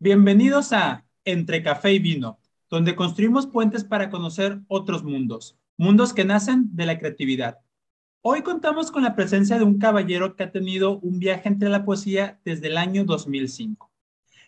Bienvenidos 0.00 0.72
a 0.72 1.04
Entre 1.24 1.60
Café 1.60 1.92
y 1.92 1.98
Vino, 1.98 2.38
donde 2.70 2.94
construimos 2.94 3.48
puentes 3.48 3.82
para 3.82 4.10
conocer 4.10 4.60
otros 4.68 5.02
mundos, 5.02 5.58
mundos 5.76 6.12
que 6.14 6.24
nacen 6.24 6.68
de 6.76 6.86
la 6.86 7.00
creatividad. 7.00 7.58
Hoy 8.20 8.42
contamos 8.42 8.92
con 8.92 9.02
la 9.02 9.16
presencia 9.16 9.58
de 9.58 9.64
un 9.64 9.80
caballero 9.80 10.36
que 10.36 10.44
ha 10.44 10.52
tenido 10.52 11.00
un 11.00 11.18
viaje 11.18 11.48
entre 11.48 11.68
la 11.68 11.84
poesía 11.84 12.38
desde 12.44 12.68
el 12.68 12.76
año 12.76 13.04
2005, 13.06 13.90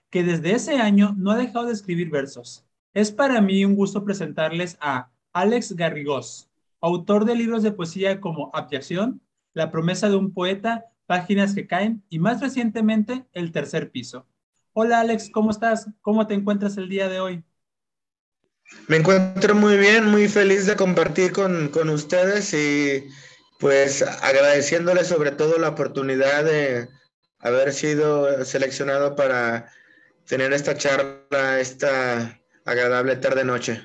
que 0.08 0.22
desde 0.22 0.52
ese 0.52 0.76
año 0.76 1.16
no 1.18 1.32
ha 1.32 1.36
dejado 1.36 1.66
de 1.66 1.72
escribir 1.72 2.10
versos. 2.10 2.64
Es 2.94 3.10
para 3.10 3.40
mí 3.40 3.64
un 3.64 3.74
gusto 3.74 4.04
presentarles 4.04 4.78
a 4.80 5.10
Alex 5.32 5.74
Garrigós, 5.74 6.48
autor 6.80 7.24
de 7.24 7.34
libros 7.34 7.64
de 7.64 7.72
poesía 7.72 8.20
como 8.20 8.52
Abdiación, 8.54 9.20
La 9.52 9.72
promesa 9.72 10.08
de 10.08 10.14
un 10.14 10.32
poeta, 10.32 10.86
Páginas 11.06 11.56
que 11.56 11.66
caen 11.66 12.04
y 12.08 12.20
más 12.20 12.40
recientemente 12.40 13.26
El 13.32 13.50
tercer 13.50 13.90
piso. 13.90 14.26
Hola 14.82 15.00
Alex, 15.00 15.28
¿cómo 15.30 15.50
estás? 15.50 15.90
¿Cómo 16.00 16.26
te 16.26 16.32
encuentras 16.32 16.78
el 16.78 16.88
día 16.88 17.06
de 17.10 17.20
hoy? 17.20 17.44
Me 18.88 18.96
encuentro 18.96 19.54
muy 19.54 19.76
bien, 19.76 20.06
muy 20.06 20.26
feliz 20.26 20.64
de 20.64 20.74
compartir 20.74 21.32
con, 21.32 21.68
con 21.68 21.90
ustedes 21.90 22.54
y 22.54 23.06
pues 23.58 24.00
agradeciéndole 24.00 25.04
sobre 25.04 25.32
todo 25.32 25.58
la 25.58 25.68
oportunidad 25.68 26.44
de 26.44 26.88
haber 27.40 27.74
sido 27.74 28.42
seleccionado 28.46 29.16
para 29.16 29.70
tener 30.26 30.54
esta 30.54 30.74
charla, 30.74 31.60
esta 31.60 32.40
agradable 32.64 33.16
tarde-noche. 33.16 33.82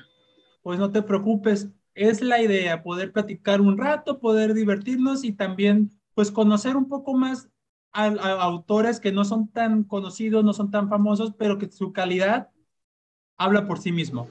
Pues 0.62 0.78
no 0.78 0.90
te 0.90 1.02
preocupes, 1.02 1.68
es 1.94 2.22
la 2.22 2.40
idea, 2.40 2.82
poder 2.82 3.12
platicar 3.12 3.60
un 3.60 3.76
rato, 3.76 4.18
poder 4.18 4.54
divertirnos 4.54 5.24
y 5.24 5.32
también 5.32 5.90
pues 6.14 6.30
conocer 6.30 6.74
un 6.74 6.88
poco 6.88 7.12
más 7.12 7.50
a, 7.96 8.42
autores 8.42 9.00
que 9.00 9.10
no 9.10 9.24
son 9.24 9.48
tan 9.48 9.84
conocidos, 9.84 10.44
no 10.44 10.52
son 10.52 10.70
tan 10.70 10.88
famosos, 10.88 11.32
pero 11.38 11.58
que 11.58 11.70
su 11.70 11.92
calidad 11.92 12.50
habla 13.38 13.66
por 13.66 13.78
sí 13.78 13.90
mismo. 13.90 14.28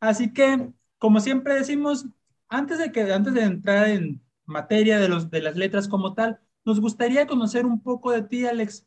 Así 0.00 0.32
que, 0.32 0.68
como 0.98 1.20
siempre 1.20 1.54
decimos, 1.54 2.06
antes 2.48 2.78
de, 2.78 2.92
que, 2.92 3.12
antes 3.12 3.32
de 3.32 3.42
entrar 3.42 3.88
en 3.88 4.22
materia 4.44 4.98
de, 4.98 5.08
los, 5.08 5.30
de 5.30 5.40
las 5.40 5.56
letras 5.56 5.88
como 5.88 6.12
tal, 6.14 6.40
nos 6.64 6.80
gustaría 6.80 7.26
conocer 7.26 7.64
un 7.64 7.82
poco 7.82 8.12
de 8.12 8.22
ti, 8.22 8.46
Alex. 8.46 8.86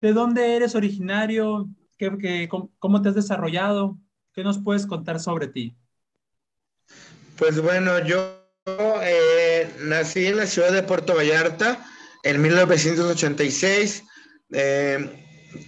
¿De 0.00 0.12
dónde 0.12 0.54
eres 0.54 0.74
originario? 0.74 1.68
¿Qué, 1.98 2.16
qué, 2.18 2.48
cómo, 2.78 3.02
te 3.02 3.08
has 3.08 3.14
desarrollado? 3.14 3.98
¿Qué 4.32 4.44
nos 4.44 4.58
puedes 4.58 4.86
contar 4.86 5.18
sobre 5.18 5.48
ti? 5.48 5.76
Pues 7.36 7.60
bueno, 7.60 7.98
yo 8.04 8.40
eh, 9.02 9.68
nací 9.82 10.26
en 10.26 10.36
la 10.36 10.46
ciudad 10.46 10.72
de 10.72 10.82
Puerto 10.82 11.14
Vallarta 11.14 11.84
en 12.28 12.42
1986, 12.42 14.04
eh, 14.52 15.24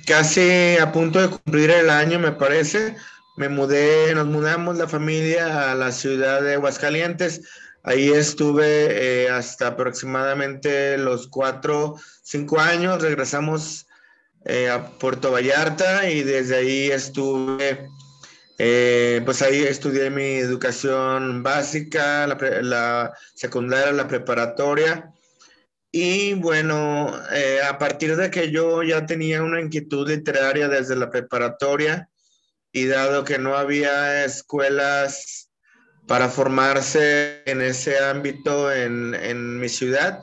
casi 0.06 0.76
a 0.78 0.92
punto 0.92 1.20
de 1.20 1.28
cumplir 1.28 1.70
el 1.70 1.90
año, 1.90 2.18
me 2.18 2.32
parece. 2.32 2.96
Me 3.36 3.48
mudé, 3.48 4.14
nos 4.14 4.26
mudamos 4.26 4.76
la 4.76 4.88
familia 4.88 5.70
a 5.70 5.74
la 5.74 5.92
ciudad 5.92 6.42
de 6.42 6.54
Aguascalientes. 6.54 7.42
Ahí 7.84 8.10
estuve 8.10 8.66
eh, 9.24 9.30
hasta 9.30 9.68
aproximadamente 9.68 10.98
los 10.98 11.28
cuatro, 11.28 11.96
cinco 12.22 12.58
años. 12.58 13.00
Regresamos 13.00 13.86
a 14.72 14.98
Puerto 14.98 15.30
Vallarta 15.30 16.08
y 16.08 16.22
desde 16.22 16.56
ahí 16.56 16.90
estuve 16.90 17.88
eh, 18.60 19.22
pues 19.24 19.40
ahí 19.40 19.62
estudié 19.62 20.10
mi 20.10 20.34
educación 20.34 21.44
básica, 21.44 22.26
la, 22.26 23.14
secundaria, 23.34 23.92
la 23.92 24.08
preparatoria. 24.08 25.14
Y 25.90 26.34
bueno, 26.34 27.12
eh, 27.32 27.60
a 27.62 27.78
partir 27.78 28.16
de 28.16 28.30
que 28.30 28.50
yo 28.50 28.82
ya 28.82 29.06
tenía 29.06 29.42
una 29.42 29.60
inquietud 29.60 30.08
literaria 30.08 30.68
desde 30.68 30.96
la 30.96 31.10
preparatoria 31.10 32.08
y 32.72 32.86
dado 32.86 33.24
que 33.24 33.38
no 33.38 33.56
había 33.56 34.24
escuelas 34.24 35.50
para 36.06 36.28
formarse 36.28 37.42
en 37.46 37.62
ese 37.62 37.98
ámbito 37.98 38.72
en, 38.72 39.14
en 39.14 39.58
mi 39.58 39.68
ciudad, 39.68 40.22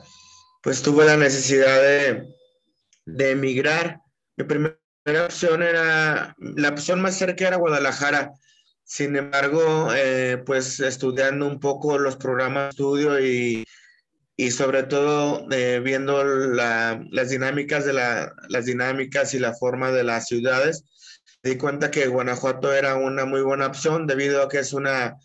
pues 0.62 0.82
tuve 0.82 1.04
la 1.04 1.16
necesidad 1.16 1.80
de, 1.80 2.26
de 3.04 3.30
emigrar. 3.30 4.00
Mi 4.36 4.44
primer 4.44 4.80
la 5.06 5.26
opción 5.26 5.62
era, 5.62 6.34
la 6.38 6.68
opción 6.68 7.00
más 7.00 7.16
cerca 7.16 7.46
era 7.46 7.56
Guadalajara. 7.56 8.32
Sin 8.82 9.14
embargo, 9.14 9.90
eh, 9.94 10.42
pues 10.44 10.80
estudiando 10.80 11.46
un 11.46 11.60
poco 11.60 11.96
los 11.98 12.16
programas 12.16 12.64
de 12.64 12.70
estudio 12.70 13.20
y, 13.20 13.64
y 14.36 14.50
sobre 14.50 14.82
todo 14.82 15.46
eh, 15.50 15.80
viendo 15.82 16.22
las 16.24 17.30
dinámicas 17.30 17.86
de 17.86 17.94
la, 17.94 18.34
las 18.48 18.66
dinámicas 18.66 19.32
y 19.32 19.38
la 19.38 19.54
forma 19.54 19.90
de 19.92 20.04
las 20.04 20.26
ciudades, 20.26 20.84
di 21.42 21.56
cuenta 21.56 21.90
que 21.90 22.08
Guanajuato 22.08 22.72
era 22.72 22.96
una 22.96 23.24
muy 23.24 23.40
buena 23.40 23.66
opción 23.66 24.06
debido 24.06 24.42
a 24.42 24.48
que 24.48 24.58
es 24.58 24.72
una 24.72 25.16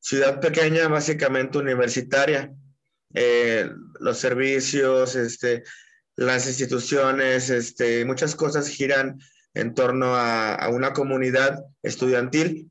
ciudad 0.00 0.40
pequeña, 0.40 0.88
básicamente 0.88 1.58
universitaria. 1.58 2.52
Eh, 3.14 3.70
los 4.00 4.18
servicios, 4.18 5.16
este, 5.16 5.64
las 6.16 6.46
instituciones, 6.46 7.48
este, 7.48 8.04
muchas 8.04 8.34
cosas 8.34 8.68
giran 8.68 9.18
en 9.54 9.74
torno 9.74 10.14
a, 10.14 10.68
una 10.70 10.92
comunidad 10.92 11.64
estudiantil 11.82 12.70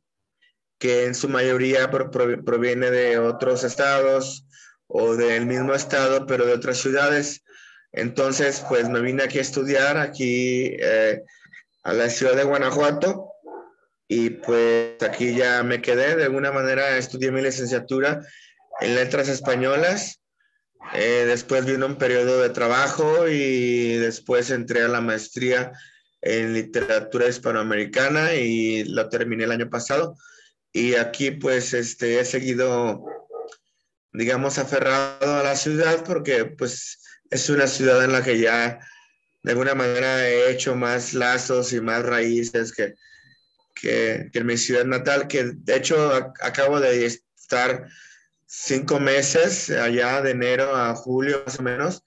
que 0.77 1.05
en 1.05 1.15
su 1.15 1.27
mayoría 1.27 1.89
proviene 1.89 2.91
de 2.91 3.17
otros 3.17 3.63
estados 3.63 4.46
o 4.87 5.15
del 5.15 5.45
mismo 5.45 5.73
estado, 5.73 6.25
pero 6.25 6.45
de 6.45 6.53
otras 6.53 6.77
ciudades. 6.77 7.43
Entonces, 7.91 8.63
pues 8.67 8.89
me 8.89 9.01
vine 9.01 9.23
aquí 9.23 9.39
a 9.39 9.41
estudiar, 9.41 9.97
aquí 9.97 10.75
eh, 10.79 11.21
a 11.83 11.93
la 11.93 12.09
ciudad 12.09 12.35
de 12.35 12.43
Guanajuato, 12.43 13.31
y 14.07 14.29
pues 14.29 15.01
aquí 15.01 15.35
ya 15.35 15.63
me 15.63 15.81
quedé. 15.81 16.15
De 16.15 16.25
alguna 16.25 16.51
manera 16.51 16.97
estudié 16.97 17.31
mi 17.31 17.41
licenciatura 17.41 18.21
en 18.81 18.95
letras 18.95 19.27
españolas 19.27 20.21
eh, 20.93 21.25
después 21.27 21.65
vino 21.65 21.85
un 21.85 21.97
periodo 21.97 22.41
de 22.41 22.49
trabajo 22.49 23.27
y 23.27 23.97
después 23.97 24.49
entré 24.51 24.83
a 24.83 24.87
la 24.87 25.01
maestría 25.01 25.71
en 26.21 26.53
literatura 26.53 27.27
hispanoamericana 27.27 28.33
y 28.35 28.83
lo 28.85 29.09
terminé 29.09 29.43
el 29.43 29.51
año 29.51 29.69
pasado. 29.69 30.15
Y 30.71 30.95
aquí 30.95 31.31
pues 31.31 31.73
este, 31.73 32.19
he 32.19 32.25
seguido, 32.25 33.03
digamos, 34.13 34.57
aferrado 34.57 35.35
a 35.35 35.43
la 35.43 35.55
ciudad 35.55 36.03
porque 36.05 36.45
pues 36.45 36.99
es 37.29 37.49
una 37.49 37.67
ciudad 37.67 38.03
en 38.03 38.11
la 38.11 38.23
que 38.23 38.39
ya 38.39 38.79
de 39.43 39.51
alguna 39.51 39.75
manera 39.75 40.27
he 40.27 40.51
hecho 40.51 40.75
más 40.75 41.13
lazos 41.13 41.73
y 41.73 41.81
más 41.81 42.03
raíces 42.03 42.73
que, 42.73 42.95
que, 43.75 44.29
que 44.31 44.39
en 44.39 44.45
mi 44.45 44.57
ciudad 44.57 44.85
natal, 44.85 45.27
que 45.27 45.51
de 45.55 45.75
hecho 45.75 46.33
acabo 46.41 46.79
de 46.79 47.05
estar 47.05 47.87
cinco 48.45 48.99
meses, 48.99 49.69
allá 49.69 50.21
de 50.21 50.31
enero 50.31 50.75
a 50.75 50.95
julio 50.95 51.43
más 51.45 51.59
o 51.59 51.63
menos, 51.63 52.03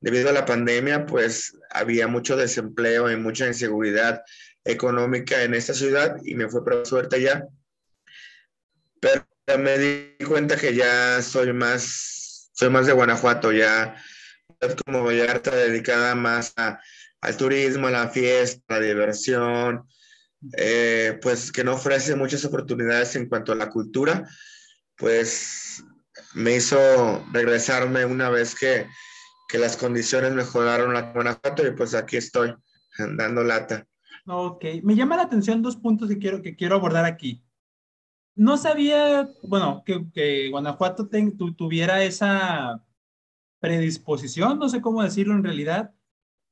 debido 0.00 0.28
a 0.30 0.32
la 0.32 0.44
pandemia, 0.44 1.06
pues 1.06 1.56
había 1.70 2.06
mucho 2.06 2.36
desempleo 2.36 3.10
y 3.10 3.16
mucha 3.16 3.46
inseguridad 3.46 4.22
económica 4.64 5.42
en 5.42 5.54
esta 5.54 5.74
ciudad 5.74 6.16
y 6.24 6.34
me 6.34 6.48
fue 6.48 6.64
por 6.64 6.86
suerte 6.86 7.16
allá. 7.16 7.46
Pero 9.00 9.26
me 9.56 9.78
di 9.78 10.24
cuenta 10.26 10.56
que 10.56 10.74
ya 10.74 11.22
soy 11.22 11.52
más, 11.52 12.50
soy 12.52 12.68
más 12.68 12.86
de 12.86 12.92
Guanajuato, 12.92 13.52
ya 13.52 13.96
como 14.84 15.04
Vallarta 15.04 15.54
dedicada 15.54 16.14
más 16.14 16.52
al 16.56 17.36
turismo, 17.36 17.86
a 17.86 17.90
la 17.90 18.08
fiesta, 18.08 18.76
a 18.76 18.80
la 18.80 18.86
diversión, 18.86 19.86
eh, 20.56 21.18
pues 21.22 21.50
que 21.50 21.64
no 21.64 21.74
ofrece 21.74 22.14
muchas 22.14 22.44
oportunidades 22.44 23.16
en 23.16 23.28
cuanto 23.28 23.52
a 23.52 23.56
la 23.56 23.70
cultura, 23.70 24.28
pues 24.96 25.82
me 26.34 26.56
hizo 26.56 27.24
regresarme 27.32 28.04
una 28.04 28.28
vez 28.30 28.54
que, 28.54 28.86
las 29.54 29.78
condiciones 29.78 30.34
mejoraron 30.34 30.94
a 30.94 31.10
Guanajuato 31.12 31.66
y 31.66 31.70
pues 31.70 31.94
aquí 31.94 32.18
estoy 32.18 32.54
dando 33.16 33.42
lata. 33.42 33.86
Ok, 34.26 34.62
me 34.82 34.94
llama 34.94 35.16
la 35.16 35.22
atención 35.22 35.62
dos 35.62 35.76
puntos 35.76 36.10
que 36.10 36.18
quiero, 36.18 36.42
que 36.42 36.54
quiero 36.54 36.74
abordar 36.74 37.06
aquí. 37.06 37.42
No 38.38 38.56
sabía, 38.56 39.28
bueno, 39.42 39.82
que, 39.84 40.48
Guanajuato 40.48 41.08
tuviera 41.56 42.04
esa 42.04 42.80
predisposición, 43.58 44.60
no 44.60 44.68
sé 44.68 44.80
cómo 44.80 45.02
decirlo 45.02 45.34
en 45.34 45.42
realidad, 45.42 45.92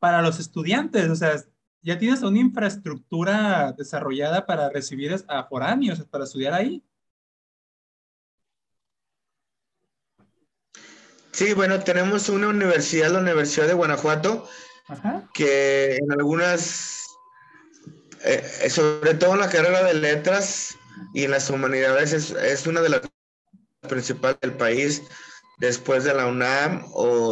para 0.01 0.21
los 0.21 0.41
estudiantes. 0.41 1.09
O 1.09 1.15
sea, 1.15 1.41
ya 1.83 1.97
tienes 1.97 2.23
una 2.23 2.41
infraestructura 2.41 3.73
desarrollada 3.79 4.47
para 4.47 4.69
recibir 4.69 5.15
a 5.29 5.45
foráneos, 5.45 6.05
para 6.11 6.25
estudiar 6.25 6.55
ahí. 6.55 6.83
Sí, 11.31 11.55
bueno, 11.55 11.79
tenemos 11.79 12.29
una 12.29 12.49
universidad, 12.49 13.13
la 13.13 13.21
Universidad 13.21 13.69
de 13.69 13.75
Guanajuato, 13.75 14.49
que 15.33 15.99
en 15.99 16.11
algunas, 16.11 17.07
eh, 18.25 18.45
eh, 18.65 18.71
sobre 18.71 19.15
todo 19.15 19.35
en 19.35 19.41
la 19.41 19.49
carrera 19.49 19.85
de 19.85 19.95
letras 19.95 20.77
y 21.15 21.25
en 21.25 21.31
las 21.31 21.51
humanidades, 21.51 22.13
es, 22.13 22.67
una 22.67 22.81
de 22.81 22.91
las 22.91 23.01
principales 23.89 24.39
del 24.41 24.53
país 24.53 25.03
después 25.59 26.05
de 26.05 26.15
la 26.15 26.27
UNAM 26.27 26.85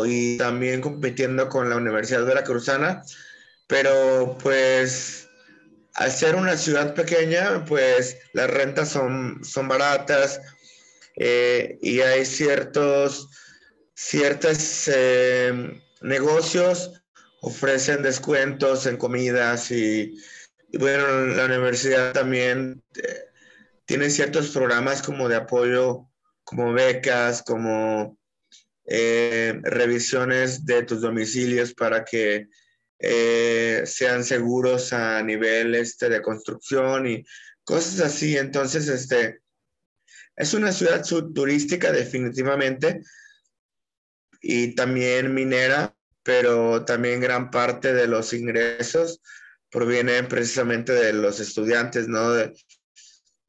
y 0.07 0.39
también 0.39 0.81
compitiendo 0.81 1.49
con 1.49 1.69
la 1.69 1.77
Universidad 1.77 2.25
Veracruzana, 2.25 3.03
pero 3.67 4.37
pues 4.43 5.29
al 5.95 6.11
ser 6.11 6.35
una 6.35 6.57
ciudad 6.57 6.95
pequeña, 6.95 7.65
pues 7.65 8.17
las 8.33 8.51
rentas 8.51 8.89
son, 8.89 9.45
son 9.45 9.69
baratas 9.69 10.41
eh, 11.17 11.79
y 11.83 12.01
hay 12.01 12.25
ciertos, 12.25 13.29
ciertos 13.95 14.89
eh, 14.93 15.81
negocios 16.01 16.91
ofrecen 17.41 18.03
descuentos 18.03 18.87
en 18.87 18.97
comidas 18.97 19.71
y, 19.71 20.19
bueno, 20.73 21.27
la 21.27 21.45
universidad 21.45 22.13
también 22.13 22.83
eh, 23.85 23.87
tiene 23.87 24.11
ciertos 24.11 24.51
programas 24.51 25.03
como 25.03 25.29
de 25.29 25.37
apoyo, 25.37 26.09
como 26.45 26.73
becas, 26.73 27.43
como 27.43 28.19
revisiones 28.87 30.67
de 30.67 30.83
tus 30.83 31.01
domicilios 31.01 31.73
para 31.73 32.05
que 32.05 32.49
eh, 32.99 33.83
sean 33.87 34.25
seguros 34.25 34.93
a 34.93 35.23
nivel 35.23 35.75
este, 35.75 36.09
de 36.09 36.23
construcción 36.23 37.07
y 37.07 37.25
cosas 37.65 38.01
así. 38.01 38.37
Entonces, 38.37 38.89
este, 38.89 39.41
es 40.37 40.55
una 40.55 40.73
ciudad 40.73 41.05
turística 41.35 41.93
definitivamente 41.93 43.03
y 44.41 44.75
también 44.75 45.35
minera, 45.35 45.95
pero 46.23 46.85
también 46.85 47.21
gran 47.21 47.51
parte 47.51 47.93
de 47.93 48.07
los 48.07 48.33
ingresos 48.33 49.21
provienen 49.71 50.29
precisamente 50.29 50.93
de 50.93 51.13
los 51.13 51.41
estudiantes, 51.41 52.09
¿no? 52.09 52.33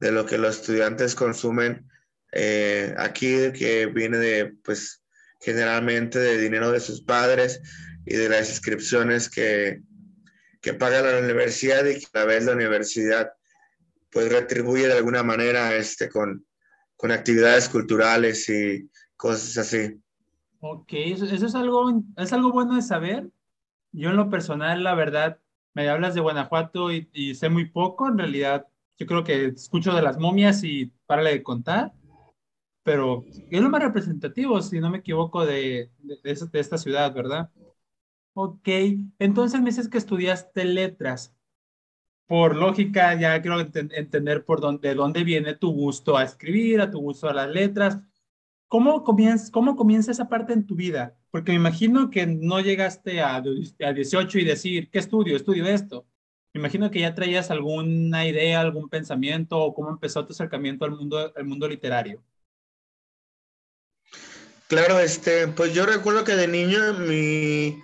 Lo 0.00 0.26
que 0.26 0.38
los 0.38 0.60
estudiantes 0.60 1.14
consumen 1.14 1.88
eh, 2.32 2.94
aquí, 2.98 3.52
que 3.52 3.86
viene 3.86 4.18
de, 4.18 4.46
pues, 4.64 5.02
generalmente 5.40 6.18
de 6.18 6.38
dinero 6.38 6.70
de 6.70 6.80
sus 6.80 7.02
padres 7.02 7.60
y 8.04 8.16
de 8.16 8.28
las 8.28 8.48
inscripciones 8.50 9.28
que, 9.28 9.80
que 10.60 10.74
paga 10.74 11.02
la 11.02 11.18
universidad 11.18 11.84
y 11.86 12.00
que 12.00 12.06
a 12.12 12.20
la 12.20 12.24
vez 12.26 12.44
la 12.44 12.52
universidad 12.52 13.32
pues 14.10 14.30
retribuye 14.32 14.86
de 14.86 14.94
alguna 14.94 15.22
manera 15.22 15.74
este, 15.74 16.08
con, 16.08 16.46
con 16.96 17.10
actividades 17.10 17.68
culturales 17.68 18.48
y 18.48 18.88
cosas 19.16 19.58
así. 19.58 20.00
Ok, 20.60 20.88
eso, 20.92 21.26
es, 21.26 21.54
algo, 21.54 22.02
es 22.16 22.32
algo 22.32 22.52
bueno 22.52 22.76
de 22.76 22.82
saber. 22.82 23.28
Yo 23.92 24.10
en 24.10 24.16
lo 24.16 24.30
personal, 24.30 24.82
la 24.82 24.94
verdad, 24.94 25.38
me 25.74 25.88
hablas 25.88 26.14
de 26.14 26.20
Guanajuato 26.20 26.92
y, 26.92 27.08
y 27.12 27.34
sé 27.34 27.48
muy 27.48 27.66
poco. 27.66 28.08
En 28.08 28.18
realidad, 28.18 28.66
yo 28.98 29.06
creo 29.06 29.24
que 29.24 29.46
escucho 29.46 29.94
de 29.94 30.02
las 30.02 30.18
momias 30.18 30.64
y 30.64 30.86
párale 31.06 31.30
de 31.30 31.42
contar. 31.42 31.92
Pero 32.82 33.24
es 33.50 33.60
lo 33.60 33.68
más 33.68 33.82
representativo, 33.82 34.62
si 34.62 34.78
no 34.78 34.90
me 34.90 34.98
equivoco, 34.98 35.44
de, 35.44 35.90
de, 35.98 36.18
de 36.22 36.60
esta 36.60 36.78
ciudad, 36.78 37.12
¿verdad? 37.12 37.50
Ok, 38.34 38.68
entonces 39.18 39.60
me 39.60 39.70
dices 39.70 39.88
que 39.88 39.98
estudiaste 39.98 40.64
letras. 40.64 41.34
Por 42.26 42.56
lógica, 42.56 43.18
ya 43.18 43.40
quiero 43.40 43.60
entender 43.60 44.44
por 44.44 44.60
dónde, 44.60 44.88
de 44.90 44.94
dónde 44.94 45.24
viene 45.24 45.54
tu 45.54 45.72
gusto 45.72 46.16
a 46.16 46.24
escribir, 46.24 46.80
a 46.80 46.90
tu 46.90 47.00
gusto 47.00 47.28
a 47.28 47.34
las 47.34 47.48
letras. 47.48 47.98
¿Cómo 48.68 49.04
comienza, 49.04 49.50
¿Cómo 49.52 49.76
comienza 49.76 50.10
esa 50.10 50.28
parte 50.28 50.52
en 50.52 50.66
tu 50.66 50.74
vida? 50.74 51.16
Porque 51.30 51.52
me 51.52 51.56
imagino 51.58 52.10
que 52.10 52.26
no 52.26 52.60
llegaste 52.60 53.20
a, 53.20 53.36
a 53.36 53.92
18 53.92 54.38
y 54.38 54.44
decir, 54.44 54.90
¿qué 54.90 54.98
estudio? 54.98 55.36
Estudio 55.36 55.66
esto. 55.66 56.06
Imagino 56.56 56.90
que 56.90 57.00
ya 57.00 57.14
traías 57.14 57.50
alguna 57.50 58.26
idea, 58.26 58.60
algún 58.60 58.88
pensamiento 58.88 59.58
o 59.58 59.74
cómo 59.74 59.90
empezó 59.90 60.24
tu 60.24 60.32
acercamiento 60.32 60.86
al 60.86 60.92
mundo, 60.92 61.32
al 61.36 61.44
mundo 61.44 61.68
literario. 61.68 62.24
Claro, 64.66 64.98
este, 64.98 65.48
pues 65.48 65.74
yo 65.74 65.84
recuerdo 65.84 66.24
que 66.24 66.34
de 66.34 66.48
niño 66.48 66.94
mi, 66.94 67.78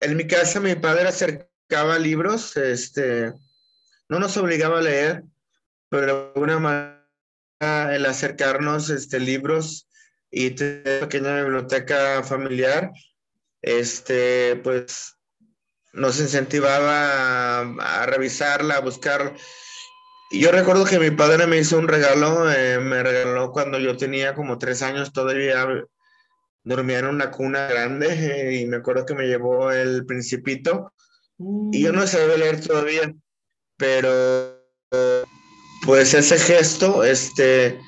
en 0.00 0.16
mi 0.16 0.26
casa 0.26 0.60
mi 0.60 0.76
padre 0.76 1.08
acercaba 1.08 1.98
libros, 1.98 2.56
este, 2.56 3.34
no 4.08 4.20
nos 4.20 4.36
obligaba 4.36 4.78
a 4.78 4.82
leer, 4.82 5.24
pero 5.88 6.06
de 6.06 6.12
alguna 6.34 6.58
manera 6.60 7.94
el 7.94 8.06
acercarnos 8.06 8.90
este, 8.90 9.18
libros 9.18 9.88
y 10.30 10.50
tener 10.52 11.00
pequeña 11.00 11.42
biblioteca 11.42 12.22
familiar, 12.22 12.92
este, 13.60 14.56
pues 14.62 15.17
nos 15.98 16.20
incentivaba 16.20 17.60
a, 17.60 18.06
revisarla, 18.06 18.76
a 18.76 18.80
buscar. 18.80 19.34
Y 20.30 20.40
yo 20.40 20.52
recuerdo 20.52 20.84
que 20.84 20.98
mi 20.98 21.10
padre 21.10 21.46
me 21.46 21.58
hizo 21.58 21.78
un 21.78 21.88
regalo, 21.88 22.50
eh, 22.50 22.78
me 22.78 23.02
regaló 23.02 23.50
cuando 23.50 23.78
yo 23.78 23.96
tenía 23.96 24.34
como 24.34 24.58
tres 24.58 24.82
años, 24.82 25.12
todavía 25.12 25.66
dormía 26.64 26.98
en 26.98 27.06
una 27.06 27.30
cuna 27.30 27.66
grande 27.66 28.60
y 28.60 28.66
me 28.66 28.76
acuerdo 28.76 29.06
que 29.06 29.14
me 29.14 29.26
llevó 29.26 29.72
el 29.72 30.04
principito 30.04 30.92
y 31.72 31.82
yo 31.82 31.92
no 31.92 32.06
sabía 32.06 32.36
leer 32.36 32.60
todavía, 32.60 33.14
pero 33.76 34.60
pues 35.86 36.12
ese 36.12 36.38
gesto, 36.38 37.04
este, 37.04 37.80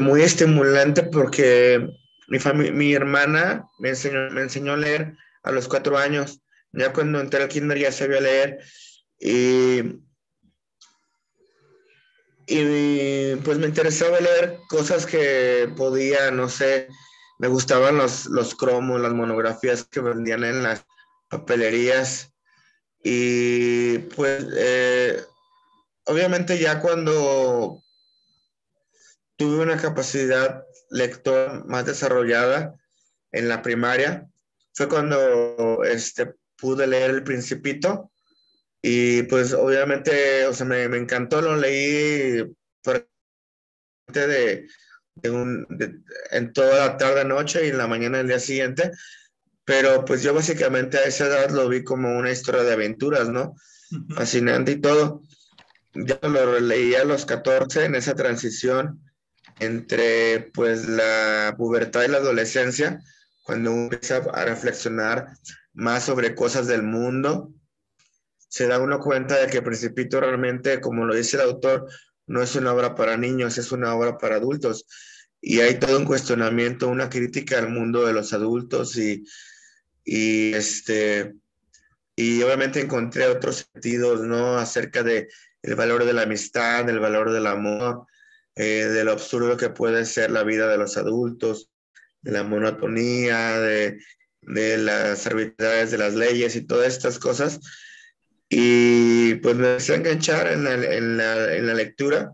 muy 0.00 0.22
estimulante 0.22 1.04
porque 1.04 1.88
mi, 2.26 2.70
mi 2.72 2.92
hermana 2.92 3.66
me 3.78 3.90
enseñó, 3.90 4.30
me 4.30 4.42
enseñó 4.42 4.72
a 4.72 4.76
leer 4.76 5.16
a 5.42 5.52
los 5.52 5.68
cuatro 5.68 5.96
años. 5.96 6.42
Ya 6.72 6.92
cuando 6.92 7.20
entré 7.20 7.42
al 7.42 7.48
kinder 7.48 7.78
ya 7.78 7.92
sabía 7.92 8.20
leer 8.20 8.60
y, 9.18 9.80
y 12.46 13.36
pues 13.36 13.58
me 13.58 13.66
interesaba 13.66 14.20
leer 14.20 14.58
cosas 14.68 15.06
que 15.06 15.72
podía, 15.76 16.30
no 16.30 16.48
sé, 16.48 16.88
me 17.38 17.48
gustaban 17.48 17.96
los, 17.96 18.26
los 18.26 18.54
cromos, 18.54 19.00
las 19.00 19.12
monografías 19.12 19.84
que 19.84 20.00
vendían 20.00 20.44
en 20.44 20.62
las 20.62 20.84
papelerías. 21.28 22.32
Y 23.02 23.98
pues, 23.98 24.44
eh, 24.56 25.22
obviamente 26.04 26.58
ya 26.58 26.80
cuando 26.80 27.82
tuve 29.36 29.62
una 29.62 29.76
capacidad 29.76 30.64
lector 30.90 31.64
más 31.66 31.86
desarrollada 31.86 32.74
en 33.30 33.48
la 33.48 33.62
primaria, 33.62 34.28
fue 34.72 34.88
cuando 34.88 35.84
este, 35.84 36.34
pude 36.58 36.86
leer 36.86 37.10
El 37.10 37.24
Principito. 37.24 38.10
Y 38.82 39.22
pues 39.24 39.52
obviamente, 39.52 40.46
o 40.46 40.54
sea, 40.54 40.66
me, 40.66 40.88
me 40.88 40.98
encantó, 40.98 41.40
lo 41.40 41.56
leí 41.56 42.44
de, 44.12 44.66
en 46.30 46.52
toda 46.52 46.86
la 46.86 46.96
tarde, 46.96 47.24
noche 47.24 47.66
y 47.66 47.70
en 47.70 47.78
la 47.78 47.86
mañana 47.86 48.18
del 48.18 48.28
día 48.28 48.38
siguiente. 48.38 48.92
Pero 49.64 50.04
pues 50.04 50.22
yo 50.22 50.32
básicamente 50.32 50.98
a 50.98 51.04
esa 51.04 51.26
edad 51.26 51.50
lo 51.50 51.68
vi 51.68 51.84
como 51.84 52.16
una 52.16 52.30
historia 52.30 52.62
de 52.62 52.72
aventuras, 52.72 53.28
¿no? 53.28 53.54
Fascinante 54.14 54.72
y 54.72 54.80
todo. 54.80 55.22
Ya 55.94 56.18
lo 56.22 56.60
leí 56.60 56.94
a 56.94 57.04
los 57.04 57.26
14 57.26 57.84
en 57.84 57.94
esa 57.94 58.14
transición 58.14 59.00
entre 59.60 60.50
pues 60.54 60.88
la 60.88 61.54
pubertad 61.56 62.04
y 62.04 62.08
la 62.08 62.18
adolescencia, 62.18 63.02
cuando 63.42 63.72
uno 63.72 63.82
empieza 63.84 64.18
a 64.32 64.44
reflexionar 64.44 65.28
más 65.78 66.04
sobre 66.04 66.34
cosas 66.34 66.66
del 66.66 66.82
mundo, 66.82 67.54
se 68.48 68.66
da 68.66 68.80
uno 68.80 68.98
cuenta 68.98 69.38
de 69.38 69.46
que 69.46 69.62
Principito 69.62 70.20
realmente, 70.20 70.80
como 70.80 71.04
lo 71.06 71.14
dice 71.14 71.36
el 71.36 71.44
autor, 71.44 71.88
no 72.26 72.42
es 72.42 72.56
una 72.56 72.74
obra 72.74 72.96
para 72.96 73.16
niños, 73.16 73.58
es 73.58 73.70
una 73.70 73.94
obra 73.94 74.18
para 74.18 74.36
adultos. 74.36 74.86
Y 75.40 75.60
hay 75.60 75.78
todo 75.78 75.96
un 75.96 76.04
cuestionamiento, 76.04 76.88
una 76.88 77.08
crítica 77.08 77.58
al 77.58 77.68
mundo 77.68 78.04
de 78.04 78.12
los 78.12 78.32
adultos 78.32 78.96
y, 78.96 79.24
y 80.04 80.52
este, 80.52 81.34
y 82.16 82.42
obviamente 82.42 82.80
encontré 82.80 83.28
otros 83.28 83.68
sentidos, 83.72 84.22
¿no? 84.22 84.58
Acerca 84.58 85.04
de 85.04 85.28
el 85.62 85.76
valor 85.76 86.04
de 86.04 86.12
la 86.12 86.22
amistad, 86.22 86.84
del 86.86 86.98
valor 86.98 87.30
del 87.30 87.46
amor, 87.46 88.04
eh, 88.56 88.86
de 88.86 89.04
lo 89.04 89.12
absurdo 89.12 89.56
que 89.56 89.70
puede 89.70 90.04
ser 90.04 90.32
la 90.32 90.42
vida 90.42 90.66
de 90.66 90.78
los 90.78 90.96
adultos, 90.96 91.70
de 92.20 92.32
la 92.32 92.42
monotonía, 92.42 93.60
de, 93.60 94.00
de 94.42 94.78
las 94.78 95.26
arbitrariedades 95.26 95.90
de 95.90 95.98
las 95.98 96.14
leyes 96.14 96.56
y 96.56 96.62
todas 96.62 96.88
estas 96.88 97.18
cosas. 97.18 97.60
Y 98.48 99.34
pues 99.36 99.56
me 99.56 99.72
empecé 99.72 99.92
a 99.92 99.96
enganchar 99.96 100.52
en 100.52 100.64
la, 100.64 100.74
en 100.74 101.16
la, 101.16 101.54
en 101.54 101.66
la 101.66 101.74
lectura. 101.74 102.32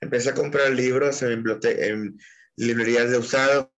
Empecé 0.00 0.30
a 0.30 0.34
comprar 0.34 0.70
libros 0.70 1.22
en, 1.22 1.44
en 1.64 2.18
librerías 2.56 3.10
de 3.10 3.18
usado 3.18 3.72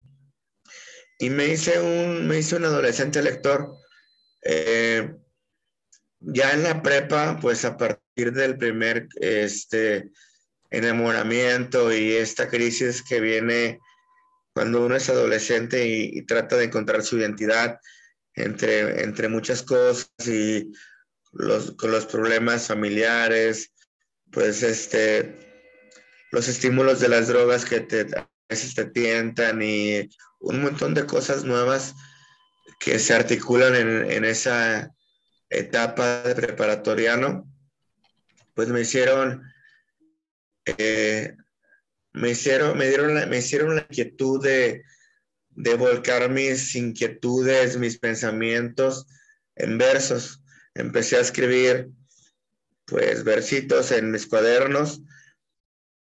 y 1.18 1.30
me 1.30 1.46
hice 1.46 1.80
un, 1.80 2.26
me 2.26 2.38
hice 2.38 2.56
un 2.56 2.64
adolescente 2.64 3.22
lector. 3.22 3.72
Eh, 4.44 5.14
ya 6.18 6.52
en 6.52 6.64
la 6.64 6.82
prepa, 6.82 7.38
pues 7.40 7.64
a 7.64 7.76
partir 7.76 8.32
del 8.32 8.56
primer 8.56 9.08
este, 9.20 10.10
enamoramiento 10.70 11.92
y 11.92 12.12
esta 12.12 12.48
crisis 12.48 13.02
que 13.02 13.20
viene 13.20 13.78
cuando 14.54 14.84
uno 14.84 14.96
es 14.96 15.08
adolescente 15.08 15.86
y, 15.86 16.22
trata 16.26 16.56
de 16.56 16.64
encontrar 16.64 17.02
su 17.02 17.18
identidad 17.18 17.78
entre, 18.34 19.02
entre 19.02 19.28
muchas 19.28 19.62
cosas 19.62 20.10
y 20.26 20.72
los, 21.32 21.72
con 21.72 21.90
los 21.90 22.06
problemas 22.06 22.66
familiares, 22.66 23.72
pues 24.30 24.62
este, 24.62 25.38
los 26.30 26.48
estímulos 26.48 27.00
de 27.00 27.08
las 27.08 27.28
drogas 27.28 27.64
que 27.64 27.80
te, 27.80 28.02
a 28.16 28.28
veces 28.48 28.74
te 28.74 28.86
tientan 28.86 29.62
y 29.62 30.08
un 30.40 30.62
montón 30.62 30.94
de 30.94 31.06
cosas 31.06 31.44
nuevas 31.44 31.94
que 32.78 32.98
se 32.98 33.14
articulan 33.14 33.74
en, 33.74 34.10
en, 34.10 34.24
esa, 34.24 34.92
etapa 35.52 36.22
de 36.22 36.34
preparatoriano, 36.34 37.46
pues 38.54 38.68
me 38.68 38.80
hicieron, 38.80 39.42
eh, 40.64 41.36
me 42.12 42.30
hicieron, 42.30 42.76
me 42.76 42.88
dieron 42.88 43.14
la, 43.14 43.26
me 43.26 43.38
hicieron 43.38 43.76
la 43.76 43.82
inquietud 43.82 44.42
de, 44.42 44.84
de 45.50 45.74
volcar 45.74 46.30
mis 46.30 46.74
inquietudes, 46.74 47.76
mis 47.78 47.98
pensamientos 47.98 49.06
en 49.56 49.78
versos. 49.78 50.42
Empecé 50.74 51.16
a 51.16 51.20
escribir, 51.20 51.90
pues, 52.86 53.24
versitos 53.24 53.92
en 53.92 54.10
mis 54.10 54.26
cuadernos 54.26 55.02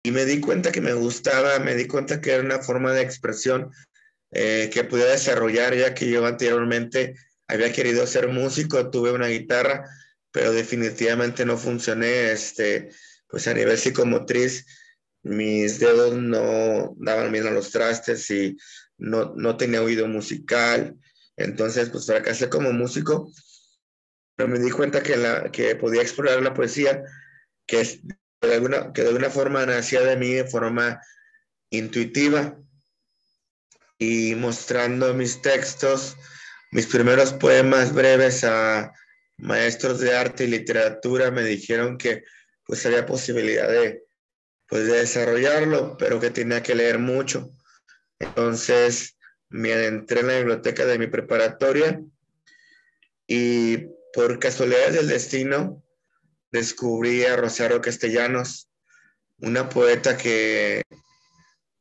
y 0.02 0.11
me 0.11 0.25
di 0.25 0.40
cuenta 0.40 0.73
que 0.73 0.81
me 0.81 0.93
gustaba, 0.93 1.59
me 1.59 1.75
di 1.75 1.87
cuenta 1.87 2.21
que 2.21 2.33
era 2.33 2.43
una 2.43 2.61
forma 2.61 2.93
de 2.93 3.02
expresión 3.02 3.71
eh, 4.31 4.71
que 4.73 4.85
podía 4.85 5.07
desarrollar, 5.07 5.75
ya 5.75 5.95
que 5.95 6.09
yo 6.09 6.25
anteriormente 6.25 7.14
había 7.47 7.73
querido 7.73 8.07
ser 8.07 8.28
músico, 8.28 8.90
tuve 8.90 9.11
una 9.11 9.26
guitarra, 9.26 9.85
pero 10.31 10.52
definitivamente 10.52 11.45
no 11.45 11.57
funcioné, 11.57 12.31
este, 12.31 12.90
pues 13.26 13.49
a 13.49 13.55
nivel 13.55 13.78
psicomotriz, 13.78 14.67
mis 15.22 15.78
dedos 15.78 16.14
no 16.14 16.94
daban 16.96 17.32
bien 17.32 17.46
a 17.46 17.50
los 17.50 17.70
trastes 17.70 18.30
y 18.30 18.56
no, 18.96 19.34
no 19.37 19.56
tenía 19.56 19.82
oído 19.82 20.06
musical, 20.06 20.96
entonces 21.37 21.90
pues 21.90 22.06
fracasé 22.06 22.48
como 22.48 22.72
músico, 22.72 23.32
pero 24.37 24.48
me 24.48 24.58
di 24.58 24.70
cuenta 24.70 25.02
que, 25.02 25.16
la, 25.16 25.50
que 25.50 25.76
podía 25.76 26.02
explorar 26.02 26.42
la 26.42 26.54
poesía, 26.54 27.02
que, 27.66 28.00
de 28.40 28.54
alguna, 28.54 28.92
que 28.92 29.02
de 29.02 29.30
forma 29.30 29.66
nacía 29.66 30.00
de 30.02 30.16
mí 30.16 30.32
de 30.34 30.46
forma 30.46 31.00
intuitiva 31.70 32.56
y 33.98 34.34
mostrando 34.37 35.12
mis 35.14 35.42
textos, 35.42 36.16
mis 36.70 36.87
primeros 36.87 37.32
poemas 37.32 37.92
breves 37.92 38.44
a 38.44 38.92
maestros 39.38 40.00
de 40.00 40.16
arte 40.16 40.44
y 40.44 40.48
literatura 40.48 41.30
me 41.30 41.42
dijeron 41.42 41.98
que 41.98 42.25
pues 42.64 42.84
había 42.87 43.06
posibilidad 43.06 43.68
de, 43.68 44.07
pues, 44.68 44.87
de 44.87 44.98
desarrollarlo, 44.98 45.96
pero 45.98 46.20
que 46.20 46.30
tenía 46.30 46.62
que 46.62 46.75
leer 46.75 46.98
mucho. 46.98 47.50
Entonces 48.18 49.16
me 49.48 49.72
adentré 49.72 50.20
en 50.20 50.26
la 50.26 50.37
biblioteca 50.38 50.84
de 50.84 50.98
mi 50.98 51.06
preparatoria 51.06 52.00
y 53.26 53.88
por 54.12 54.38
casualidad 54.38 54.90
del 54.90 55.08
destino 55.08 55.82
descubrí 56.50 57.25
a 57.25 57.37
Rosario 57.37 57.80
Castellanos, 57.80 58.70
una 59.38 59.68
poeta 59.68 60.16
que 60.16 60.82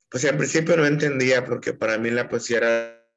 pues 0.10 0.24
en 0.24 0.38
principio 0.38 0.78
no 0.78 0.86
entendía 0.86 1.46
porque 1.46 1.74
para 1.74 1.98
mí 1.98 2.10
la 2.10 2.30
poesía 2.30 2.58
era 2.58 3.08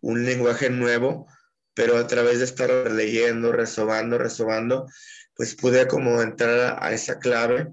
un 0.00 0.24
lenguaje 0.24 0.70
nuevo, 0.70 1.26
pero 1.74 1.98
a 1.98 2.06
través 2.06 2.38
de 2.38 2.44
estar 2.44 2.70
leyendo, 2.90 3.52
resobando, 3.52 4.16
resobando, 4.16 4.86
pues 5.34 5.54
pude 5.54 5.86
como 5.86 6.22
entrar 6.22 6.78
a 6.80 6.92
esa 6.92 7.18
clave 7.18 7.72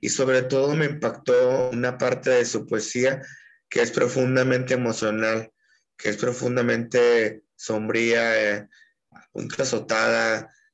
y 0.00 0.08
sobre 0.08 0.42
todo 0.42 0.74
me 0.74 0.86
impactó 0.86 1.70
una 1.70 1.98
parte 1.98 2.30
de 2.30 2.44
su 2.44 2.66
poesía 2.66 3.22
que 3.68 3.82
es 3.82 3.90
profundamente 3.92 4.74
emocional, 4.74 5.52
que 5.96 6.08
es 6.08 6.16
profundamente 6.16 7.44
sombría, 7.54 8.58
eh, 8.58 8.68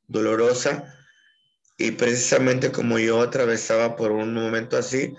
dolorosa. 0.06 0.92
Y 1.78 1.90
precisamente 1.90 2.73
como 2.73 2.99
yo 2.99 3.21
atravesaba 3.21 3.97
por 3.97 4.12
un 4.12 4.33
momento 4.33 4.78
así, 4.78 5.12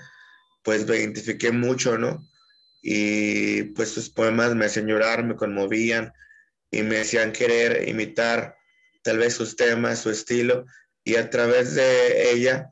pues 0.63 0.87
me 0.87 0.97
identifiqué 0.97 1.51
mucho, 1.51 1.97
¿no? 1.97 2.27
Y 2.81 3.63
pues 3.75 3.89
sus 3.89 4.09
poemas 4.09 4.55
me 4.55 4.65
hacían 4.65 4.87
llorar, 4.87 5.23
me 5.23 5.35
conmovían 5.35 6.13
y 6.71 6.81
me 6.81 7.01
hacían 7.01 7.31
querer 7.31 7.87
imitar 7.87 8.57
tal 9.03 9.19
vez 9.19 9.35
sus 9.35 9.55
temas, 9.55 9.99
su 9.99 10.09
estilo. 10.09 10.65
Y 11.03 11.15
a 11.15 11.29
través 11.29 11.75
de 11.75 12.31
ella, 12.31 12.71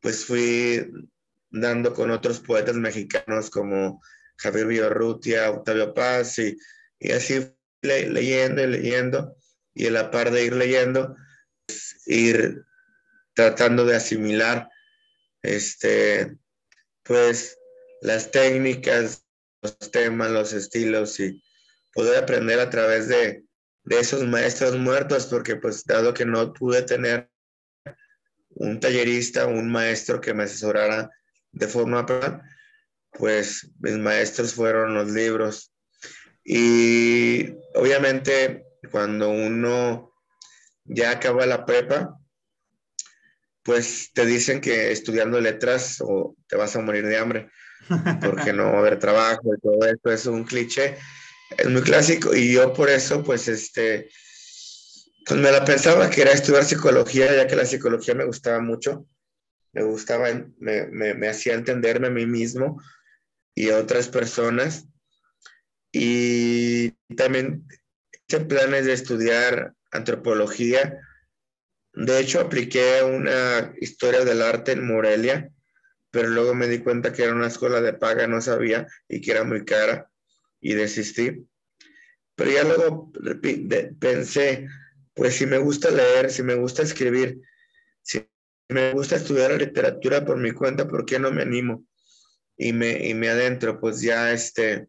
pues 0.00 0.24
fui 0.24 0.86
dando 1.50 1.92
con 1.94 2.10
otros 2.10 2.40
poetas 2.40 2.76
mexicanos 2.76 3.50
como 3.50 4.02
Javier 4.36 4.66
Villarrutia, 4.66 5.50
Octavio 5.50 5.94
Paz, 5.94 6.38
y, 6.38 6.56
y 6.98 7.12
así 7.12 7.52
leyendo 7.82 8.62
y 8.62 8.66
leyendo, 8.66 9.36
y 9.74 9.86
a 9.86 9.90
la 9.90 10.10
par 10.10 10.30
de 10.30 10.44
ir 10.44 10.54
leyendo, 10.54 11.16
pues, 11.66 11.96
ir 12.06 12.64
tratando 13.34 13.84
de 13.84 13.96
asimilar 13.96 14.68
este, 15.42 16.36
pues 17.02 17.58
las 18.02 18.30
técnicas, 18.30 19.24
los 19.62 19.78
temas, 19.90 20.30
los 20.30 20.52
estilos 20.52 21.20
y 21.20 21.42
poder 21.94 22.22
aprender 22.22 22.58
a 22.60 22.70
través 22.70 23.08
de, 23.08 23.44
de 23.84 24.00
esos 24.00 24.24
maestros 24.26 24.76
muertos, 24.76 25.26
porque 25.26 25.56
pues 25.56 25.84
dado 25.84 26.12
que 26.14 26.24
no 26.24 26.52
pude 26.52 26.82
tener 26.82 27.30
un 28.56 28.80
tallerista, 28.80 29.46
un 29.46 29.70
maestro 29.70 30.20
que 30.20 30.34
me 30.34 30.44
asesorara 30.44 31.10
de 31.52 31.68
forma 31.68 32.06
pues 33.12 33.70
mis 33.80 33.96
maestros 33.96 34.54
fueron 34.54 34.94
los 34.94 35.10
libros. 35.10 35.72
Y 36.44 37.50
obviamente 37.74 38.64
cuando 38.90 39.30
uno 39.30 40.12
ya 40.84 41.12
acaba 41.12 41.46
la 41.46 41.64
prepa, 41.64 42.18
pues 43.62 44.10
te 44.14 44.24
dicen 44.24 44.60
que 44.60 44.92
estudiando 44.92 45.40
letras 45.40 45.98
o 46.00 46.36
te 46.46 46.56
vas 46.56 46.76
a 46.76 46.80
morir 46.80 47.04
de 47.06 47.18
hambre 47.18 47.50
porque 48.22 48.52
no 48.52 48.64
va 48.64 48.76
a 48.76 48.78
haber 48.78 48.98
trabajo 48.98 49.54
y 49.54 49.60
todo 49.60 49.84
eso 49.86 50.10
es 50.10 50.26
un 50.26 50.44
cliché, 50.44 50.96
es 51.56 51.68
muy 51.68 51.82
clásico 51.82 52.34
y 52.34 52.52
yo 52.52 52.72
por 52.72 52.88
eso 52.88 53.22
pues 53.22 53.48
este 53.48 54.08
pues 55.26 55.40
me 55.40 55.50
la 55.50 55.64
pensaba 55.64 56.08
que 56.08 56.22
era 56.22 56.30
estudiar 56.30 56.64
psicología, 56.64 57.34
ya 57.34 57.48
que 57.48 57.56
la 57.56 57.66
psicología 57.66 58.14
me 58.14 58.24
gustaba 58.24 58.60
mucho, 58.60 59.08
me 59.72 59.82
gustaba, 59.82 60.28
me, 60.58 60.86
me, 60.86 61.28
hacía 61.28 61.54
entenderme 61.54 62.06
a 62.06 62.10
mí 62.10 62.26
mismo 62.26 62.80
y 63.52 63.70
a 63.70 63.78
otras 63.78 64.08
personas. 64.08 64.86
Y 65.90 66.92
también 67.16 67.66
hice 68.28 68.44
planes 68.44 68.86
de 68.86 68.92
estudiar 68.92 69.74
antropología. 69.90 71.00
De 71.92 72.20
hecho, 72.20 72.40
apliqué 72.40 73.02
una 73.02 73.74
historia 73.80 74.24
del 74.24 74.42
arte 74.42 74.72
en 74.72 74.86
Morelia, 74.86 75.50
pero 76.12 76.28
luego 76.28 76.54
me 76.54 76.68
di 76.68 76.78
cuenta 76.78 77.12
que 77.12 77.24
era 77.24 77.34
una 77.34 77.48
escuela 77.48 77.80
de 77.80 77.94
paga, 77.94 78.28
no 78.28 78.40
sabía, 78.40 78.86
y 79.08 79.20
que 79.20 79.32
era 79.32 79.42
muy 79.42 79.64
cara, 79.64 80.08
y 80.60 80.74
desistí. 80.74 81.48
Pero 82.36 82.50
ya 82.52 82.62
luego 82.62 83.10
pensé, 83.98 84.68
pues 85.16 85.34
si 85.34 85.46
me 85.46 85.56
gusta 85.56 85.90
leer, 85.90 86.30
si 86.30 86.42
me 86.42 86.54
gusta 86.54 86.82
escribir, 86.82 87.40
si 88.02 88.28
me 88.68 88.92
gusta 88.92 89.16
estudiar 89.16 89.50
literatura 89.58 90.24
por 90.24 90.36
mi 90.36 90.52
cuenta, 90.52 90.86
¿por 90.86 91.06
qué 91.06 91.18
no 91.18 91.32
me 91.32 91.42
animo? 91.42 91.86
Y 92.58 92.74
me, 92.74 93.08
y 93.08 93.14
me 93.14 93.30
adentro, 93.30 93.80
pues 93.80 94.02
ya 94.02 94.30
este, 94.32 94.88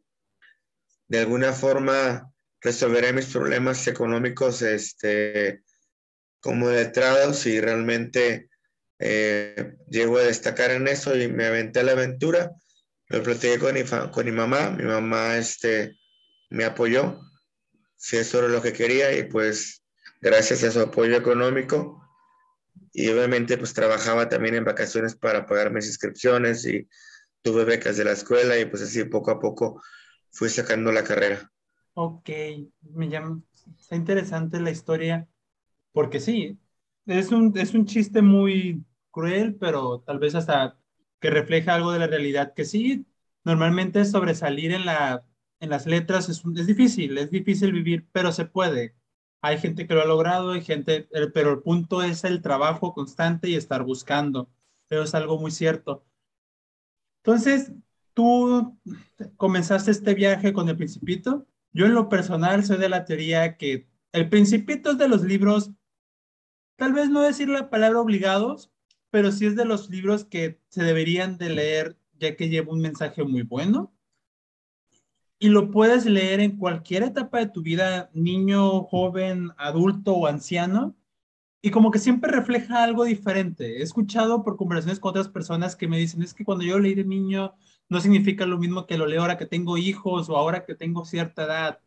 de 1.08 1.20
alguna 1.20 1.54
forma 1.54 2.30
resolveré 2.60 3.14
mis 3.14 3.28
problemas 3.28 3.88
económicos 3.88 4.62
este, 4.62 5.64
como 6.42 6.70
letrados 6.70 7.46
y 7.46 7.62
realmente 7.62 8.50
eh, 9.00 9.76
llego 9.90 10.18
a 10.18 10.24
destacar 10.24 10.72
en 10.72 10.90
eso 10.90 11.16
y 11.16 11.30
me 11.30 11.46
aventé 11.46 11.80
a 11.80 11.84
la 11.84 11.94
aventura. 11.94 12.52
Me 13.10 13.22
platiqué 13.22 13.60
con 13.60 13.76
mi, 13.76 13.84
con 14.12 14.26
mi 14.26 14.32
mamá, 14.34 14.72
mi 14.72 14.84
mamá 14.84 15.38
este, 15.38 15.98
me 16.50 16.66
apoyó, 16.66 17.22
si 17.96 18.18
eso 18.18 18.40
era 18.40 18.50
lo 18.50 18.62
que 18.62 18.74
quería 18.74 19.18
y 19.18 19.24
pues 19.24 19.87
gracias 20.28 20.64
a 20.64 20.72
su 20.72 20.82
apoyo 20.82 21.18
económico. 21.18 22.04
Y 22.94 23.10
obviamente 23.10 23.58
pues 23.58 23.74
trabajaba 23.74 24.30
también 24.30 24.56
en 24.56 24.66
vacaciones 24.66 25.16
para 25.16 25.46
pagar 25.46 25.72
mis 25.72 25.88
inscripciones 25.88 26.66
y 26.66 26.88
tuve 27.42 27.64
becas 27.66 27.98
de 27.98 28.06
la 28.06 28.12
escuela 28.12 28.58
y 28.60 28.66
pues 28.66 28.84
así 28.84 29.04
poco 29.06 29.32
a 29.32 29.40
poco 29.40 29.82
fui 30.32 30.50
sacando 30.50 30.92
la 30.92 31.04
carrera. 31.04 31.52
Ok, 31.94 32.30
me 32.94 33.10
llama, 33.10 33.42
está 33.80 33.96
interesante 33.96 34.60
la 34.60 34.72
historia, 34.72 35.28
porque 35.94 36.20
sí, 36.20 36.60
es 37.08 37.32
un, 37.32 37.58
es 37.58 37.74
un 37.76 37.86
chiste 37.86 38.22
muy 38.22 38.86
cruel, 39.12 39.56
pero 39.56 40.02
tal 40.02 40.20
vez 40.20 40.36
hasta 40.36 40.80
que 41.22 41.32
refleja 41.32 41.76
algo 41.76 41.92
de 41.94 42.00
la 42.00 42.08
realidad, 42.08 42.54
que 42.56 42.66
sí, 42.66 43.08
normalmente 43.46 44.06
sobresalir 44.06 44.74
en, 44.74 44.86
la, 44.86 45.26
en 45.60 45.72
las 45.72 45.88
letras 45.88 46.30
es, 46.30 46.44
es 46.58 46.68
difícil, 46.68 47.18
es 47.20 47.32
difícil 47.32 47.74
vivir, 47.74 48.08
pero 48.12 48.32
se 48.34 48.46
puede. 48.46 48.96
Hay 49.42 49.60
gente 49.60 49.88
que 49.88 49.94
lo 49.94 50.02
ha 50.02 50.06
logrado, 50.06 50.52
hay 50.52 50.62
gente, 50.62 51.08
eh, 51.12 51.28
pero 51.34 51.52
el 51.52 51.60
punto 51.60 52.02
es 52.02 52.24
el 52.24 52.42
trabajo 52.42 52.94
constante 52.94 53.50
y 53.50 53.56
estar 53.56 53.84
buscando. 53.84 54.50
Pero 54.88 55.04
es 55.04 55.14
algo 55.16 55.38
muy 55.40 55.52
cierto. 55.52 56.06
Entonces, 57.24 57.72
tú 58.14 58.78
comenzaste 59.36 59.92
este 59.92 60.14
viaje 60.14 60.54
con 60.54 60.70
el 60.70 60.78
principito. 60.78 61.46
Yo 61.72 61.86
en 61.86 61.94
lo 61.94 62.10
personal 62.10 62.64
soy 62.66 62.78
de 62.78 62.90
la 62.90 63.06
teoría 63.06 63.58
que 63.58 63.88
el 64.12 64.30
principito 64.30 64.92
es 64.92 64.98
de 64.98 65.08
los 65.08 65.24
libros, 65.24 65.72
tal 66.78 66.94
vez 66.94 67.10
no 67.10 67.22
decir 67.22 67.50
la 67.50 67.70
palabra 67.70 68.00
obligados, 68.00 68.72
pero 69.12 69.32
sí 69.32 69.46
es 69.46 69.56
de 69.56 69.66
los 69.66 69.90
libros 69.90 70.26
que 70.26 70.60
se 70.70 70.84
deberían 70.84 71.38
de 71.38 71.50
leer 71.50 71.98
ya 72.20 72.36
que 72.36 72.50
lleva 72.50 72.74
un 72.74 72.82
mensaje 72.82 73.24
muy 73.24 73.44
bueno 73.44 73.94
y 75.40 75.50
lo 75.50 75.72
puedes 75.72 76.06
leer 76.06 76.40
en 76.40 76.58
cualquier 76.58 77.04
etapa 77.04 77.40
de 77.40 77.48
tu 77.48 77.62
vida, 77.62 78.10
niño, 78.14 78.84
joven, 78.84 79.52
adulto 79.58 80.14
o 80.14 80.28
anciano, 80.28 80.96
y 81.62 81.72
como 81.72 81.92
que 81.92 82.00
siempre 82.00 82.32
refleja 82.32 82.84
algo 82.84 83.04
diferente. 83.06 83.80
He 83.80 83.84
escuchado 83.84 84.44
por 84.44 84.58
conversaciones 84.58 85.00
con 85.00 85.10
otras 85.12 85.30
personas 85.30 85.76
que 85.76 85.88
me 85.88 85.98
dicen, 85.98 86.24
es 86.24 86.34
que 86.34 86.46
cuando 86.46 86.64
yo 86.64 86.80
leí 86.80 86.96
de 86.96 87.04
niño 87.06 87.56
no 87.90 88.02
significa 88.02 88.46
lo 88.46 88.58
mismo 88.58 88.86
que 88.86 88.98
lo 88.98 89.08
leo 89.08 89.22
ahora 89.22 89.38
que 89.38 89.46
tengo 89.46 89.78
hijos 89.78 90.30
o 90.30 90.38
ahora 90.38 90.66
que 90.66 90.76
tengo 90.76 91.06
cierta 91.06 91.46
edad. 91.46 91.80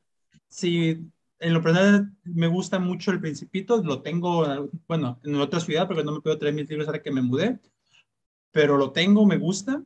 Sí, 0.49 1.07
en 1.39 1.55
lo 1.55 1.63
personal 1.63 2.13
me 2.25 2.47
gusta 2.47 2.79
mucho 2.79 3.11
El 3.11 3.21
Principito, 3.21 3.83
lo 3.83 4.03
tengo, 4.03 4.71
bueno, 4.89 5.21
en 5.25 5.37
otra 5.37 5.61
ciudad 5.61 5.87
porque 5.87 6.05
no 6.05 6.13
me 6.13 6.21
puedo 6.21 6.39
traer 6.39 6.55
mis 6.55 6.69
libros 6.69 6.89
ahora 6.89 7.03
que 7.03 7.11
me 7.13 7.23
mudé, 7.23 7.59
pero 8.53 8.77
lo 8.77 8.93
tengo, 8.93 9.27
me 9.27 9.39
gusta. 9.39 9.83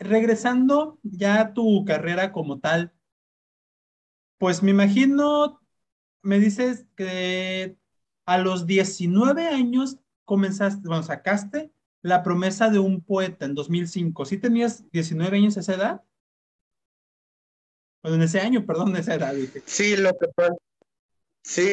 Regresando 0.00 0.98
ya 1.02 1.40
a 1.40 1.54
tu 1.54 1.84
carrera 1.84 2.32
como 2.32 2.58
tal, 2.58 2.92
pues 4.38 4.62
me 4.62 4.70
imagino, 4.70 5.60
me 6.22 6.38
dices 6.40 6.86
que 6.96 7.76
a 8.24 8.38
los 8.38 8.66
19 8.66 9.46
años 9.48 9.98
comenzaste, 10.24 10.88
bueno, 10.88 11.02
sacaste 11.02 11.72
La 12.02 12.22
promesa 12.22 12.70
de 12.70 12.78
un 12.78 13.02
poeta 13.02 13.44
en 13.44 13.54
2005. 13.54 14.24
¿Sí 14.24 14.38
tenías 14.38 14.90
19 14.90 15.36
años 15.36 15.56
esa 15.58 15.74
edad? 15.74 16.02
Bueno, 18.02 18.16
en 18.16 18.22
ese 18.22 18.40
año, 18.40 18.64
perdón, 18.66 18.90
en 18.90 18.96
esa 18.96 19.14
edad. 19.14 19.34
Sí, 19.66 19.96
lo 19.96 20.10
que 20.16 20.28
pasa. 20.34 20.54
Sí, 21.42 21.68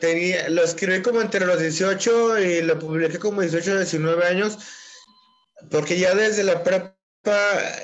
tenía, 0.00 0.48
lo 0.48 0.64
escribí 0.64 1.02
como 1.02 1.20
entre 1.20 1.46
los 1.46 1.60
18 1.60 2.38
y 2.40 2.62
lo 2.62 2.78
publiqué 2.78 3.18
como 3.18 3.40
18 3.40 3.76
19 3.76 4.24
años, 4.24 4.58
porque 5.70 5.98
ya 5.98 6.14
desde 6.14 6.44
la 6.44 6.62
prepa 6.62 6.90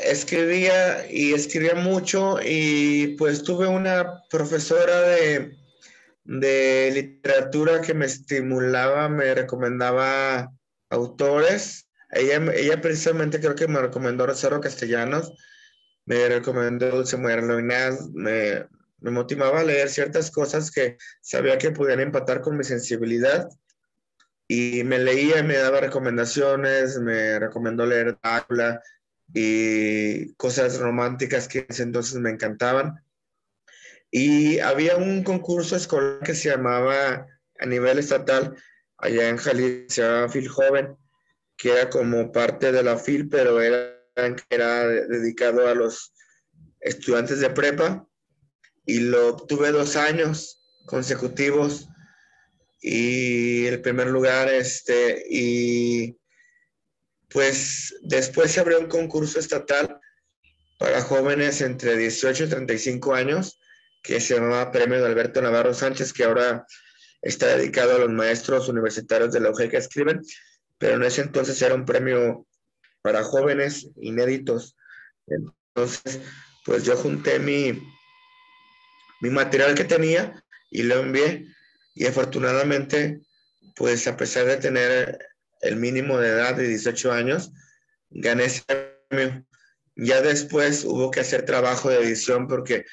escribía 0.04 1.10
y 1.10 1.34
escribía 1.34 1.74
mucho 1.74 2.38
y 2.42 3.16
pues 3.18 3.42
tuve 3.42 3.66
una 3.66 4.22
profesora 4.30 5.00
de, 5.00 5.56
de 6.24 6.90
literatura 6.94 7.80
que 7.80 7.94
me 7.94 8.06
estimulaba, 8.06 9.08
me 9.08 9.34
recomendaba 9.34 10.50
autores. 10.90 11.88
Ella, 12.10 12.42
ella 12.54 12.80
precisamente 12.80 13.40
creo 13.40 13.54
que 13.54 13.68
me 13.68 13.80
recomendó 13.80 14.26
Rosero 14.26 14.60
Castellanos 14.60 15.32
me 16.06 16.28
recomendó 16.28 16.90
Dulce 16.90 17.16
Mujer 17.16 17.42
me, 17.42 18.66
me 19.00 19.10
motivaba 19.10 19.60
a 19.60 19.64
leer 19.64 19.88
ciertas 19.88 20.30
cosas 20.30 20.70
que 20.70 20.98
sabía 21.20 21.58
que 21.58 21.70
podían 21.70 22.00
empatar 22.00 22.40
con 22.40 22.56
mi 22.56 22.64
sensibilidad. 22.64 23.48
Y 24.46 24.84
me 24.84 24.98
leía 24.98 25.42
me 25.42 25.56
daba 25.56 25.80
recomendaciones, 25.80 26.98
me 26.98 27.38
recomendó 27.38 27.86
leer 27.86 28.18
Drácula 28.22 28.82
y 29.32 30.34
cosas 30.34 30.78
románticas 30.78 31.48
que 31.48 31.66
entonces 31.78 32.16
me 32.16 32.30
encantaban. 32.30 33.02
Y 34.10 34.58
había 34.60 34.96
un 34.96 35.24
concurso 35.24 35.76
escolar 35.76 36.20
que 36.24 36.34
se 36.34 36.50
llamaba 36.50 37.26
a 37.58 37.66
nivel 37.66 37.98
estatal, 37.98 38.56
allá 38.98 39.28
en 39.28 39.38
Jalisco, 39.38 39.86
se 39.88 40.02
llamaba 40.02 40.28
Phil 40.28 40.48
Joven, 40.48 40.96
que 41.56 41.72
era 41.72 41.90
como 41.90 42.30
parte 42.30 42.70
de 42.70 42.82
la 42.82 42.98
FIL, 42.98 43.28
pero 43.28 43.60
era 43.60 43.94
era 44.50 44.86
dedicado 44.86 45.66
a 45.66 45.74
los 45.74 46.12
estudiantes 46.80 47.40
de 47.40 47.50
prepa 47.50 48.06
y 48.86 49.00
lo 49.00 49.28
obtuve 49.28 49.72
dos 49.72 49.96
años 49.96 50.62
consecutivos 50.86 51.88
y 52.86 53.64
el 53.64 53.80
primer 53.80 54.08
lugar 54.08 54.48
este 54.48 55.24
y 55.30 56.18
pues 57.30 57.94
después 58.02 58.52
se 58.52 58.60
abrió 58.60 58.78
un 58.78 58.88
concurso 58.88 59.38
estatal 59.38 59.98
para 60.78 61.00
jóvenes 61.00 61.62
entre 61.62 61.96
18 61.96 62.44
y 62.44 62.48
35 62.48 63.14
años 63.14 63.58
que 64.02 64.20
se 64.20 64.34
llamaba 64.34 64.70
Premio 64.70 65.00
de 65.00 65.06
Alberto 65.06 65.40
Navarro 65.40 65.72
Sánchez 65.72 66.12
que 66.12 66.24
ahora 66.24 66.66
está 67.22 67.56
dedicado 67.56 67.96
a 67.96 68.00
los 68.00 68.10
maestros 68.10 68.68
universitarios 68.68 69.32
de 69.32 69.40
la 69.40 69.50
UG 69.50 69.70
que 69.70 69.78
escriben 69.78 70.20
pero 70.76 70.96
en 70.96 71.04
ese 71.04 71.22
entonces 71.22 71.62
era 71.62 71.74
un 71.74 71.86
premio 71.86 72.46
para 73.00 73.22
jóvenes 73.22 73.88
inéditos. 73.96 74.76
Entonces, 75.26 76.20
pues 76.64 76.84
yo 76.84 76.96
junté 76.96 77.38
mi, 77.38 77.72
mi 79.20 79.30
material 79.30 79.74
que 79.74 79.84
tenía 79.84 80.44
y 80.70 80.82
lo 80.82 80.96
envié 80.96 81.46
y 81.94 82.06
afortunadamente, 82.06 83.20
pues 83.76 84.06
a 84.06 84.16
pesar 84.16 84.46
de 84.46 84.56
tener 84.56 85.18
el 85.60 85.76
mínimo 85.76 86.18
de 86.18 86.28
edad 86.28 86.54
de 86.54 86.68
18 86.68 87.12
años, 87.12 87.52
gané 88.10 88.44
ese 88.44 88.62
premio. 89.08 89.44
Ya 89.96 90.20
después 90.20 90.84
hubo 90.84 91.10
que 91.10 91.20
hacer 91.20 91.44
trabajo 91.44 91.88
de 91.88 91.98
edición 91.98 92.48
porque 92.48 92.84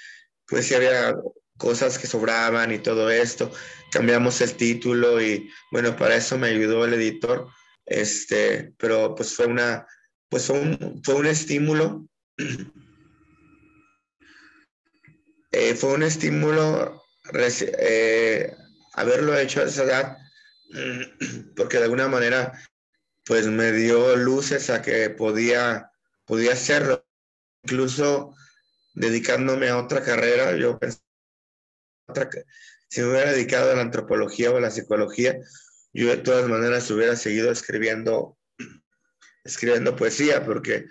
pues 0.47 0.67
sí 0.67 0.75
había 0.75 1.15
cosas 1.57 1.97
que 1.97 2.07
sobraban 2.07 2.71
y 2.71 2.79
todo 2.79 3.09
esto. 3.09 3.51
Cambiamos 3.91 4.39
el 4.41 4.55
título 4.55 5.21
y 5.21 5.49
bueno, 5.71 5.95
para 5.95 6.15
eso 6.15 6.37
me 6.37 6.47
ayudó 6.47 6.85
el 6.85 6.93
editor. 6.93 7.47
Este, 7.85 8.73
pero 8.77 9.15
pues 9.15 9.35
fue 9.35 9.47
una 9.47 9.85
pues 10.31 10.47
fue 10.47 10.59
un, 10.61 11.01
fue 11.03 11.15
un 11.15 11.25
estímulo, 11.25 12.07
eh, 15.51 15.75
fue 15.75 15.93
un 15.93 16.03
estímulo 16.03 17.03
eh, 17.33 18.55
haberlo 18.93 19.37
hecho 19.37 19.61
a 19.61 19.65
esa 19.65 19.83
edad, 19.83 20.17
porque 21.55 21.77
de 21.77 21.83
alguna 21.83 22.07
manera, 22.07 22.53
pues 23.25 23.47
me 23.47 23.71
dio 23.71 24.15
luces 24.15 24.69
a 24.69 24.81
que 24.81 25.09
podía, 25.09 25.91
podía 26.25 26.53
hacerlo, 26.53 27.05
incluso 27.63 28.35
dedicándome 28.93 29.69
a 29.69 29.77
otra 29.77 30.03
carrera, 30.03 30.55
yo 30.55 30.77
pensé, 30.77 30.99
si 32.89 33.01
me 33.01 33.09
hubiera 33.09 33.31
dedicado 33.31 33.71
a 33.71 33.75
la 33.75 33.81
antropología 33.81 34.51
o 34.51 34.57
a 34.57 34.61
la 34.61 34.71
psicología, 34.71 35.37
yo 35.93 36.09
de 36.09 36.17
todas 36.17 36.47
maneras 36.49 36.89
hubiera 36.91 37.15
seguido 37.15 37.51
escribiendo 37.51 38.37
escribiendo 39.43 39.95
poesía, 39.95 40.45
porque 40.45 40.85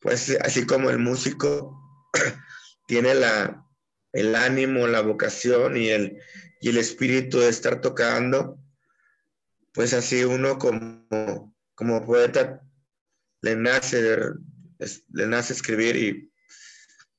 pues 0.00 0.36
así 0.42 0.66
como 0.66 0.90
el 0.90 0.98
músico 0.98 1.74
tiene 2.86 3.14
la, 3.14 3.67
el 4.12 4.34
ánimo, 4.34 4.86
la 4.86 5.00
vocación 5.00 5.76
y 5.76 5.88
el, 5.88 6.18
y 6.60 6.70
el 6.70 6.78
espíritu 6.78 7.40
de 7.40 7.48
estar 7.48 7.80
tocando, 7.80 8.58
pues 9.72 9.92
así 9.94 10.24
uno 10.24 10.58
como, 10.58 11.54
como 11.74 12.04
poeta 12.04 12.62
le 13.42 13.56
nace, 13.56 14.16
le 15.12 15.26
nace 15.26 15.52
escribir 15.52 15.96
y 15.96 16.32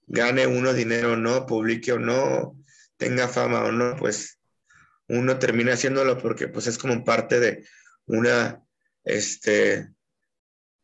gane 0.08 0.48
uno 0.48 0.74
dinero 0.74 1.14
o 1.14 1.16
no, 1.16 1.46
publique 1.46 1.94
o 1.94 2.00
no, 2.00 2.58
tenga 2.98 3.28
fama 3.28 3.64
o 3.64 3.72
no, 3.72 3.96
pues 3.96 4.40
uno 5.08 5.40
termina 5.40 5.74
haciéndolo 5.74 6.18
porque 6.18 6.48
pues 6.48 6.68
es 6.68 6.78
como 6.78 7.04
parte 7.04 7.40
de 7.40 7.66
una, 8.06 8.62
este, 9.04 9.94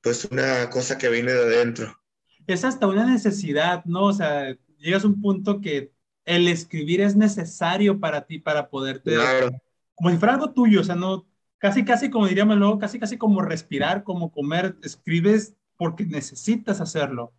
pues 0.02 0.26
una 0.26 0.70
cosa 0.70 0.98
que 0.98 1.10
viene 1.10 1.34
de 1.34 1.44
adentro. 1.44 2.00
Es 2.48 2.64
hasta 2.64 2.88
una 2.88 3.06
necesidad, 3.06 3.84
¿no? 3.86 4.06
O 4.06 4.14
sea, 4.14 4.56
llegas 4.78 5.04
a 5.04 5.08
un 5.08 5.20
punto 5.20 5.60
que 5.60 5.92
el 6.26 6.48
escribir 6.48 7.02
es 7.02 7.16
necesario 7.16 8.00
para 8.00 8.26
ti, 8.26 8.40
para 8.40 8.70
poderte... 8.70 9.14
Claro. 9.14 9.52
Como 9.94 10.10
si 10.10 10.18
fuera 10.18 10.34
algo 10.34 10.52
tuyo, 10.52 10.82
o 10.82 10.84
sea, 10.84 10.96
no, 10.96 11.26
casi, 11.58 11.86
casi 11.86 12.10
como 12.10 12.28
diríamos 12.28 12.58
luego, 12.58 12.78
casi, 12.78 13.00
casi 13.00 13.18
como 13.18 13.42
respirar, 13.42 14.04
como 14.04 14.32
comer, 14.32 14.78
escribes 14.84 15.56
porque 15.78 16.06
necesitas 16.06 16.82
hacerlo. 16.82 17.34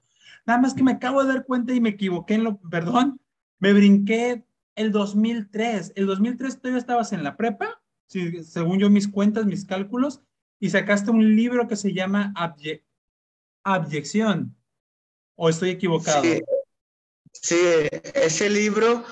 Nada 0.46 0.61
más 0.61 0.75
que 0.75 0.83
me 0.83 0.92
acabo 0.92 1.22
de 1.22 1.35
dar 1.35 1.44
cuenta 1.44 1.75
y 1.75 1.81
me 1.81 1.90
equivoqué 1.90 2.35
en 2.35 2.44
lo, 2.44 2.59
perdón, 2.59 3.20
me 3.59 3.72
brinqué 3.72 4.44
el 4.75 4.92
2003. 4.92 5.92
El 5.96 6.07
2003 6.07 6.61
todavía 6.61 6.79
estabas 6.79 7.12
en 7.12 7.25
la 7.25 7.37
prepa, 7.37 7.81
según 8.07 8.79
yo 8.79 8.88
mis 8.88 9.09
cuentas, 9.09 9.44
mis 9.44 9.64
cálculos, 9.64 10.22
y 10.59 10.70
sacaste 10.70 11.11
un 11.11 11.37
libro 11.37 11.68
que 11.68 11.77
se 11.77 11.92
llama 11.92 12.33
Abyección. 13.64 14.57
¿O 15.35 15.49
estoy 15.51 15.70
equivocado? 15.70 16.22
Sí, 16.22 16.40
ese 18.14 18.51
libro 18.51 19.05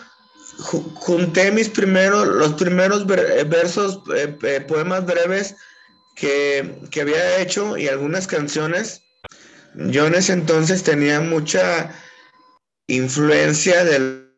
junté 0.59 1.51
mis 1.51 1.69
primeros, 1.69 2.27
los 2.27 2.55
primeros 2.55 3.07
versos, 3.07 4.03
eh, 4.15 4.37
eh, 4.43 4.61
poemas 4.61 5.05
breves 5.05 5.57
que, 6.15 6.81
que, 6.91 7.01
había 7.01 7.41
hecho 7.41 7.77
y 7.77 7.89
algunas 7.89 8.27
canciones. 8.27 9.03
Yo 9.75 10.07
en 10.07 10.15
ese 10.15 10.33
entonces 10.33 10.85
tenía 10.85 11.21
mucha 11.21 11.93
influencia 12.87 13.85
del 13.85 14.33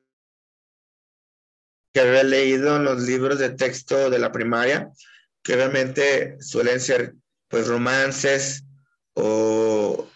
que 1.92 2.01
había 2.01 2.22
leído 2.22 2.77
en 2.77 2.85
los 2.85 3.03
libros 3.03 3.38
de 3.38 3.51
texto 3.51 4.11
de 4.11 4.18
la 4.18 4.33
primaria 4.33 4.90
que 5.46 5.55
obviamente 5.55 6.37
suelen 6.40 6.81
ser 6.81 7.14
pues 7.49 7.68
romances 7.68 8.64
o 9.14 10.09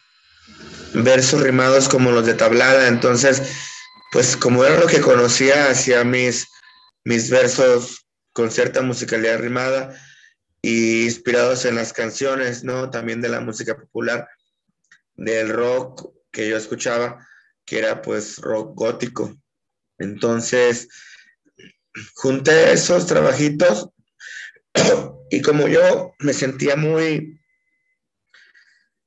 versos 0.94 1.42
rimados 1.42 1.88
como 1.88 2.10
los 2.10 2.26
de 2.26 2.34
tablada. 2.34 2.88
Entonces, 2.88 3.42
pues 4.12 4.36
como 4.36 4.64
era 4.64 4.78
lo 4.78 4.86
que 4.86 5.00
conocía, 5.00 5.70
hacía 5.70 6.04
mis, 6.04 6.48
mis 7.04 7.30
versos 7.30 8.06
con 8.32 8.50
cierta 8.50 8.82
musicalidad 8.82 9.38
rimada 9.38 9.94
y 10.62 11.04
inspirados 11.04 11.64
en 11.64 11.76
las 11.76 11.92
canciones, 11.92 12.64
¿no? 12.64 12.90
También 12.90 13.20
de 13.20 13.28
la 13.28 13.40
música 13.40 13.76
popular, 13.76 14.28
del 15.14 15.48
rock 15.50 16.12
que 16.30 16.48
yo 16.48 16.56
escuchaba, 16.56 17.26
que 17.64 17.78
era 17.78 18.02
pues 18.02 18.38
rock 18.38 18.74
gótico. 18.74 19.34
Entonces, 19.98 20.88
junté 22.14 22.72
esos 22.72 23.06
trabajitos 23.06 23.88
y 25.30 25.42
como 25.42 25.68
yo 25.68 26.14
me 26.18 26.32
sentía 26.32 26.76
muy, 26.76 27.39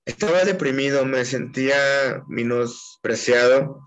estaba 0.06 0.44
deprimido, 0.44 1.06
me 1.06 1.26
sentía 1.26 2.24
menospreciado 2.28 3.80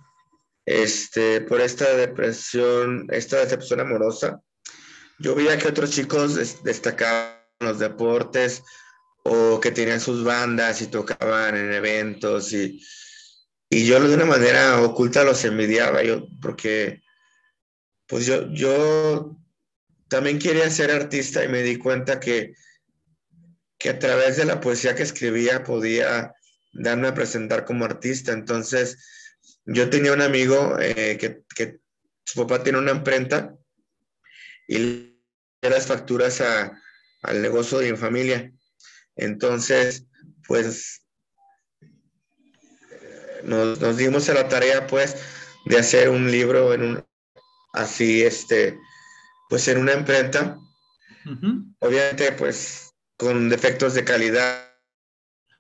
este, 0.65 1.41
por 1.43 1.61
esta 1.61 1.95
depresión, 1.95 3.07
esta 3.11 3.39
decepción 3.39 3.81
amorosa. 3.81 4.41
Yo 5.19 5.35
veía 5.35 5.59
que 5.59 5.69
otros 5.69 5.91
chicos 5.91 6.63
destacaban 6.63 7.37
los 7.61 7.79
deportes 7.79 8.63
o 9.23 9.61
que 9.61 9.71
tenían 9.71 10.01
sus 10.01 10.25
bandas 10.25 10.83
y 10.83 10.89
tocaban 10.89 11.57
en 11.57 11.73
eventos 11.73 12.53
y, 12.53 12.81
y 13.71 13.87
yo 13.87 14.01
de 14.01 14.15
una 14.15 14.27
manera 14.27 14.81
oculta 14.83 15.25
los 15.25 15.45
envidiaba 15.45 16.03
yo 16.03 16.27
porque 16.41 17.03
pues 18.07 18.27
yo, 18.27 18.49
yo 18.53 19.37
también 20.09 20.39
quería 20.39 20.71
ser 20.71 20.91
artista 20.91 21.45
y 21.45 21.49
me 21.49 21.63
di 21.63 21.77
cuenta 21.77 22.21
que, 22.21 22.55
que 23.79 23.91
a 23.91 23.99
través 23.99 24.37
de 24.37 24.45
la 24.45 24.61
poesía 24.61 24.95
que 24.95 25.03
escribía 25.03 25.65
podía 25.65 26.35
darme 26.73 27.09
a 27.09 27.15
presentar 27.15 27.65
como 27.65 27.85
artista. 27.85 28.33
Entonces, 28.33 28.99
yo 29.65 29.91
tenía 29.91 30.13
un 30.13 30.23
amigo 30.23 30.79
eh, 30.81 31.17
que, 31.19 31.43
que, 31.55 31.81
su 32.25 32.41
papá 32.41 32.63
tiene 32.65 32.79
una 32.79 32.91
imprenta 32.91 33.55
y 34.67 34.79
le 34.79 35.17
las 35.71 35.87
facturas 35.87 36.41
a, 36.41 36.81
al 37.23 37.43
negocio 37.43 37.79
de 37.79 37.93
mi 37.93 37.97
familia. 37.97 38.53
Entonces, 39.15 40.07
pues 40.47 41.03
nos, 43.43 43.81
nos, 43.81 43.97
dimos 43.97 44.29
a 44.29 44.35
la 44.35 44.49
tarea, 44.49 44.87
pues, 44.87 45.17
de 45.67 45.79
hacer 45.79 46.09
un 46.09 46.31
libro 46.31 46.75
en 46.75 46.83
un, 46.83 47.07
así, 47.73 48.23
este, 48.23 48.79
pues 49.49 49.69
en 49.69 49.79
una 49.79 49.95
imprenta. 49.95 50.59
Obviamente, 51.81 52.33
pues, 52.33 52.86
con 53.17 53.49
defectos 53.49 53.95
de 53.95 54.05
calidad. 54.05 54.73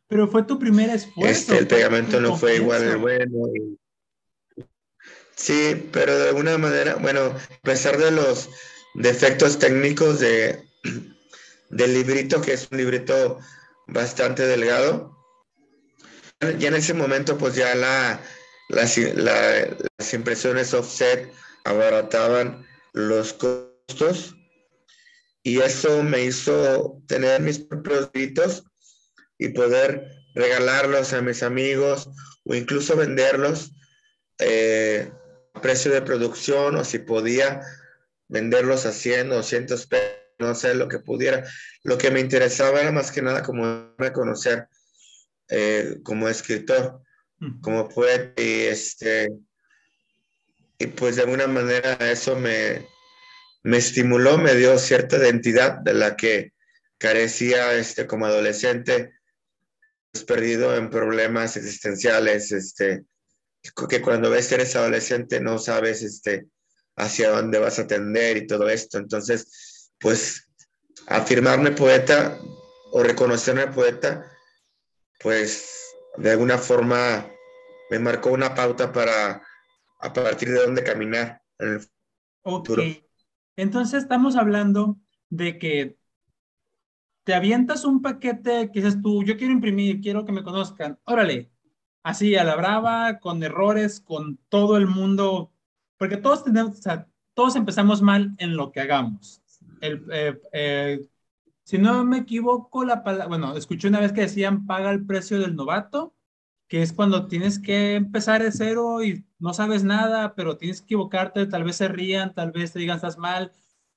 Pero 0.08 0.28
fue 0.28 0.44
tu 0.44 0.58
primer 0.58 0.90
esfuerzo. 0.90 1.32
Este, 1.32 1.58
el 1.58 1.66
pegamento 1.66 2.20
no 2.20 2.36
fue 2.36 2.56
igual 2.56 2.82
el 2.82 2.96
bueno. 2.98 3.48
Sí, 5.34 5.88
pero 5.92 6.18
de 6.18 6.28
alguna 6.28 6.56
manera, 6.56 6.94
bueno, 6.94 7.26
a 7.26 7.60
pesar 7.62 7.98
de 7.98 8.10
los 8.10 8.48
defectos 8.94 9.58
técnicos 9.58 10.20
de, 10.20 10.64
del 11.70 11.94
librito, 11.94 12.40
que 12.40 12.54
es 12.54 12.68
un 12.70 12.78
librito 12.78 13.38
bastante 13.86 14.46
delgado, 14.46 15.14
ya 16.58 16.68
en 16.68 16.74
ese 16.74 16.94
momento, 16.94 17.36
pues 17.36 17.54
ya 17.54 17.74
la, 17.74 18.20
las, 18.68 18.96
las 18.98 20.14
impresiones 20.14 20.72
offset 20.74 21.32
abarataban 21.64 22.66
los 22.92 23.32
costos 23.32 24.35
y 25.46 25.60
eso 25.60 26.02
me 26.02 26.24
hizo 26.24 27.00
tener 27.06 27.40
mis 27.40 27.60
propios 27.60 28.10
libritos 28.12 28.64
y 29.38 29.50
poder 29.50 30.10
regalarlos 30.34 31.12
a 31.12 31.22
mis 31.22 31.44
amigos 31.44 32.10
o 32.42 32.56
incluso 32.56 32.96
venderlos 32.96 33.70
eh, 34.40 35.08
a 35.54 35.62
precio 35.62 35.92
de 35.92 36.02
producción 36.02 36.74
o 36.74 36.84
si 36.84 36.98
podía 36.98 37.60
venderlos 38.26 38.86
a 38.86 38.92
100 38.92 39.30
o 39.30 39.34
200 39.36 39.86
pesos, 39.86 40.16
no 40.40 40.52
sé, 40.56 40.74
lo 40.74 40.88
que 40.88 40.98
pudiera. 40.98 41.44
Lo 41.84 41.96
que 41.96 42.10
me 42.10 42.18
interesaba 42.18 42.80
era 42.80 42.90
más 42.90 43.12
que 43.12 43.22
nada 43.22 43.44
como 43.44 43.94
reconocer 43.98 44.66
eh, 45.48 45.98
como 46.02 46.28
escritor, 46.28 47.02
como 47.60 47.88
poeta 47.88 48.42
y 48.42 48.62
este 48.62 49.28
y 50.80 50.88
pues 50.88 51.14
de 51.14 51.22
alguna 51.22 51.46
manera 51.46 51.96
eso 52.10 52.34
me, 52.34 52.95
me 53.66 53.78
estimuló, 53.78 54.38
me 54.38 54.54
dio 54.54 54.78
cierta 54.78 55.16
identidad 55.16 55.78
de 55.80 55.92
la 55.92 56.14
que 56.14 56.52
carecía 56.98 57.74
este, 57.74 58.06
como 58.06 58.26
adolescente, 58.26 59.12
pues, 60.12 60.22
perdido 60.22 60.76
en 60.76 60.88
problemas 60.88 61.56
existenciales, 61.56 62.52
este, 62.52 63.04
que 63.88 64.00
cuando 64.00 64.30
ves 64.30 64.46
que 64.46 64.54
eres 64.54 64.76
adolescente 64.76 65.40
no 65.40 65.58
sabes 65.58 66.04
este, 66.04 66.46
hacia 66.96 67.30
dónde 67.30 67.58
vas 67.58 67.80
a 67.80 67.88
tender 67.88 68.36
y 68.36 68.46
todo 68.46 68.68
esto. 68.68 68.98
Entonces, 68.98 69.90
pues 69.98 70.48
afirmarme 71.08 71.72
poeta 71.72 72.38
o 72.92 73.02
reconocerme 73.02 73.66
poeta, 73.66 74.30
pues 75.18 75.92
de 76.18 76.30
alguna 76.30 76.56
forma 76.56 77.28
me 77.90 77.98
marcó 77.98 78.30
una 78.30 78.54
pauta 78.54 78.92
para 78.92 79.42
a 79.98 80.12
partir 80.12 80.50
de 80.50 80.60
dónde 80.60 80.84
caminar 80.84 81.42
en 81.58 81.68
el 81.72 81.88
futuro. 82.44 82.84
Entonces 83.56 84.02
estamos 84.02 84.36
hablando 84.36 84.98
de 85.30 85.58
que 85.58 85.98
te 87.24 87.34
avientas 87.34 87.84
un 87.84 88.02
paquete 88.02 88.70
que 88.70 88.80
dices 88.80 89.02
tú, 89.02 89.24
yo 89.24 89.36
quiero 89.36 89.52
imprimir, 89.52 90.00
quiero 90.00 90.24
que 90.24 90.32
me 90.32 90.44
conozcan, 90.44 90.98
órale, 91.04 91.50
así 92.02 92.36
a 92.36 92.44
la 92.44 92.54
brava, 92.54 93.18
con 93.18 93.42
errores, 93.42 94.00
con 94.00 94.38
todo 94.48 94.76
el 94.76 94.86
mundo, 94.86 95.52
porque 95.96 96.16
todos 96.16 96.44
tenemos, 96.44 96.80
todos 97.34 97.56
empezamos 97.56 98.00
mal 98.00 98.34
en 98.38 98.56
lo 98.56 98.70
que 98.70 98.80
hagamos. 98.80 99.42
El, 99.80 100.04
eh, 100.12 100.40
eh, 100.52 101.00
si 101.64 101.78
no 101.78 102.04
me 102.04 102.18
equivoco, 102.18 102.84
la 102.84 103.02
palabra, 103.02 103.26
bueno, 103.26 103.56
escuché 103.56 103.88
una 103.88 103.98
vez 103.98 104.12
que 104.12 104.20
decían 104.20 104.66
paga 104.66 104.92
el 104.92 105.04
precio 105.04 105.40
del 105.40 105.56
novato, 105.56 106.14
que 106.68 106.82
es 106.82 106.92
cuando 106.92 107.28
tienes 107.28 107.58
que 107.58 107.94
empezar 107.94 108.42
de 108.42 108.52
cero 108.52 109.02
y 109.04 109.24
no 109.38 109.54
sabes 109.54 109.84
nada, 109.84 110.34
pero 110.34 110.56
tienes 110.56 110.80
que 110.80 110.86
equivocarte, 110.86 111.46
tal 111.46 111.64
vez 111.64 111.76
se 111.76 111.88
rían, 111.88 112.34
tal 112.34 112.52
vez 112.52 112.72
te 112.72 112.78
digan 112.80 112.96
estás 112.96 113.18
mal, 113.18 113.52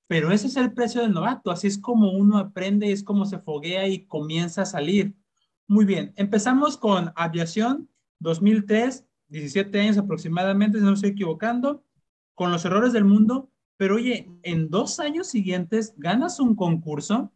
pero 0.08 0.32
ese 0.32 0.48
es 0.48 0.58
el 0.58 0.74
precio 0.74 1.02
del 1.02 1.14
novato, 1.14 1.52
así 1.52 1.68
es 1.68 1.78
como 1.78 2.12
uno 2.12 2.38
aprende 2.38 2.92
es 2.92 3.04
como 3.04 3.26
se 3.26 3.40
foguea 3.40 3.88
y 3.88 4.06
comienza 4.06 4.64
a 4.64 4.66
salir. 4.66 5.16
Muy 5.68 5.86
bien, 5.86 6.14
empezamos 6.16 6.78
con 6.78 7.12
aviación 7.16 7.90
2003, 8.20 9.06
17 9.28 9.80
años 9.80 9.98
aproximadamente, 9.98 10.78
si 10.78 10.84
no 10.84 10.92
me 10.92 10.96
estoy 10.96 11.12
equivocando, 11.12 11.84
con 12.36 12.52
los 12.52 12.66
errores 12.66 12.94
del 12.94 13.06
mundo, 13.06 13.52
pero 13.78 13.96
oye, 13.96 14.30
en 14.44 14.70
dos 14.70 15.00
años 15.00 15.28
siguientes 15.28 15.94
ganas 15.98 16.40
un 16.40 16.56
concurso, 16.56 17.32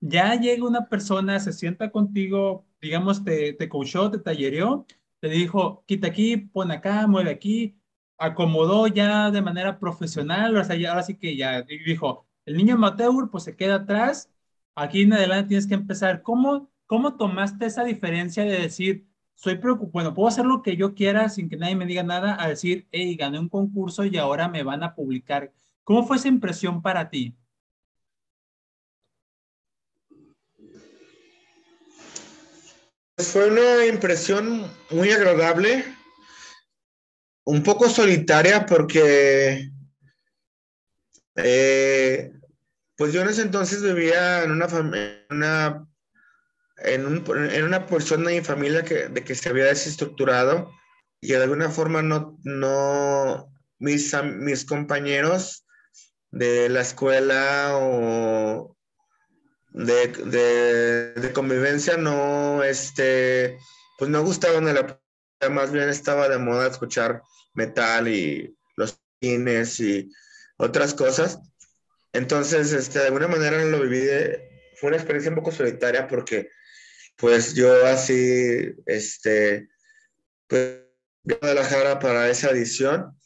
ya 0.00 0.34
llega 0.34 0.66
una 0.66 0.88
persona, 0.88 1.40
se 1.40 1.52
sienta 1.52 1.90
contigo, 1.90 2.66
digamos, 2.84 3.24
te, 3.24 3.52
te 3.54 3.68
coachó, 3.68 4.10
te 4.10 4.18
tallereó, 4.18 4.86
te 5.20 5.28
dijo, 5.28 5.84
quita 5.86 6.08
aquí, 6.08 6.36
pon 6.36 6.70
acá, 6.70 7.06
mueve 7.06 7.30
aquí, 7.30 7.76
acomodó 8.18 8.86
ya 8.86 9.30
de 9.30 9.42
manera 9.42 9.78
profesional, 9.78 10.56
o 10.56 10.64
sea, 10.64 10.76
ya, 10.76 10.90
ahora 10.90 11.02
sí 11.02 11.16
que 11.16 11.36
ya 11.36 11.62
dijo, 11.62 12.26
el 12.46 12.56
niño 12.56 12.74
amateur 12.76 13.30
pues 13.30 13.44
se 13.44 13.56
queda 13.56 13.76
atrás, 13.76 14.30
aquí 14.74 15.02
en 15.02 15.12
adelante 15.12 15.48
tienes 15.48 15.66
que 15.66 15.74
empezar. 15.74 16.22
¿Cómo, 16.22 16.70
cómo 16.86 17.16
tomaste 17.16 17.66
esa 17.66 17.84
diferencia 17.84 18.44
de 18.44 18.58
decir, 18.60 19.06
soy 19.34 19.56
preocupado, 19.56 19.92
bueno, 19.92 20.14
puedo 20.14 20.28
hacer 20.28 20.44
lo 20.46 20.62
que 20.62 20.76
yo 20.76 20.94
quiera 20.94 21.28
sin 21.28 21.48
que 21.48 21.56
nadie 21.56 21.76
me 21.76 21.86
diga 21.86 22.02
nada, 22.02 22.36
a 22.42 22.48
decir, 22.48 22.86
hey, 22.92 23.16
gané 23.16 23.38
un 23.40 23.48
concurso 23.48 24.04
y 24.04 24.16
ahora 24.16 24.48
me 24.48 24.62
van 24.62 24.82
a 24.82 24.94
publicar? 24.94 25.52
¿Cómo 25.84 26.04
fue 26.06 26.16
esa 26.16 26.28
impresión 26.28 26.82
para 26.82 27.10
ti? 27.10 27.34
Fue 33.16 33.48
una 33.48 33.86
impresión 33.86 34.68
muy 34.90 35.12
agradable, 35.12 35.84
un 37.44 37.62
poco 37.62 37.88
solitaria 37.88 38.66
porque, 38.66 39.70
eh, 41.36 42.32
pues 42.96 43.12
yo 43.12 43.22
en 43.22 43.28
ese 43.28 43.42
entonces 43.42 43.82
vivía 43.82 44.42
en 44.42 44.50
una 44.50 44.68
familia, 44.68 45.86
en, 46.78 47.64
una 47.64 47.86
porción 47.86 48.24
de 48.24 48.34
mi 48.34 48.44
familia 48.44 48.82
que, 48.82 49.08
de 49.08 49.22
que 49.22 49.36
se 49.36 49.48
había 49.48 49.66
desestructurado 49.66 50.72
y 51.20 51.28
de 51.28 51.42
alguna 51.42 51.70
forma 51.70 52.02
no, 52.02 52.36
no 52.42 53.48
mis, 53.78 54.12
mis 54.24 54.64
compañeros 54.64 55.64
de 56.32 56.68
la 56.68 56.80
escuela 56.80 57.70
o 57.74 58.73
de, 59.74 61.30
convivencia 61.34 61.96
no, 61.96 62.62
este, 62.62 63.58
pues 63.98 64.10
no 64.10 64.22
gustaban 64.22 64.72
la 64.72 65.00
más 65.50 65.72
bien 65.72 65.90
estaba 65.90 66.28
de 66.28 66.38
moda 66.38 66.68
escuchar 66.68 67.22
metal 67.52 68.08
y 68.08 68.56
los 68.76 68.98
cines 69.20 69.78
y 69.80 70.10
otras 70.56 70.94
cosas. 70.94 71.38
Entonces, 72.12 72.72
este, 72.72 73.00
de 73.00 73.06
alguna 73.06 73.28
manera 73.28 73.62
lo 73.64 73.80
viví, 73.82 74.06
fue 74.76 74.88
una 74.88 74.96
experiencia 74.96 75.30
un 75.30 75.36
poco 75.36 75.52
solitaria 75.52 76.06
porque 76.06 76.48
pues 77.16 77.54
yo 77.54 77.86
así, 77.86 78.74
este, 78.86 79.68
pues 80.46 80.84
de 81.24 81.34
Guadalajara 81.36 81.98
para 81.98 82.28
esa 82.28 82.50
edición, 82.50 83.18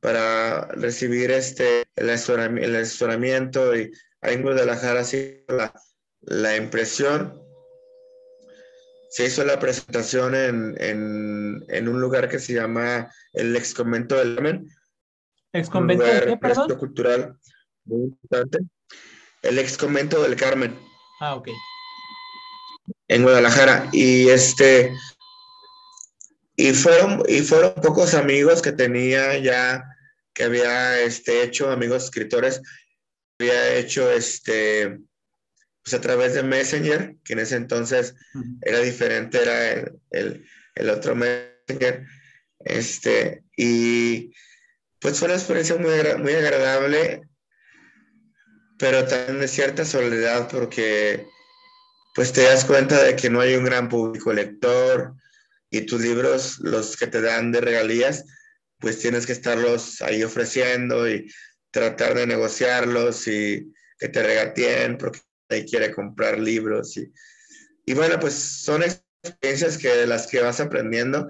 para 0.00 0.66
recibir 0.68 1.30
este, 1.30 1.84
el 1.96 2.10
asesoramiento 2.10 3.76
y 3.76 3.92
ahí 4.22 4.34
en 4.34 4.42
Guadalajara 4.42 5.04
sí 5.04 5.44
la, 5.48 5.72
la 6.22 6.56
impresión. 6.56 7.40
se 9.10 9.26
hizo 9.26 9.44
la 9.44 9.58
presentación 9.58 10.34
en, 10.34 10.76
en, 11.68 11.88
un 11.88 12.00
lugar 12.00 12.28
que 12.28 12.38
se 12.38 12.54
llama 12.54 13.12
el 13.34 13.54
ex 13.54 13.74
convento 13.74 14.16
del 14.16 14.36
Carmen. 14.36 14.68
¿Ex 15.52 15.68
convento 15.68 16.04
de 16.04 16.26
qué, 16.26 16.36
perdón? 16.38 16.78
cultural 16.78 17.36
muy 17.84 18.04
importante. 18.04 18.58
El 19.42 19.58
ex 19.58 19.76
convento 19.76 20.22
del 20.22 20.36
Carmen. 20.36 20.78
Ah, 21.20 21.34
ok. 21.34 21.48
En 23.08 23.22
Guadalajara. 23.22 23.88
Y 23.92 24.28
este, 24.28 24.94
y 26.56 26.72
fueron, 26.72 27.22
y 27.28 27.40
fueron 27.40 27.74
pocos 27.74 28.14
amigos 28.14 28.62
que 28.62 28.72
tenía 28.72 29.38
ya, 29.38 29.84
que 30.32 30.44
había 30.44 31.00
este, 31.00 31.42
hecho, 31.42 31.70
amigos 31.70 32.04
escritores, 32.04 32.62
había 33.42 33.74
hecho 33.76 34.10
este, 34.10 35.00
pues 35.82 35.94
a 35.94 36.00
través 36.00 36.34
de 36.34 36.42
Messenger, 36.42 37.16
que 37.24 37.32
en 37.32 37.40
ese 37.40 37.56
entonces 37.56 38.14
era 38.62 38.78
diferente, 38.78 39.42
era 39.42 39.72
el, 40.10 40.46
el, 40.76 40.90
otro 40.90 41.16
Messenger. 41.16 42.06
Este, 42.60 43.42
y 43.56 44.32
pues 45.00 45.18
fue 45.18 45.26
una 45.26 45.36
experiencia 45.36 45.76
muy, 45.76 45.90
muy 46.18 46.34
agradable, 46.34 47.22
pero 48.78 49.04
también 49.06 49.40
de 49.40 49.48
cierta 49.48 49.84
soledad 49.84 50.48
porque 50.48 51.26
pues 52.14 52.32
te 52.32 52.42
das 52.42 52.64
cuenta 52.64 53.02
de 53.02 53.16
que 53.16 53.30
no 53.30 53.40
hay 53.40 53.54
un 53.54 53.64
gran 53.64 53.88
público 53.88 54.32
lector 54.32 55.14
y 55.70 55.82
tus 55.82 56.00
libros, 56.02 56.58
los 56.60 56.96
que 56.96 57.06
te 57.06 57.20
dan 57.20 57.50
de 57.50 57.60
regalías, 57.60 58.24
pues 58.78 58.98
tienes 58.98 59.26
que 59.26 59.32
estarlos 59.32 60.02
ahí 60.02 60.22
ofreciendo 60.22 61.08
y 61.08 61.32
tratar 61.72 62.14
de 62.14 62.26
negociarlos 62.28 63.26
y 63.26 63.72
que 63.98 64.08
te 64.08 64.22
regateen 64.22 64.96
porque 64.98 65.20
y 65.58 65.64
quiere 65.64 65.92
comprar 65.92 66.38
libros. 66.38 66.96
Y, 66.96 67.12
y 67.86 67.94
bueno, 67.94 68.18
pues 68.20 68.34
son 68.34 68.82
experiencias 68.82 69.78
que 69.78 69.88
de 69.88 70.06
las 70.06 70.26
que 70.26 70.40
vas 70.40 70.60
aprendiendo 70.60 71.28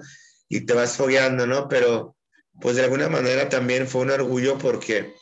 y 0.49 0.61
te 0.61 0.73
vas 0.73 0.97
fogueando, 0.97 1.47
¿no? 1.47 1.67
Pero 1.67 2.15
pues 2.61 2.75
de 2.75 2.83
alguna 2.83 3.09
manera 3.09 3.49
también 3.49 3.87
fue 3.87 4.01
un 4.01 4.11
orgullo 4.11 4.57
porque 4.57 5.13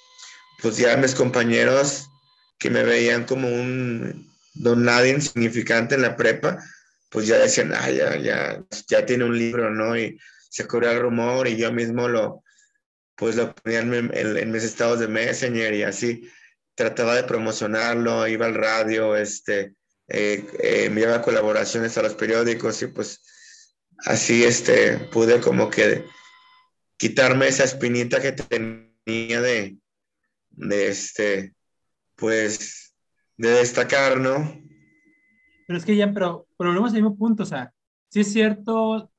pues 0.62 0.78
ya 0.78 0.98
mis 0.98 1.16
compañeros 1.16 2.08
que 2.60 2.70
me 2.70 2.84
veían 2.84 3.26
como 3.26 3.48
un 3.48 4.30
don 4.54 4.84
nadie 4.84 5.14
insignificante 5.14 5.96
en 5.96 6.02
la 6.02 6.16
prepa, 6.16 6.58
pues 7.10 7.26
ya 7.26 7.38
decían, 7.38 7.74
ah, 7.74 7.90
ya, 7.90 8.18
ya, 8.18 8.64
ya 8.88 9.06
tiene 9.06 9.24
un 9.24 9.38
libro, 9.38 9.72
¿no? 9.72 9.98
Y 9.98 10.20
se 10.50 10.68
corrió 10.68 10.92
el 10.92 11.00
rumor 11.00 11.48
y 11.48 11.58
yo 11.58 11.72
mismo 11.72 12.08
lo, 12.08 12.44
pues 13.22 13.36
lo 13.36 13.54
ponía 13.54 13.82
en, 13.82 14.12
en 14.16 14.52
mis 14.52 14.64
estados 14.64 15.00
de 15.00 15.08
Messenger 15.08 15.76
y 15.76 15.84
así 15.84 16.28
trataba 16.74 17.14
de 17.14 17.24
promocionarlo, 17.24 18.28
iba 18.28 18.48
al 18.48 18.56
radio, 18.56 19.16
este, 19.16 19.76
eh, 20.08 20.44
eh, 20.60 20.90
llevaba 20.90 21.22
colaboraciones 21.22 21.96
a 22.00 22.02
los 22.02 22.16
periódicos 22.16 22.82
y 22.82 22.88
pues 22.88 23.22
así 24.08 24.44
este, 24.44 24.98
pude 24.98 25.40
como 25.40 25.70
que 25.70 26.04
quitarme 26.98 27.48
esa 27.48 27.64
espinita 27.64 28.20
que 28.20 28.32
tenía 28.32 29.40
de, 29.40 29.78
de 30.50 30.88
este, 30.88 31.54
pues, 32.16 32.96
de 33.38 33.50
destacar, 33.50 34.20
¿no? 34.20 34.52
Pero 35.68 35.78
es 35.78 35.86
que 35.86 35.96
ya, 35.96 36.12
pero 36.12 36.48
volvemos 36.58 36.90
al 36.90 37.04
mismo 37.04 37.16
punto, 37.16 37.44
o 37.44 37.46
sea, 37.46 37.72
si 38.10 38.22
es 38.22 38.34
cierto, 38.34 39.12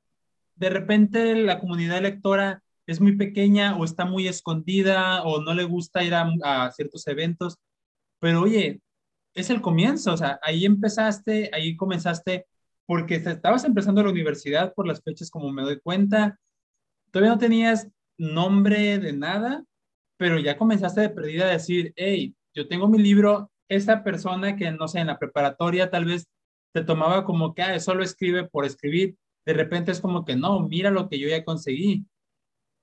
de 0.55 0.69
repente 0.69 1.35
la 1.35 1.61
comunidad 1.61 2.01
lectora 2.01 2.61
es 2.87 3.01
muy 3.01 3.15
pequeña 3.15 3.77
o 3.77 3.85
está 3.85 4.05
muy 4.05 4.27
escondida 4.27 5.23
o 5.23 5.41
no 5.41 5.53
le 5.53 5.63
gusta 5.63 6.03
ir 6.03 6.13
a, 6.15 6.71
ciertos 6.71 7.07
eventos. 7.07 7.57
Pero 8.19 8.41
oye, 8.41 8.81
es 9.33 9.49
el 9.49 9.61
comienzo, 9.61 10.13
o 10.13 10.17
sea, 10.17 10.39
ahí 10.43 10.65
empezaste, 10.65 11.51
ahí 11.53 11.75
comenzaste 11.75 12.47
porque 12.85 13.15
estabas 13.15 13.63
empezando 13.65 14.03
la 14.03 14.11
universidad 14.11 14.73
por 14.73 14.87
las 14.87 15.01
fechas 15.03 15.29
como 15.29 15.51
me 15.51 15.63
doy 15.63 15.79
cuenta. 15.81 16.39
Todavía 17.11 17.33
no 17.33 17.39
tenías 17.39 17.89
nombre 18.17 18.99
de 18.99 19.13
nada, 19.13 19.63
pero 20.17 20.39
ya 20.39 20.57
comenzaste 20.57 21.01
de 21.01 21.09
perdida 21.09 21.45
a 21.45 21.51
decir, 21.51 21.93
hey, 21.95 22.35
yo 22.53 22.67
tengo 22.67 22.87
mi 22.87 22.99
libro, 22.99 23.51
esta 23.69 24.03
persona 24.03 24.55
que 24.55 24.71
no 24.71 24.87
sé, 24.87 24.99
en 24.99 25.07
la 25.07 25.19
preparatoria 25.19 25.89
tal 25.89 26.05
vez 26.05 26.27
te 26.73 26.83
tomaba 26.83 27.23
como 27.23 27.53
que 27.53 27.61
ah, 27.63 27.79
solo 27.79 28.03
escribe 28.03 28.47
por 28.49 28.65
escribir, 28.65 29.17
de 29.45 29.53
repente 29.53 29.91
es 29.91 30.01
como 30.01 30.25
que 30.25 30.35
no, 30.35 30.67
mira 30.67 30.91
lo 30.91 31.09
que 31.09 31.19
yo 31.19 31.27
ya 31.29 31.43
conseguí. 31.43 32.05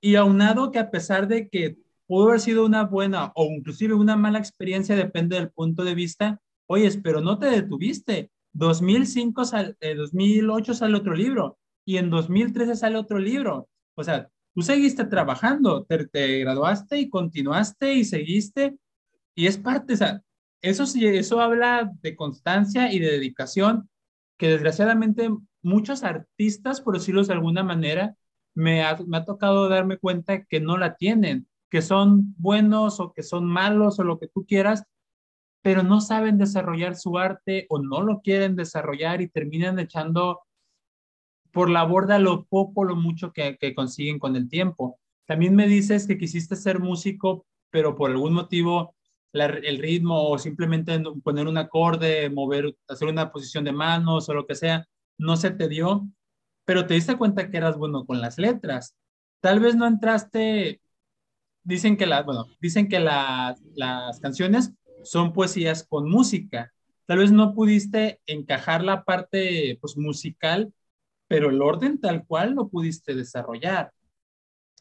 Y 0.01 0.15
aunado 0.15 0.71
que 0.71 0.79
a 0.79 0.91
pesar 0.91 1.27
de 1.27 1.47
que 1.47 1.77
pudo 2.07 2.29
haber 2.29 2.41
sido 2.41 2.65
una 2.65 2.83
buena 2.85 3.31
o 3.35 3.45
inclusive 3.45 3.93
una 3.93 4.17
mala 4.17 4.39
experiencia, 4.39 4.95
depende 4.95 5.37
del 5.37 5.51
punto 5.51 5.83
de 5.83 5.95
vista, 5.95 6.41
oyes, 6.67 6.99
pero 7.01 7.21
no 7.21 7.39
te 7.39 7.45
detuviste. 7.45 8.31
2005 8.53 9.45
sal, 9.45 9.77
2008 9.79 10.73
sale 10.73 10.97
otro 10.97 11.13
libro 11.15 11.57
y 11.85 11.97
en 11.97 12.09
2013 12.09 12.75
sale 12.75 12.97
otro 12.97 13.19
libro. 13.19 13.69
O 13.95 14.03
sea, 14.03 14.29
tú 14.53 14.61
seguiste 14.61 15.05
trabajando, 15.05 15.85
te, 15.85 16.07
te 16.07 16.39
graduaste 16.39 16.99
y 16.99 17.09
continuaste 17.09 17.93
y 17.93 18.03
seguiste 18.03 18.75
y 19.35 19.47
es 19.47 19.57
parte, 19.57 19.93
o 19.93 19.97
sea, 19.97 20.21
eso, 20.61 20.83
eso 20.83 21.41
habla 21.41 21.91
de 22.01 22.15
constancia 22.15 22.91
y 22.91 22.99
de 22.99 23.11
dedicación 23.11 23.89
que 24.37 24.49
desgraciadamente 24.49 25.29
muchos 25.61 26.03
artistas, 26.03 26.81
por 26.81 26.95
decirlo 26.95 27.23
de 27.23 27.33
alguna 27.33 27.63
manera, 27.63 28.15
me 28.53 28.83
ha, 28.83 28.97
tocado 29.25 29.69
darme 29.69 29.97
cuenta 29.97 30.43
que 30.43 30.59
no 30.59 30.77
la 30.77 30.95
tienen, 30.95 31.47
que 31.69 31.81
son 31.81 32.35
buenos 32.37 32.99
o 32.99 33.13
que 33.13 33.23
son 33.23 33.45
malos 33.45 33.99
o 33.99 34.03
lo 34.03 34.19
que 34.19 34.27
tú 34.27 34.45
quieras, 34.45 34.83
pero 35.61 35.83
no 35.83 36.01
saben 36.01 36.37
desarrollar 36.37 36.95
su 36.95 37.17
arte 37.17 37.65
o 37.69 37.79
no 37.79 38.01
lo 38.01 38.21
quieren 38.21 38.55
desarrollar 38.55 39.21
y 39.21 39.29
terminan 39.29 39.79
echando 39.79 40.41
por 41.51 41.69
la 41.69 41.83
borda 41.83 42.17
lo 42.17 42.45
poco, 42.45 42.83
lo 42.83 42.95
mucho 42.95 43.31
que, 43.31 43.57
consiguen 43.75 44.19
con 44.19 44.35
el 44.35 44.49
tiempo. 44.49 44.99
También 45.25 45.55
me 45.55 45.67
dices 45.67 46.07
que 46.07 46.17
quisiste 46.17 46.55
ser 46.55 46.79
músico, 46.79 47.45
pero 47.69 47.95
por 47.95 48.09
algún 48.09 48.33
motivo 48.33 48.95
el 49.33 49.77
ritmo 49.77 50.29
o 50.29 50.37
simplemente 50.37 51.01
poner 51.23 51.47
un 51.47 51.57
acorde, 51.57 52.29
mover, 52.29 52.75
hacer 52.89 53.07
una 53.07 53.31
posición 53.31 53.63
de 53.63 53.71
manos 53.71 54.27
o 54.27 54.33
lo 54.33 54.45
que 54.45 54.55
sea, 54.55 54.85
no 55.17 55.37
se 55.37 55.51
te 55.51 55.69
dio 55.69 56.05
pero 56.65 56.85
te 56.85 56.93
diste 56.93 57.17
cuenta 57.17 57.49
que 57.49 57.57
eras 57.57 57.77
bueno 57.77 58.05
con 58.05 58.21
las 58.21 58.37
letras. 58.37 58.95
Tal 59.39 59.59
vez 59.59 59.75
no 59.75 59.87
entraste, 59.87 60.81
dicen 61.63 61.97
que, 61.97 62.05
la, 62.05 62.23
bueno, 62.23 62.47
dicen 62.59 62.87
que 62.87 62.99
las 62.99 64.19
canciones 64.21 64.73
son 65.03 65.33
poesías 65.33 65.85
con 65.87 66.09
música. 66.09 66.71
Tal 67.05 67.19
vez 67.19 67.31
no 67.31 67.53
pudiste 67.53 68.21
encajar 68.25 68.83
la 68.83 69.03
parte 69.03 69.77
pues, 69.81 69.97
musical, 69.97 70.73
pero 71.27 71.49
el 71.49 71.61
orden 71.61 71.99
tal 71.99 72.25
cual 72.25 72.53
lo 72.53 72.69
pudiste 72.69 73.15
desarrollar. 73.15 73.91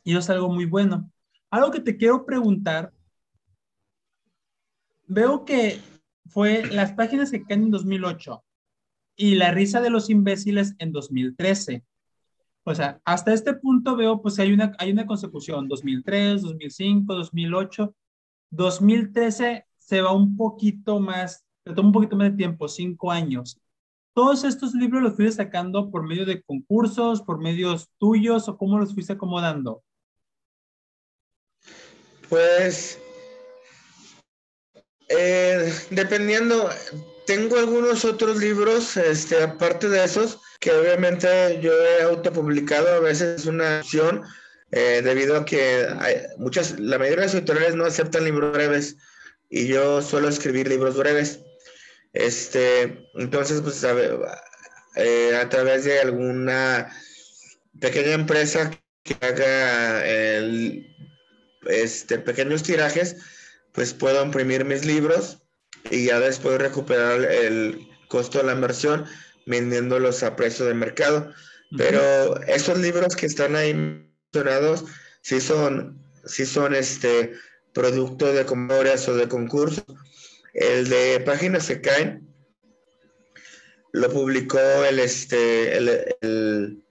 Y 0.05 0.13
eso 0.13 0.21
es 0.21 0.31
algo 0.31 0.49
muy 0.49 0.67
bueno. 0.67 1.11
Algo 1.51 1.71
que 1.71 1.81
te 1.81 1.97
quiero 1.97 2.25
preguntar, 2.25 2.93
veo 5.07 5.45
que 5.45 5.81
fue 6.27 6.65
las 6.67 6.93
páginas 6.93 7.31
que 7.31 7.43
caen 7.43 7.65
en 7.65 7.71
2008 7.71 8.45
y 9.21 9.35
La 9.35 9.51
risa 9.51 9.83
de 9.83 9.91
los 9.91 10.09
imbéciles 10.09 10.75
en 10.79 10.93
2013. 10.93 11.85
O 12.65 12.75
sea, 12.75 13.03
hasta 13.05 13.35
este 13.35 13.53
punto 13.53 13.95
veo 13.95 14.23
pues 14.23 14.39
hay 14.39 14.51
una, 14.51 14.75
hay 14.79 14.93
una 14.93 15.05
consecución, 15.05 15.69
2003, 15.69 16.41
2005, 16.41 17.15
2008, 17.15 17.95
2013 18.49 19.67
se 19.77 20.01
va 20.01 20.15
un 20.15 20.39
poquito 20.39 21.01
más, 21.01 21.45
se 21.67 21.75
toma 21.75 21.89
un 21.89 21.93
poquito 21.93 22.17
más 22.17 22.31
de 22.31 22.39
tiempo, 22.39 22.67
cinco 22.67 23.11
años. 23.11 23.61
¿Todos 24.15 24.43
estos 24.45 24.73
libros 24.73 25.03
los 25.03 25.17
fuiste 25.17 25.33
sacando 25.33 25.91
por 25.91 26.07
medio 26.07 26.25
de 26.25 26.43
concursos, 26.43 27.21
por 27.21 27.39
medios 27.39 27.91
tuyos 27.99 28.49
o 28.49 28.57
cómo 28.57 28.79
los 28.79 28.95
fuiste 28.95 29.13
acomodando? 29.13 29.83
Pues, 32.31 32.99
eh, 35.11 35.71
dependiendo, 35.91 36.71
tengo 37.31 37.59
algunos 37.59 38.05
otros 38.05 38.39
libros, 38.39 38.97
este, 38.97 39.41
aparte 39.41 39.89
de 39.89 40.03
esos, 40.03 40.41
que 40.59 40.73
obviamente 40.73 41.61
yo 41.63 41.73
he 41.73 42.03
autopublicado, 42.03 42.93
a 42.93 42.99
veces 42.99 43.47
una 43.47 43.79
opción, 43.79 44.25
eh, 44.73 45.01
debido 45.05 45.37
a 45.37 45.45
que 45.45 45.87
hay 46.01 46.23
muchas, 46.39 46.81
la 46.81 46.99
mayoría 46.99 47.21
de 47.21 47.27
los 47.27 47.35
editoriales 47.37 47.77
no 47.77 47.85
aceptan 47.85 48.25
libros 48.25 48.53
breves 48.53 48.97
y 49.49 49.69
yo 49.69 50.03
suelo 50.03 50.29
escribir 50.29 50.67
libros 50.67 50.97
breves. 50.97 51.39
Este, 52.15 53.07
entonces, 53.15 53.61
pues 53.61 53.85
a, 53.85 53.95
eh, 54.97 55.47
través 55.51 55.85
de 55.85 56.01
alguna 56.01 56.93
pequeña 57.81 58.15
empresa 58.15 58.73
que 59.05 59.15
haga 59.21 60.05
este, 61.69 62.19
pequeños 62.19 62.65
tirajes, 62.65 63.19
pues 63.71 63.95
puedo 63.95 64.21
imprimir 64.25 64.65
mis 64.65 64.85
libros 64.85 65.41
y 65.91 66.07
ya 66.07 66.21
después 66.21 66.59
recuperar 66.59 67.23
el 67.23 67.89
costo 68.09 68.39
de 68.39 68.45
la 68.45 68.53
inversión 68.53 69.05
vendiéndolos 69.47 70.23
a 70.23 70.37
precio 70.37 70.67
de 70.67 70.75
mercado. 70.75 71.33
Pero 71.77 72.41
esos 72.43 72.79
libros 72.79 73.15
que 73.15 73.27
están 73.27 73.55
ahí 73.55 73.73
mencionados 73.73 74.85
sí 75.23 75.41
son, 75.41 76.03
sí 76.25 76.45
son 76.45 76.75
este, 76.75 77.33
producto 77.73 78.33
de 78.33 78.45
convocatorias 78.45 79.09
o 79.09 79.17
de 79.17 79.29
concursos. 79.29 79.85
El 80.53 80.89
de 80.89 81.21
páginas 81.21 81.69
que 81.69 81.81
caen, 81.81 82.27
lo 83.93 84.11
publicó 84.11 84.59
el, 84.59 84.99
este, 84.99 85.77
el, 85.77 86.85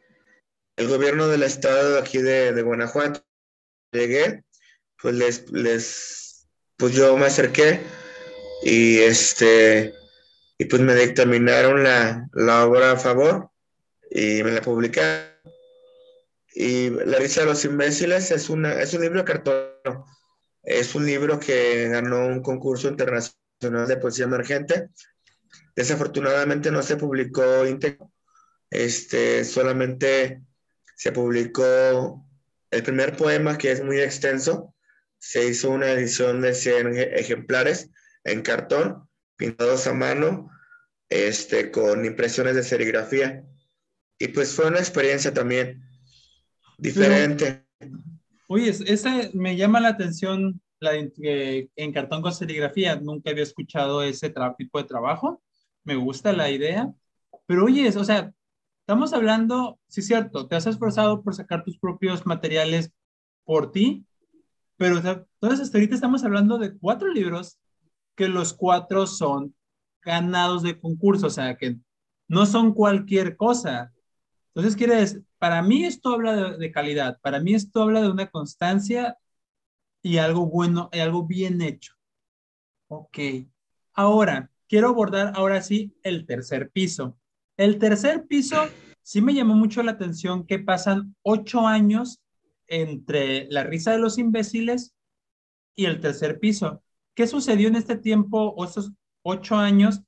el, 0.77 0.87
gobierno 0.87 1.27
del 1.27 1.43
estado 1.43 1.99
aquí 1.99 2.19
de, 2.19 2.53
de, 2.53 2.61
Guanajuato. 2.61 3.23
Llegué, 3.91 4.43
pues 5.01 5.15
les, 5.15 5.51
les, 5.51 6.47
pues 6.77 6.93
yo 6.93 7.17
me 7.17 7.25
acerqué 7.25 7.81
y 8.63 8.99
este, 8.99 9.93
y 10.57 10.65
pues 10.65 10.81
me 10.81 10.95
dictaminaron 10.95 11.83
la, 11.83 12.27
la 12.33 12.65
obra 12.65 12.91
a 12.91 12.97
favor 12.97 13.49
y 14.11 14.43
me 14.43 14.51
la 14.51 14.61
publicaron. 14.61 15.29
Y 16.53 16.89
La 16.89 17.19
risa 17.19 17.41
de 17.41 17.47
los 17.47 17.63
imbéciles 17.63 18.31
es, 18.31 18.49
una, 18.49 18.81
es 18.81 18.93
un 18.93 19.01
libro 19.01 19.23
cartón. 19.23 19.69
Es 20.63 20.93
un 20.95 21.05
libro 21.05 21.39
que 21.39 21.87
ganó 21.87 22.27
un 22.27 22.41
concurso 22.41 22.89
internacional 22.89 23.87
de 23.87 23.97
poesía 23.97 24.25
emergente. 24.25 24.89
Desafortunadamente 25.75 26.71
no 26.71 26.81
se 26.81 26.97
publicó 26.97 27.65
íntegro. 27.65 28.11
Este, 28.69 29.45
solamente 29.45 30.41
se 30.95 31.13
publicó 31.13 32.25
el 32.71 32.83
primer 32.83 33.15
poema, 33.15 33.57
que 33.57 33.71
es 33.71 33.83
muy 33.83 33.99
extenso. 34.01 34.75
Se 35.17 35.45
hizo 35.45 35.69
una 35.71 35.91
edición 35.91 36.41
de 36.41 36.53
100 36.53 36.97
ejemplares 36.97 37.89
en 38.23 38.41
cartón, 38.41 39.07
pintados 39.35 39.87
a 39.87 39.93
mano, 39.93 40.49
este, 41.09 41.71
con 41.71 42.05
impresiones 42.05 42.55
de 42.55 42.63
serigrafía. 42.63 43.43
Y 44.17 44.29
pues 44.29 44.53
fue 44.53 44.67
una 44.67 44.79
experiencia 44.79 45.33
también 45.33 45.81
diferente. 46.77 47.65
oye, 48.47 48.69
esa 48.69 49.29
me 49.33 49.55
llama 49.55 49.79
la 49.79 49.89
atención 49.89 50.61
la 50.79 50.91
en 50.95 51.93
cartón 51.93 52.21
con 52.21 52.33
serigrafía. 52.33 52.95
Nunca 52.95 53.31
había 53.31 53.43
escuchado 53.43 54.03
ese 54.03 54.33
tipo 54.57 54.77
de 54.77 54.87
trabajo. 54.87 55.41
Me 55.83 55.95
gusta 55.95 56.33
la 56.33 56.49
idea. 56.49 56.93
Pero 57.45 57.65
oye, 57.65 57.87
o 57.87 58.03
sea, 58.03 58.31
estamos 58.89 59.13
hablando, 59.13 59.79
sí 59.87 60.01
es 60.01 60.07
cierto, 60.07 60.47
te 60.47 60.55
has 60.55 60.65
esforzado 60.67 61.21
por 61.21 61.35
sacar 61.35 61.63
tus 61.63 61.77
propios 61.77 62.25
materiales 62.25 62.91
por 63.43 63.71
ti, 63.71 64.05
pero 64.77 64.97
entonces 64.97 65.59
hasta 65.59 65.77
ahorita 65.77 65.95
estamos 65.95 66.23
hablando 66.23 66.57
de 66.57 66.77
cuatro 66.77 67.07
libros 67.11 67.59
que 68.19 68.27
los 68.27 68.53
cuatro 68.53 69.07
son 69.07 69.55
ganados 70.01 70.61
de 70.61 70.77
concurso, 70.77 71.27
o 71.27 71.29
sea, 71.29 71.55
que 71.55 71.77
no 72.27 72.45
son 72.45 72.73
cualquier 72.73 73.37
cosa. 73.37 73.93
Entonces, 74.49 74.75
quiere 74.75 74.97
decir, 74.97 75.23
para 75.37 75.61
mí 75.61 75.85
esto 75.85 76.11
habla 76.11 76.57
de, 76.57 76.71
calidad, 76.73 77.17
para 77.21 77.39
mí 77.39 77.53
esto 77.53 77.81
habla 77.81 78.01
de 78.01 78.11
una 78.11 78.29
constancia 78.29 79.17
y 80.01 80.17
algo 80.17 80.47
bueno, 80.47 80.89
y 80.91 80.99
algo 80.99 81.25
bien 81.25 81.61
hecho. 81.61 81.93
Ok. 82.89 83.19
Ahora, 83.93 84.51
quiero 84.67 84.89
abordar 84.89 85.31
ahora 85.35 85.61
sí 85.61 85.95
el 86.03 86.25
tercer 86.25 86.71
piso. 86.71 87.17
El 87.55 87.79
tercer 87.79 88.27
piso 88.27 88.57
sí 89.01 89.21
me 89.21 89.33
llamó 89.33 89.55
mucho 89.55 89.81
la 89.81 89.91
atención 89.91 90.45
que 90.45 90.59
pasan 90.59 91.15
ocho 91.21 91.65
años 91.65 92.19
entre 92.67 93.47
la 93.49 93.63
risa 93.63 93.93
de 93.93 93.99
los 93.99 94.17
imbéciles 94.17 94.93
y 95.73 95.85
el 95.85 96.01
tercer 96.01 96.37
piso. 96.41 96.83
¿Qué 97.15 97.27
sucedió 97.27 97.67
en 97.67 97.75
este 97.75 97.97
tiempo 97.97 98.53
o 98.55 98.65
esos 98.65 98.91
ocho 99.23 99.55
años 99.55 100.01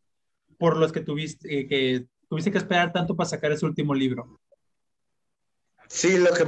por 0.58 0.78
los 0.78 0.92
que 0.92 1.02
tuviste, 1.02 1.60
eh, 1.60 1.68
que 1.68 2.06
tuviste 2.30 2.52
que 2.52 2.58
esperar 2.58 2.94
tanto 2.94 3.16
para 3.16 3.30
sacar 3.30 3.52
ese 3.52 3.66
último 3.66 3.94
libro? 3.94 4.40
Sí, 5.88 6.18
lo 6.18 6.34
que, 6.34 6.48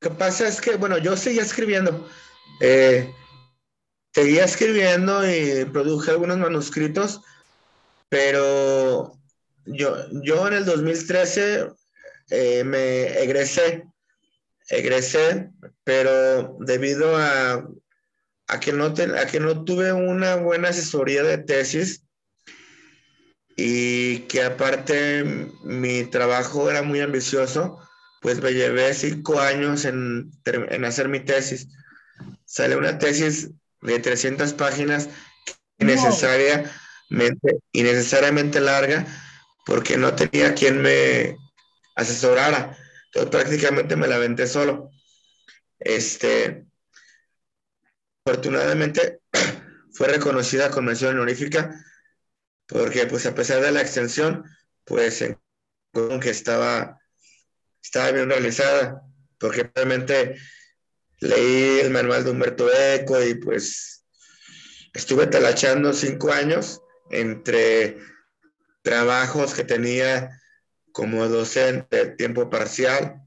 que 0.00 0.10
pasa 0.10 0.48
es 0.48 0.60
que, 0.60 0.76
bueno, 0.76 0.98
yo 0.98 1.16
seguía 1.16 1.42
escribiendo. 1.42 2.08
Eh, 2.60 3.12
seguía 4.12 4.44
escribiendo 4.44 5.28
y 5.30 5.66
produje 5.66 6.10
algunos 6.10 6.38
manuscritos, 6.38 7.20
pero 8.08 9.12
yo, 9.66 9.94
yo 10.22 10.48
en 10.48 10.54
el 10.54 10.64
2013 10.64 11.68
eh, 12.30 12.64
me 12.64 13.22
egresé, 13.22 13.84
egresé, 14.70 15.50
pero 15.84 16.56
debido 16.60 17.16
a, 17.16 17.68
a, 18.48 18.60
que 18.60 18.72
no 18.72 18.86
a 18.86 19.26
que 19.26 19.40
no 19.40 19.64
tuve 19.64 19.92
una 19.92 20.36
buena 20.36 20.68
asesoría 20.68 21.22
de 21.22 21.38
tesis, 21.38 22.06
y 23.56 24.20
que 24.20 24.42
aparte 24.42 25.24
mi 25.64 26.04
trabajo 26.04 26.70
era 26.70 26.82
muy 26.82 27.00
ambicioso, 27.00 27.80
pues 28.20 28.42
me 28.42 28.52
llevé 28.52 28.92
cinco 28.92 29.40
años 29.40 29.86
en, 29.86 30.30
en 30.44 30.84
hacer 30.84 31.08
mi 31.08 31.20
tesis. 31.20 31.68
Sale 32.44 32.76
una 32.76 32.98
tesis 32.98 33.50
de 33.80 33.98
300 33.98 34.52
páginas 34.52 35.08
innecesariamente, 35.78 36.70
innecesariamente 37.72 38.60
larga 38.60 39.06
porque 39.64 39.96
no 39.96 40.14
tenía 40.14 40.54
quien 40.54 40.82
me 40.82 41.36
asesorara. 41.94 42.76
Entonces 43.06 43.30
prácticamente 43.30 43.96
me 43.96 44.06
la 44.06 44.16
aventé 44.16 44.46
solo. 44.46 44.90
Este, 45.78 46.66
afortunadamente 48.26 49.20
fue 49.92 50.08
reconocida 50.08 50.68
con 50.70 50.84
mención 50.84 51.14
honorífica 51.14 51.70
porque 52.66 53.06
pues 53.06 53.24
a 53.26 53.34
pesar 53.34 53.62
de 53.62 53.70
la 53.70 53.80
extensión, 53.80 54.44
pues 54.84 55.24
que 56.20 56.30
estaba 56.30 57.00
estaba 57.80 58.10
bien 58.10 58.28
realizada, 58.28 59.00
porque 59.38 59.70
realmente 59.72 60.36
leí 61.20 61.78
el 61.80 61.90
manual 61.90 62.24
de 62.24 62.32
Humberto 62.32 62.68
Eco 62.70 63.22
y 63.22 63.36
pues 63.36 64.04
estuve 64.92 65.28
talachando 65.28 65.92
cinco 65.92 66.32
años 66.32 66.80
entre 67.10 67.98
trabajos 68.82 69.54
que 69.54 69.62
tenía 69.62 70.30
como 70.90 71.28
docente 71.28 72.06
tiempo 72.16 72.50
parcial 72.50 73.22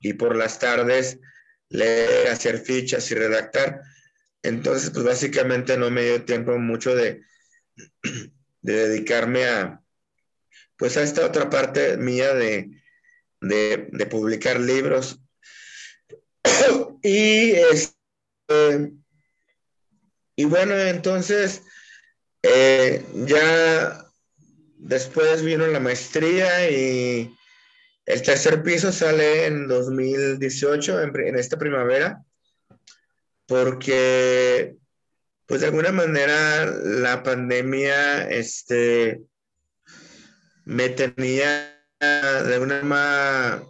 y 0.00 0.14
por 0.14 0.34
las 0.34 0.58
tardes 0.58 1.20
leer, 1.68 2.28
hacer 2.28 2.58
fichas 2.58 3.08
y 3.12 3.14
redactar. 3.14 3.80
Entonces, 4.42 4.90
pues 4.90 5.04
básicamente 5.04 5.76
no 5.76 5.90
me 5.90 6.04
dio 6.04 6.24
tiempo 6.24 6.58
mucho 6.58 6.94
de, 6.94 7.22
de 8.62 8.88
dedicarme 8.88 9.44
a, 9.44 9.82
pues 10.76 10.96
a 10.96 11.02
esta 11.02 11.24
otra 11.24 11.48
parte 11.48 11.96
mía 11.96 12.34
de, 12.34 12.70
de, 13.40 14.06
publicar 14.10 14.60
libros. 14.60 15.20
y, 17.02 17.52
este, 17.52 18.92
y 20.34 20.44
bueno, 20.44 20.76
entonces 20.76 21.62
eh, 22.42 23.04
ya 23.26 24.04
después 24.76 25.44
vino 25.44 25.66
la 25.68 25.78
maestría 25.78 26.68
y 26.68 27.32
el 28.06 28.22
tercer 28.22 28.64
piso 28.64 28.90
sale 28.90 29.46
en 29.46 29.68
2018, 29.68 31.00
en, 31.00 31.20
en 31.26 31.38
esta 31.38 31.56
primavera, 31.56 32.24
porque 33.52 34.76
pues 35.44 35.60
de 35.60 35.66
alguna 35.66 35.92
manera 35.92 36.64
la 36.64 37.22
pandemia 37.22 38.22
este, 38.30 39.20
me 40.64 40.88
tenía 40.88 41.78
de 42.00 42.58
una 42.58 42.78
forma 42.78 43.62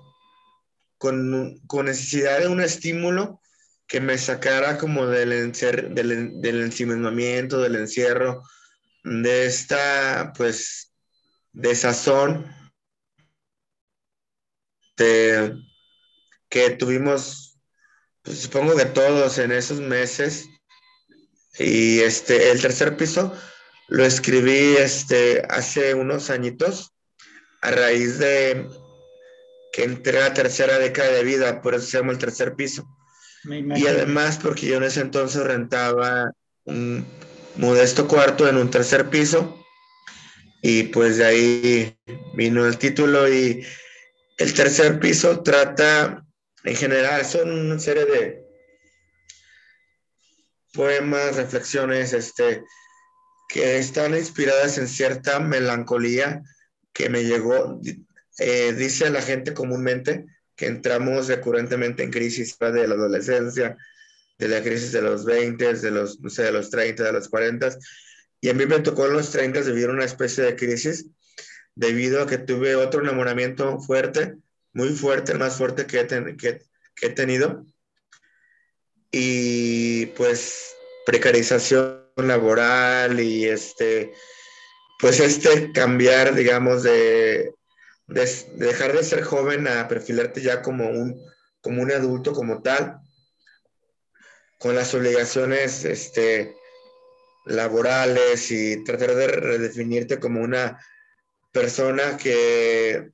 con, 0.99 1.59
con, 1.66 1.87
necesidad 1.87 2.38
de 2.38 2.47
un 2.47 2.61
estímulo 2.61 3.40
que 3.88 4.01
me 4.01 4.16
sacara 4.18 4.79
como 4.79 5.09
del, 5.09 5.33
encer, 5.33 5.90
del, 5.90 6.40
del 6.40 6.71
del 6.71 7.75
encierro, 7.75 8.42
de 9.03 9.47
esta, 9.47 10.33
pues, 10.37 10.92
desazón 11.51 12.47
de, 14.97 15.57
que 16.49 16.71
tuvimos, 16.71 17.52
pues, 18.23 18.41
supongo 18.41 18.77
que 18.77 18.87
todos 18.87 19.39
en 19.39 19.53
esos 19.53 19.81
meses. 19.81 20.49
Y 21.59 22.01
este, 22.01 22.51
el 22.51 22.61
tercer 22.61 22.97
piso 22.97 23.33
lo 23.89 24.05
escribí 24.05 24.77
este, 24.79 25.43
hace 25.51 25.95
unos 25.95 26.31
añitos 26.31 26.93
a 27.61 27.71
raíz 27.71 28.19
de 28.19 28.67
que 29.73 29.85
entré 29.85 30.19
a 30.19 30.29
la 30.29 30.35
tercera 30.35 30.79
década 30.79 31.11
de 31.11 31.25
vida, 31.25 31.63
por 31.63 31.75
eso 31.75 31.87
se 31.87 31.99
llama 31.99 32.13
el 32.13 32.19
tercer 32.19 32.55
piso. 32.55 32.87
Y 33.44 33.87
además 33.87 34.38
porque 34.40 34.67
yo 34.67 34.77
en 34.77 34.85
ese 34.85 35.01
entonces 35.01 35.42
rentaba 35.42 36.31
un 36.65 37.05
modesto 37.57 38.07
cuarto 38.07 38.49
en 38.49 38.57
un 38.57 38.71
tercer 38.71 39.11
piso 39.11 39.59
y 40.63 40.85
pues 40.85 41.17
de 41.17 41.25
ahí 41.25 41.99
vino 42.35 42.67
el 42.67 42.79
título 42.79 43.29
y 43.29 43.67
el 44.38 44.55
tercer 44.55 45.01
piso 45.01 45.40
trata 45.40 46.21
en 46.65 46.77
general, 46.77 47.25
son 47.25 47.50
una 47.50 47.79
serie 47.79 48.04
de 48.04 48.46
poemas, 50.73 51.37
reflexiones, 51.37 52.13
este, 52.13 52.63
que 53.48 53.79
están 53.79 54.15
inspiradas 54.15 54.79
en 54.79 54.88
cierta 54.88 55.38
melancolía 55.40 56.42
que 56.92 57.08
me 57.08 57.25
llegó, 57.25 57.81
eh, 58.38 58.73
dice 58.73 59.10
la 59.10 59.23
gente 59.23 59.54
comúnmente 59.54 60.27
que 60.56 60.67
entramos 60.67 61.29
recurrentemente 61.29 62.02
en 62.02 62.10
crisis 62.10 62.58
de 62.58 62.87
la 62.87 62.94
adolescencia, 62.94 63.77
de 64.38 64.48
la 64.48 64.63
crisis 64.63 64.92
de 64.92 65.02
los 65.02 65.25
20, 65.25 65.75
de 65.75 65.90
los, 65.90 66.21
no 66.21 66.31
sé, 66.31 66.44
de 66.44 66.52
los 66.52 66.71
30, 66.71 67.04
de 67.04 67.13
los 67.13 67.29
40, 67.29 67.77
y 68.40 68.48
a 68.48 68.54
mí 68.54 68.67
me 68.67 68.81
tocó 68.81 69.06
en 69.06 69.15
los 69.15 69.31
30 69.31 69.60
vivir 69.60 69.90
una 69.90 70.04
especie 70.04 70.44
de 70.44 70.56
crisis 70.56 71.06
debido 71.75 72.23
a 72.23 72.27
que 72.27 72.38
tuve 72.38 72.75
otro 72.75 73.02
enamoramiento 73.02 73.81
fuerte, 73.81 74.37
muy 74.73 74.90
fuerte, 74.90 75.33
el 75.33 75.38
más 75.38 75.56
fuerte 75.56 75.87
que 75.87 76.00
he, 76.00 77.08
tenido. 77.10 77.64
Y 79.10 80.06
pues 80.06 80.75
precarización 81.04 82.06
laboral 82.16 83.20
y 83.20 83.46
este, 83.46 84.12
pues 84.98 85.20
este 85.20 85.73
cambiar, 85.73 86.35
digamos, 86.35 86.83
de, 86.83 87.54
dejar 88.06 88.92
de 88.92 89.04
ser 89.04 89.23
joven 89.23 89.68
a 89.68 89.88
perfilarte 89.88 90.40
ya 90.40 90.62
como 90.62 90.88
un, 90.88 91.20
como 91.60 91.83
un 91.83 91.92
adulto 91.92 92.33
como 92.33 92.62
tal, 92.62 93.00
con 94.58 94.75
las 94.75 94.94
obligaciones 94.94 95.85
este, 95.85 96.56
laborales 97.44 98.50
y 98.50 98.83
tratar 98.85 99.14
de 99.14 99.27
redefinirte 99.27 100.20
como 100.20 100.40
una 100.40 100.79
persona 101.52 102.16
que 102.16 103.12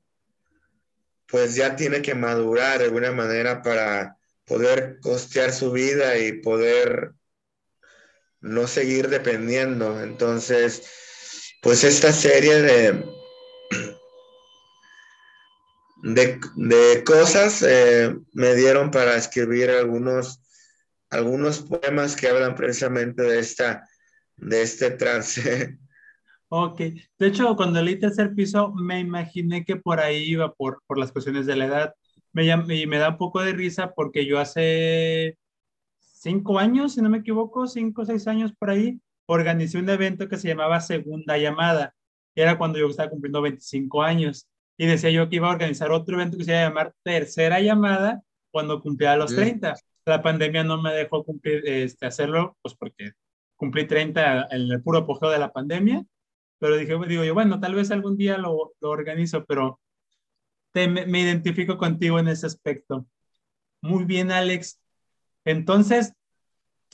pues 1.28 1.54
ya 1.54 1.76
tiene 1.76 2.02
que 2.02 2.14
madurar 2.14 2.78
de 2.78 2.86
alguna 2.86 3.12
manera 3.12 3.62
para 3.62 4.16
poder 4.44 4.98
costear 5.00 5.52
su 5.52 5.70
vida 5.70 6.18
y 6.18 6.40
poder 6.40 7.12
no 8.40 8.66
seguir 8.66 9.08
dependiendo. 9.08 10.02
Entonces, 10.02 10.82
pues 11.62 11.84
esta 11.84 12.12
serie 12.12 12.62
de, 12.62 13.04
de, 16.56 17.04
cosas 17.04 17.62
eh, 17.62 18.16
me 18.32 18.54
dieron 18.54 18.90
para 18.90 19.16
escribir 19.16 19.70
algunos, 19.70 20.40
algunos 21.10 21.60
poemas 21.60 22.16
que 22.16 22.28
hablan 22.28 22.54
precisamente 22.54 23.22
de, 23.22 23.38
esta, 23.38 23.86
de 24.36 24.62
este 24.62 24.90
trance. 24.92 25.78
Ok, 26.50 26.78
de 27.18 27.26
hecho, 27.26 27.54
cuando 27.56 27.82
leí 27.82 27.98
tercer 27.98 28.34
piso, 28.34 28.72
me 28.72 29.00
imaginé 29.00 29.64
que 29.66 29.76
por 29.76 30.00
ahí 30.00 30.24
iba 30.24 30.54
por, 30.54 30.82
por 30.86 30.96
las 30.98 31.12
cuestiones 31.12 31.44
de 31.44 31.56
la 31.56 31.66
edad. 31.66 31.94
Me, 32.32 32.46
y 32.46 32.86
me 32.86 32.98
da 32.98 33.10
un 33.10 33.18
poco 33.18 33.42
de 33.42 33.52
risa 33.52 33.92
porque 33.94 34.24
yo 34.24 34.38
hace 34.38 35.36
cinco 36.00 36.58
años, 36.58 36.94
si 36.94 37.02
no 37.02 37.10
me 37.10 37.18
equivoco, 37.18 37.66
cinco 37.66 38.02
o 38.02 38.04
seis 38.06 38.26
años 38.28 38.52
por 38.58 38.70
ahí, 38.70 38.98
organicé 39.26 39.78
un 39.78 39.90
evento 39.90 40.28
que 40.28 40.38
se 40.38 40.48
llamaba 40.48 40.80
Segunda 40.80 41.36
Llamada. 41.36 41.94
Era 42.34 42.56
cuando 42.56 42.78
yo 42.78 42.88
estaba 42.88 43.10
cumpliendo 43.10 43.42
25 43.42 44.02
años. 44.02 44.48
Y 44.78 44.86
decía 44.86 45.10
yo 45.10 45.28
que 45.28 45.36
iba 45.36 45.48
a 45.48 45.52
organizar 45.52 45.90
otro 45.90 46.14
evento 46.16 46.38
que 46.38 46.44
se 46.44 46.52
iba 46.52 46.60
a 46.60 46.68
llamar 46.68 46.94
Tercera 47.02 47.60
Llamada 47.60 48.22
cuando 48.50 48.80
cumplía 48.80 49.16
los 49.16 49.34
30. 49.34 49.74
La 50.06 50.22
pandemia 50.22 50.64
no 50.64 50.80
me 50.80 50.94
dejó 50.94 51.24
cumplir, 51.24 51.62
este, 51.66 52.06
hacerlo, 52.06 52.56
pues 52.62 52.74
porque 52.74 53.12
cumplí 53.56 53.86
30 53.86 54.48
en 54.50 54.72
el 54.72 54.82
puro 54.82 54.98
apogeo 54.98 55.30
de 55.30 55.38
la 55.38 55.52
pandemia 55.52 56.04
pero 56.58 56.76
dije, 56.76 56.96
digo 57.08 57.24
yo, 57.24 57.34
bueno, 57.34 57.60
tal 57.60 57.74
vez 57.74 57.90
algún 57.90 58.16
día 58.16 58.38
lo, 58.38 58.72
lo 58.80 58.90
organizo, 58.90 59.44
pero 59.44 59.80
te, 60.72 60.88
me, 60.88 61.20
identifico 61.20 61.78
contigo 61.78 62.18
en 62.18 62.28
ese 62.28 62.46
aspecto. 62.46 63.06
Muy 63.80 64.04
bien, 64.04 64.30
Alex. 64.32 64.80
Entonces, 65.44 66.12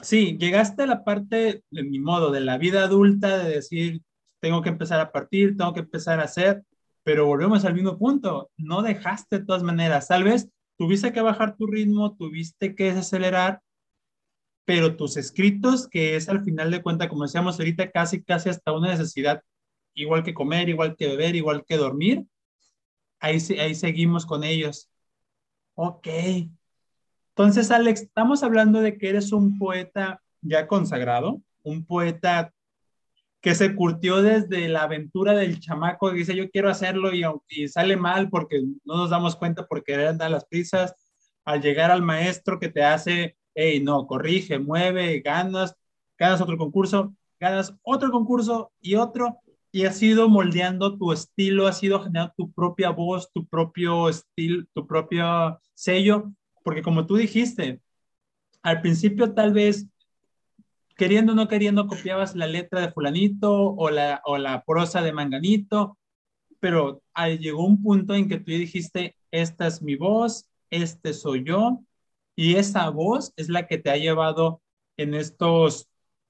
sí, 0.02 0.36
llegaste 0.38 0.82
a 0.84 0.86
la 0.86 1.04
parte, 1.04 1.64
de 1.70 1.82
mi 1.82 1.98
modo, 1.98 2.30
de 2.30 2.40
la 2.40 2.58
vida 2.58 2.84
adulta, 2.84 3.38
de 3.38 3.54
decir, 3.56 4.02
tengo 4.40 4.62
que 4.62 4.68
empezar 4.70 5.00
a 5.00 5.12
partir, 5.12 5.56
tengo 5.56 5.72
que 5.74 5.80
empezar 5.80 6.20
a 6.20 6.24
hacer, 6.24 6.62
pero 7.02 7.26
volvemos 7.26 7.64
al 7.64 7.74
mismo 7.74 7.98
punto, 7.98 8.50
no 8.56 8.82
dejaste 8.82 9.38
de 9.38 9.44
todas 9.44 9.62
maneras, 9.62 10.08
tal 10.08 10.24
vez 10.24 10.48
tuviste 10.76 11.12
que 11.12 11.20
bajar 11.20 11.56
tu 11.56 11.66
ritmo, 11.66 12.16
tuviste 12.16 12.74
que 12.74 12.92
desacelerar, 12.92 13.60
pero 14.64 14.96
tus 14.96 15.16
escritos, 15.16 15.88
que 15.88 16.16
es 16.16 16.28
al 16.28 16.42
final 16.42 16.70
de 16.70 16.82
cuentas, 16.82 17.08
como 17.08 17.24
decíamos 17.24 17.58
ahorita, 17.58 17.90
casi, 17.90 18.22
casi 18.22 18.48
hasta 18.48 18.72
una 18.72 18.88
necesidad 18.88 19.42
igual 19.94 20.22
que 20.22 20.34
comer, 20.34 20.68
igual 20.68 20.96
que 20.96 21.08
beber, 21.08 21.36
igual 21.36 21.64
que 21.64 21.76
dormir, 21.76 22.26
ahí, 23.20 23.38
ahí 23.58 23.74
seguimos 23.74 24.26
con 24.26 24.44
ellos. 24.44 24.90
Ok. 25.74 26.08
Entonces, 27.30 27.70
Alex, 27.70 28.02
estamos 28.02 28.42
hablando 28.42 28.80
de 28.80 28.96
que 28.96 29.08
eres 29.08 29.32
un 29.32 29.58
poeta 29.58 30.22
ya 30.40 30.66
consagrado, 30.68 31.40
un 31.62 31.84
poeta 31.84 32.52
que 33.40 33.54
se 33.54 33.74
curtió 33.74 34.22
desde 34.22 34.68
la 34.68 34.84
aventura 34.84 35.34
del 35.34 35.60
chamaco, 35.60 36.10
que 36.10 36.16
dice 36.16 36.34
yo 36.34 36.50
quiero 36.50 36.70
hacerlo 36.70 37.12
y, 37.12 37.24
aunque 37.24 37.68
sale 37.68 37.96
mal 37.96 38.30
porque 38.30 38.62
no 38.84 38.96
nos 38.96 39.10
damos 39.10 39.36
cuenta 39.36 39.66
por 39.66 39.84
querer 39.84 40.16
dar 40.16 40.30
las 40.30 40.46
prisas, 40.46 40.94
al 41.44 41.60
llegar 41.60 41.90
al 41.90 42.00
maestro 42.00 42.58
que 42.58 42.70
te 42.70 42.82
hace, 42.82 43.36
hey, 43.54 43.80
no, 43.80 44.06
corrige, 44.06 44.58
mueve, 44.58 45.20
ganas, 45.20 45.76
ganas 46.16 46.40
otro 46.40 46.56
concurso, 46.56 47.14
ganas 47.38 47.74
otro 47.82 48.10
concurso 48.10 48.72
y 48.80 48.94
otro, 48.94 49.40
y 49.74 49.86
has 49.86 50.00
ido 50.04 50.28
moldeando 50.28 50.96
tu 50.96 51.10
estilo, 51.10 51.66
has 51.66 51.82
ido 51.82 52.00
generando 52.00 52.32
tu 52.36 52.52
propia 52.52 52.90
voz, 52.90 53.32
tu 53.32 53.44
propio 53.44 54.08
estilo, 54.08 54.64
tu 54.72 54.86
propio 54.86 55.60
sello, 55.74 56.32
porque 56.62 56.80
como 56.80 57.06
tú 57.06 57.16
dijiste, 57.16 57.80
al 58.62 58.80
principio 58.82 59.34
tal 59.34 59.52
vez 59.52 59.88
queriendo 60.96 61.32
o 61.32 61.34
no 61.34 61.48
queriendo 61.48 61.88
copiabas 61.88 62.36
la 62.36 62.46
letra 62.46 62.82
de 62.82 62.92
fulanito 62.92 63.52
o 63.52 63.90
la, 63.90 64.22
o 64.26 64.38
la 64.38 64.62
prosa 64.62 65.02
de 65.02 65.12
manganito, 65.12 65.98
pero 66.60 67.02
llegó 67.40 67.66
un 67.66 67.82
punto 67.82 68.14
en 68.14 68.28
que 68.28 68.38
tú 68.38 68.52
dijiste, 68.52 69.16
esta 69.32 69.66
es 69.66 69.82
mi 69.82 69.96
voz, 69.96 70.48
este 70.70 71.12
soy 71.12 71.42
yo, 71.42 71.80
y 72.36 72.54
esa 72.54 72.88
voz 72.90 73.32
es 73.34 73.48
la 73.48 73.66
que 73.66 73.78
te 73.78 73.90
ha 73.90 73.96
llevado 73.96 74.62
en 74.96 75.14
estos, 75.14 75.88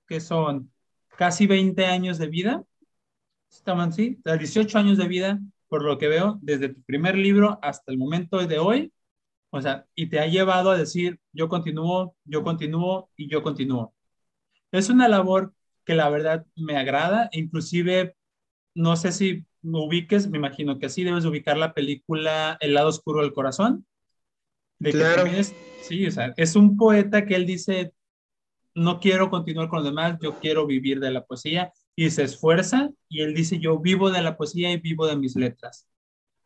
que 0.08 0.20
son 0.20 0.72
casi 1.18 1.46
20 1.46 1.84
años 1.84 2.16
de 2.16 2.28
vida, 2.28 2.64
estaban, 3.56 3.92
sí, 3.92 4.18
18 4.24 4.78
años 4.78 4.98
de 4.98 5.08
vida, 5.08 5.40
por 5.68 5.82
lo 5.82 5.98
que 5.98 6.08
veo, 6.08 6.38
desde 6.42 6.68
tu 6.68 6.82
primer 6.82 7.16
libro 7.16 7.58
hasta 7.62 7.90
el 7.90 7.98
momento 7.98 8.38
de 8.46 8.58
hoy, 8.58 8.92
o 9.50 9.60
sea, 9.60 9.86
y 9.94 10.08
te 10.08 10.20
ha 10.20 10.26
llevado 10.26 10.70
a 10.70 10.76
decir, 10.76 11.20
yo 11.32 11.48
continúo, 11.48 12.16
yo 12.24 12.42
continúo 12.42 13.10
y 13.16 13.28
yo 13.28 13.42
continúo. 13.42 13.94
Es 14.72 14.88
una 14.88 15.08
labor 15.08 15.52
que 15.84 15.94
la 15.94 16.08
verdad 16.08 16.46
me 16.56 16.76
agrada, 16.76 17.28
inclusive, 17.32 18.16
no 18.74 18.96
sé 18.96 19.12
si 19.12 19.44
me 19.62 19.78
ubiques, 19.78 20.28
me 20.28 20.38
imagino 20.38 20.78
que 20.78 20.88
sí, 20.88 21.04
debes 21.04 21.24
ubicar 21.24 21.56
la 21.56 21.72
película 21.72 22.56
El 22.60 22.74
lado 22.74 22.88
oscuro 22.88 23.22
del 23.22 23.32
corazón. 23.32 23.86
De 24.78 24.90
claro. 24.90 25.24
sí, 25.82 26.06
o 26.06 26.10
sea, 26.10 26.34
es 26.36 26.56
un 26.56 26.76
poeta 26.76 27.24
que 27.24 27.36
él 27.36 27.46
dice, 27.46 27.92
no 28.74 28.98
quiero 28.98 29.30
continuar 29.30 29.68
con 29.68 29.78
los 29.78 29.86
demás, 29.86 30.18
yo 30.20 30.38
quiero 30.40 30.66
vivir 30.66 31.00
de 31.00 31.12
la 31.12 31.24
poesía 31.24 31.72
y 31.96 32.10
se 32.10 32.24
esfuerza 32.24 32.90
y 33.08 33.22
él 33.22 33.34
dice, 33.34 33.58
yo 33.58 33.78
vivo 33.78 34.10
de 34.10 34.22
la 34.22 34.36
poesía 34.36 34.72
y 34.72 34.78
vivo 34.78 35.06
de 35.06 35.16
mis 35.16 35.36
letras. 35.36 35.86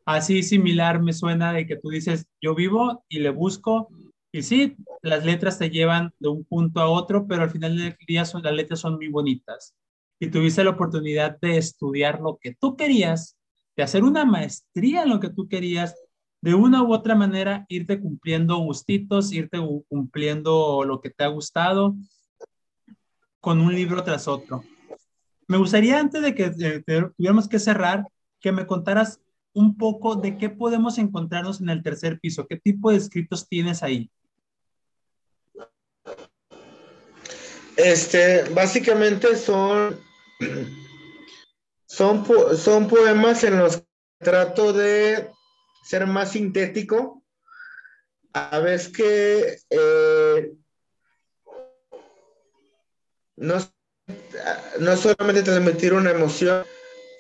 Así 0.05 0.43
similar 0.43 1.03
me 1.03 1.13
suena 1.13 1.53
de 1.53 1.67
que 1.67 1.77
tú 1.77 1.91
dices, 1.91 2.27
yo 2.41 2.55
vivo 2.55 3.05
y 3.09 3.21
le 3.21 3.31
busco 3.31 3.89
y 4.31 4.43
sí, 4.43 4.77
las 5.03 5.25
letras 5.25 5.59
te 5.59 5.71
llevan 5.71 6.13
de 6.19 6.29
un 6.29 6.45
punto 6.45 6.81
a 6.81 6.89
otro, 6.89 7.27
pero 7.27 7.43
al 7.43 7.51
final 7.51 7.77
del 7.77 7.97
día 8.07 8.25
son, 8.25 8.43
las 8.43 8.53
letras 8.53 8.81
son 8.81 8.97
muy 8.97 9.09
bonitas. 9.09 9.75
Y 10.21 10.29
tuviste 10.29 10.65
la 10.65 10.71
oportunidad 10.71 11.39
de 11.41 11.57
estudiar 11.57 12.21
lo 12.21 12.39
que 12.41 12.55
tú 12.55 12.77
querías, 12.77 13.37
de 13.77 13.83
hacer 13.85 14.05
una 14.05 14.25
maestría 14.25 15.05
en 15.05 15.11
lo 15.11 15.21
que 15.21 15.31
tú 15.31 15.49
querías, 15.49 15.95
de 16.43 16.55
una 16.55 16.83
u 16.83 16.93
otra 16.93 17.15
manera 17.15 17.65
irte 17.69 18.01
cumpliendo 18.01 18.59
gustitos, 18.59 19.33
irte 19.33 19.59
cumpliendo 19.89 20.85
lo 20.85 21.01
que 21.01 21.11
te 21.11 21.25
ha 21.25 21.29
gustado 21.29 21.97
con 23.41 23.61
un 23.61 23.75
libro 23.75 24.03
tras 24.05 24.29
otro. 24.29 24.63
Me 25.49 25.57
gustaría, 25.57 25.99
antes 25.99 26.21
de 26.21 26.35
que 26.35 26.51
tuviéramos 26.51 27.49
que 27.49 27.59
cerrar, 27.59 28.05
que 28.39 28.53
me 28.53 28.67
contaras 28.67 29.19
un 29.55 29.79
poco 29.79 30.15
de 30.15 30.37
qué 30.37 30.51
podemos 30.51 30.99
encontrarnos 30.99 31.63
en 31.63 31.71
el 31.71 31.83
tercer 31.83 32.21
piso, 32.21 32.47
qué 32.47 32.59
tipo 32.59 32.91
de 32.91 32.99
escritos 32.99 33.49
tienes 33.49 33.83
ahí. 33.83 34.11
Este, 37.77 38.43
básicamente 38.51 39.37
son, 39.37 39.99
son, 41.87 42.27
son 42.57 42.87
poemas 42.87 43.43
en 43.43 43.59
los 43.59 43.79
que 43.79 43.85
trato 44.19 44.75
de 44.75 45.31
ser 45.83 46.07
más 46.07 46.33
sintético. 46.33 47.25
A 48.35 48.59
veces 48.59 48.93
que 48.93 49.57
eh, 49.71 50.53
no 53.37 53.57
no 54.81 54.97
solamente 54.97 55.43
transmitir 55.43 55.93
una 55.93 56.11
emoción, 56.11 56.65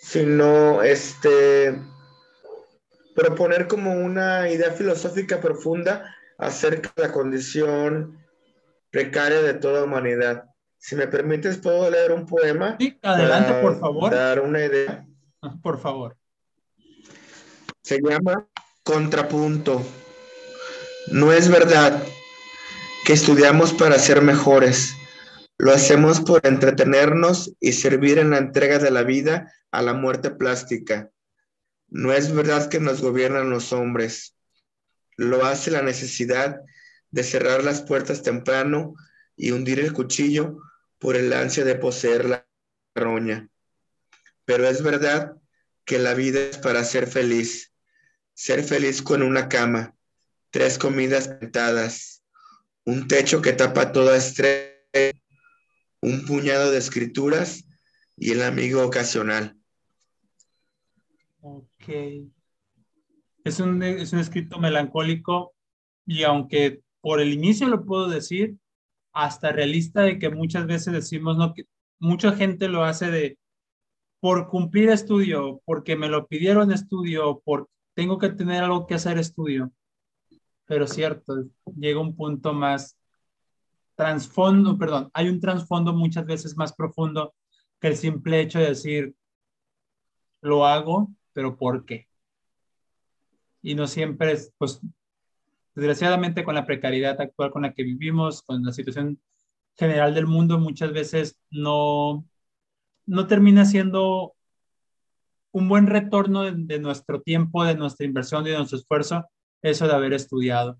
sino 0.01 0.83
este 0.83 1.79
proponer 3.15 3.67
como 3.67 3.93
una 3.93 4.49
idea 4.49 4.71
filosófica 4.71 5.41
profunda 5.41 6.15
acerca 6.39 6.93
de 6.97 7.03
la 7.03 7.13
condición 7.13 8.17
precaria 8.91 9.43
de 9.43 9.55
toda 9.55 9.85
humanidad. 9.85 10.45
Si 10.79 10.95
me 10.95 11.09
permites, 11.09 11.57
puedo 11.59 11.91
leer 11.91 12.13
un 12.13 12.27
poema. 12.27 12.77
Sí, 12.79 12.97
adelante, 13.03 13.55
por 13.61 13.81
favor. 13.81 14.13
Dar 14.13 14.41
una 14.41 14.65
idea. 14.65 15.05
Ah, 15.43 15.55
por 15.61 15.81
favor. 15.81 16.17
Se 17.83 17.99
llama 18.01 18.47
Contrapunto. 18.85 19.83
No 21.11 21.33
es 21.33 21.49
verdad 21.49 22.01
que 23.05 23.15
estudiamos 23.15 23.73
para 23.73 23.99
ser 23.99 24.23
mejores 24.23 24.95
lo 25.59 25.73
hacemos 25.73 26.21
por 26.21 26.47
entretenernos 26.47 27.53
y 27.59 27.73
servir 27.73 28.19
en 28.19 28.31
la 28.31 28.39
entrega 28.39 28.79
de 28.79 28.93
la 28.93 29.03
vida 29.03 29.53
a 29.73 29.83
la 29.83 29.93
muerte 29.93 30.31
plástica. 30.31 31.11
No 31.89 32.13
es 32.13 32.33
verdad 32.33 32.69
que 32.69 32.79
nos 32.79 33.03
gobiernan 33.03 33.51
los 33.51 33.73
hombres. 33.73 34.37
Lo 35.17 35.45
hace 35.45 35.73
la 35.73 35.83
necesidad 35.83 36.61
de 37.11 37.25
cerrar 37.25 37.65
las 37.65 37.83
puertas 37.83 38.23
temprano 38.23 38.95
y 39.35 39.51
hundir 39.51 39.81
el 39.81 39.93
cuchillo 39.93 40.59
por 41.01 41.17
el 41.17 41.33
ansia 41.33 41.65
de 41.65 41.75
poseer 41.75 42.27
la 42.27 42.47
roña. 42.95 43.49
Pero 44.45 44.69
es 44.69 44.83
verdad 44.83 45.35
que 45.85 45.99
la 45.99 46.15
vida 46.15 46.41
es 46.41 46.59
para 46.59 46.85
ser 46.85 47.09
feliz. 47.09 47.73
Ser 48.35 48.63
feliz 48.63 49.03
con 49.03 49.23
una 49.23 49.49
cama, 49.49 49.97
tres 50.51 50.79
comidas 50.79 51.27
pintadas, 51.27 52.23
un 52.85 53.09
techo 53.09 53.43
que 53.43 53.53
tapa 53.53 53.91
toda 53.91 54.17
estrella, 54.17 54.79
un 56.01 56.25
puñado 56.25 56.71
de 56.71 56.79
escrituras 56.79 57.65
y 58.17 58.33
el 58.33 58.43
amigo 58.43 58.85
ocasional. 58.85 59.57
Ok. 61.41 61.89
Es 63.45 63.61
un, 63.61 63.83
es 63.83 64.13
un 64.13 64.19
escrito 64.19 64.59
melancólico 64.59 65.55
y 66.07 66.25
aunque 66.25 66.83
por 67.01 67.21
el 67.21 67.33
inicio 67.33 67.69
lo 67.69 67.85
puedo 67.85 68.09
decir, 68.09 68.57
hasta 69.13 69.53
realista 69.53 70.03
de 70.03 70.19
que 70.19 70.31
muchas 70.31 70.67
veces 70.67 70.93
decimos, 70.93 71.37
no, 71.37 71.55
que 71.55 71.65
mucha 71.99 72.33
gente 72.33 72.69
lo 72.69 72.85
hace 72.85 73.11
de 73.11 73.39
por 74.21 74.49
cumplir 74.49 74.91
estudio, 74.91 75.63
porque 75.65 75.97
me 75.97 76.09
lo 76.09 76.27
pidieron 76.27 76.73
estudio, 76.73 77.41
por 77.45 77.69
tengo 77.95 78.19
que 78.19 78.31
tener 78.31 78.65
algo 78.65 78.87
que 78.87 78.95
hacer 78.95 79.19
estudio. 79.19 79.73
Pero 80.67 80.87
cierto, 80.87 81.45
llega 81.77 82.01
un 82.01 82.15
punto 82.15 82.53
más 82.53 82.98
trasfondo, 83.99 84.79
perdón, 84.79 85.11
hay 85.13 85.29
un 85.29 85.41
trasfondo 85.41 85.93
muchas 85.93 86.25
veces 86.25 86.57
más 86.57 86.73
profundo 86.73 87.35
que 87.81 87.89
el 87.89 87.97
simple 87.97 88.41
hecho 88.41 88.61
de 88.61 88.69
decir, 88.69 89.17
lo 90.41 90.65
hago, 90.65 91.11
pero 91.33 91.57
¿por 91.57 91.85
qué? 91.85 92.07
Y 93.61 93.75
no 93.75 93.89
siempre 93.89 94.33
es, 94.33 94.53
pues, 94.57 94.81
desgraciadamente 95.75 96.45
con 96.45 96.55
la 96.55 96.65
precariedad 96.65 97.21
actual 97.21 97.51
con 97.51 97.63
la 97.63 97.75
que 97.75 97.83
vivimos, 97.83 98.43
con 98.43 98.63
la 98.63 98.73
situación 98.73 99.21
general 99.77 100.15
del 100.15 100.27
mundo, 100.29 100.61
muchas 100.61 100.93
veces 100.93 101.37
no, 101.51 102.25
no 103.05 103.27
termina 103.27 103.65
siendo 103.65 104.37
un 105.51 105.69
buen 105.69 105.89
retorno 105.89 106.45
de, 106.45 106.53
de, 106.55 106.79
nuestro 106.79 107.21
tiempo, 107.23 107.65
de 107.65 107.75
nuestra 107.75 108.07
inversión 108.07 108.47
y 108.47 108.51
de 108.51 108.59
nuestro 108.59 108.79
esfuerzo, 108.79 109.27
eso 109.61 109.89
de 109.89 109.95
haber 109.95 110.13
estudiado. 110.13 110.79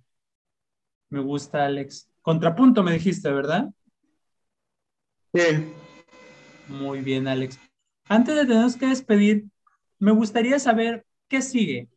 Me 1.11 1.21
gusta, 1.21 1.65
Alex. 1.65 2.09
Contrapunto, 2.29 2.83
me 2.83 2.93
dijiste, 2.93 3.33
¿verdad? 3.33 3.71
Sí. 5.33 5.73
Muy 6.67 7.01
bien, 7.01 7.27
Alex. 7.27 7.59
Antes 8.05 8.35
de 8.35 8.45
tenernos 8.45 8.77
que 8.77 8.85
despedir, 8.85 9.47
me 9.99 10.13
gustaría 10.13 10.59
saber 10.59 11.07
qué 11.27 11.41
sigue. 11.41 11.89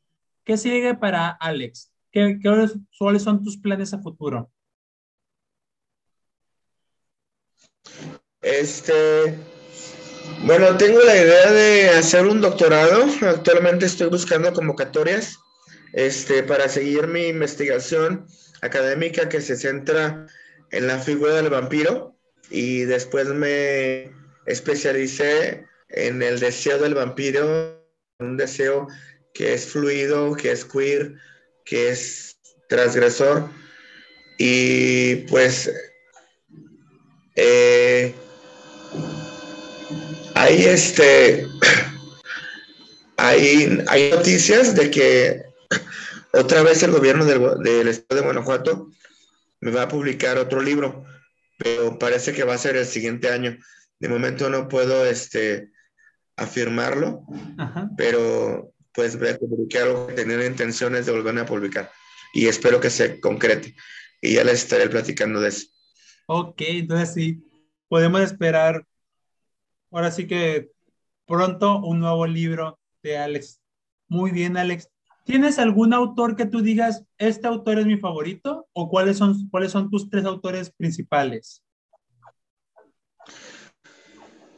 ¿Qué 0.46 0.56
sigue 0.56 0.96
para 0.96 1.32
Alex? 1.32 1.92
¿Qué, 2.14 2.40
qué, 2.42 2.50
¿Cuáles 2.98 3.24
son 3.24 3.44
tus 3.44 3.58
planes 3.58 3.94
a 3.94 4.00
futuro? 4.00 4.50
Este, 8.40 9.38
bueno, 10.46 10.78
tengo 10.78 11.02
la 11.02 11.18
idea 11.18 11.52
de 11.52 11.90
hacer 11.90 12.26
un 12.26 12.40
doctorado. 12.40 13.04
Actualmente 13.28 13.86
estoy 13.86 14.08
buscando 14.08 14.54
convocatorias 14.54 15.38
este, 15.92 16.42
para 16.44 16.70
seguir 16.70 17.08
mi 17.08 17.26
investigación 17.26 18.26
académica 18.62 19.30
que 19.30 19.42
se 19.42 19.56
centra 19.56 20.28
en 20.72 20.88
la 20.88 21.00
figura 21.00 21.36
del 21.36 21.50
vampiro 21.50 22.16
y 22.50 22.82
después 22.82 23.28
me 23.28 24.12
especialicé 24.46 25.66
en 25.90 26.22
el 26.22 26.40
deseo 26.40 26.78
del 26.80 26.96
vampiro, 26.96 27.82
un 28.20 28.38
deseo 28.38 28.88
que 29.34 29.54
es 29.54 29.66
fluido, 29.66 30.36
que 30.36 30.52
es 30.52 30.66
queer, 30.66 31.14
que 31.66 31.90
es 31.90 32.38
transgresor. 32.70 33.50
Y 34.38 35.16
pues 35.28 35.72
eh, 37.36 38.14
hay 40.36 40.64
este 40.66 41.48
hay, 43.18 43.84
hay 43.88 44.12
noticias 44.12 44.76
de 44.76 44.90
que 44.92 45.51
otra 46.34 46.64
vez 46.64 46.84
el 46.84 46.92
gobierno 46.92 47.26
del, 47.26 47.60
del 47.64 47.88
estado 47.88 48.22
de 48.22 48.26
Guanajuato 48.26 48.90
me 49.60 49.72
va 49.72 49.84
a 49.84 49.88
publicar 49.88 50.38
otro 50.38 50.62
libro, 50.62 51.06
pero 51.58 51.98
parece 52.00 52.34
que 52.34 52.44
va 52.44 52.56
a 52.56 52.60
ser 52.60 52.76
el 52.76 52.86
siguiente 52.86 53.30
año. 53.30 53.58
De 54.00 54.10
momento 54.10 54.50
no 54.50 54.68
puedo 54.68 55.06
este, 55.06 55.72
afirmarlo, 56.36 57.24
Ajá. 57.58 57.90
pero 57.96 58.74
pues 58.94 59.18
voy 59.18 59.30
a 59.30 59.38
publicar 59.38 59.84
algo 59.84 60.08
que 60.08 60.14
tener 60.14 60.44
intenciones 60.44 61.06
de 61.06 61.12
volver 61.12 61.38
a 61.38 61.46
publicar 61.46 61.92
y 62.34 62.48
espero 62.48 62.80
que 62.80 62.90
se 62.90 63.20
concrete 63.20 63.76
y 64.22 64.34
ya 64.34 64.44
les 64.44 64.64
estaré 64.64 64.90
platicando 64.90 65.40
de 65.40 65.50
eso. 65.50 65.68
Ok, 66.28 66.62
entonces 66.62 67.14
sí, 67.14 67.44
podemos 67.88 68.22
esperar 68.22 68.86
ahora 69.92 70.12
sí 70.12 70.28
que 70.28 70.72
pronto 71.26 71.80
un 71.80 72.00
nuevo 72.00 72.26
libro 72.26 72.80
de 73.04 73.18
Alex. 73.18 73.62
Muy 74.08 74.32
bien, 74.32 74.58
Alex. 74.58 74.90
¿Tienes 75.24 75.60
algún 75.60 75.94
autor 75.94 76.36
que 76.36 76.46
tú 76.46 76.62
digas, 76.62 77.04
este 77.18 77.48
autor 77.48 77.80
es 77.80 77.86
mi 77.86 77.98
favorito? 77.98 78.68
¿O 78.74 78.90
cuáles 78.90 79.18
son, 79.18 79.50
cuáles 79.50 79.72
son 79.72 79.90
tus 79.90 80.10
tres 80.10 80.26
autores 80.26 80.72
principales? 80.72 81.64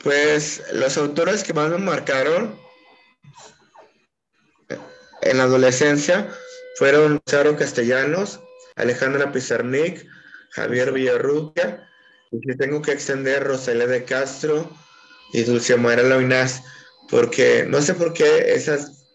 Pues 0.03 0.64
los 0.74 0.97
autores 0.97 1.43
que 1.43 1.53
más 1.53 1.70
me 1.70 1.78
marcaron 1.78 2.55
en 5.22 5.38
la 5.38 5.43
adolescencia 5.43 6.30
fueron 6.76 7.22
Charo 7.26 7.55
Castellanos, 7.55 8.41
Alejandra 8.76 9.32
Pizarnik, 9.32 10.05
Javier 10.51 10.91
Villarrutia, 10.91 11.88
y 12.32 12.39
que 12.41 12.55
tengo 12.55 12.82
que 12.82 12.91
extender 12.91 13.43
Rosalía 13.43 13.88
de 13.88 14.03
Castro 14.03 14.70
y 15.32 15.43
Dulce 15.43 15.78
María 15.78 16.03
Loinás, 16.03 16.64
porque 17.09 17.66
no 17.68 17.82
sé 17.82 17.93
por 17.93 18.14
qué 18.14 18.53
esas 18.53 19.05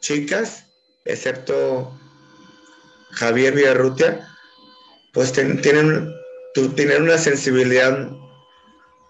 chicas, 0.00 0.65
excepto 1.06 1.98
Javier 3.12 3.54
Villarrutia, 3.54 4.28
pues 5.12 5.32
ten, 5.32 5.60
tienen, 5.62 6.12
tienen 6.74 7.02
una 7.02 7.18
sensibilidad 7.18 8.10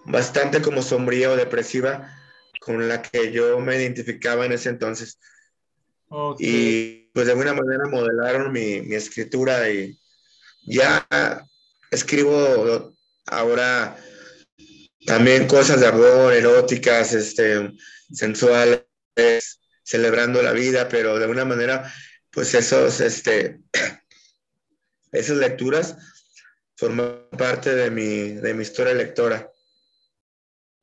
bastante 0.04 0.62
como 0.62 0.82
sombría 0.82 1.30
o 1.30 1.36
depresiva 1.36 2.12
con 2.60 2.88
la 2.88 3.02
que 3.02 3.32
yo 3.32 3.58
me 3.60 3.76
identificaba 3.76 4.46
en 4.46 4.52
ese 4.52 4.68
entonces. 4.68 5.18
Okay. 6.08 6.46
Y 6.48 7.10
pues 7.12 7.26
de 7.26 7.32
alguna 7.32 7.54
manera 7.54 7.88
modelaron 7.88 8.52
mi, 8.52 8.82
mi, 8.82 8.94
escritura 8.94 9.68
y 9.68 9.98
ya 10.66 11.06
escribo 11.90 12.94
ahora 13.26 13.96
también 15.06 15.46
cosas 15.46 15.80
de 15.80 15.86
amor, 15.86 16.32
eróticas, 16.32 17.12
este, 17.12 17.72
sensuales, 18.12 18.82
celebrando 19.86 20.42
la 20.42 20.52
vida, 20.52 20.88
pero 20.88 21.16
de 21.16 21.24
alguna 21.24 21.44
manera, 21.44 21.92
pues 22.30 22.54
esos, 22.54 23.00
este, 23.00 23.60
esas 25.12 25.36
lecturas 25.38 25.96
forman 26.76 27.28
parte 27.38 27.74
de 27.74 27.90
mi, 27.90 28.32
de 28.32 28.52
mi 28.52 28.62
historia 28.62 28.94
lectora. 28.94 29.50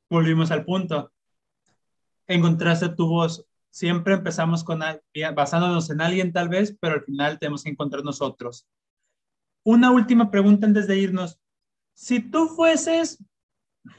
Volvimos 0.08 0.50
al 0.50 0.64
punto. 0.64 1.12
Encontraste 2.26 2.88
tu 2.88 3.06
voz 3.06 3.46
siempre 3.74 4.14
empezamos 4.14 4.62
con 4.62 4.82
basándonos 5.34 5.90
en 5.90 6.00
alguien 6.00 6.32
tal 6.32 6.48
vez, 6.48 6.76
pero 6.80 6.94
al 6.94 7.02
final 7.02 7.40
tenemos 7.40 7.64
que 7.64 7.70
encontrar 7.70 8.04
nosotros. 8.04 8.68
Una 9.64 9.90
última 9.90 10.30
pregunta 10.30 10.64
antes 10.64 10.86
de 10.86 10.96
irnos. 10.96 11.40
Si 11.92 12.20
tú 12.20 12.46
fueses 12.46 13.18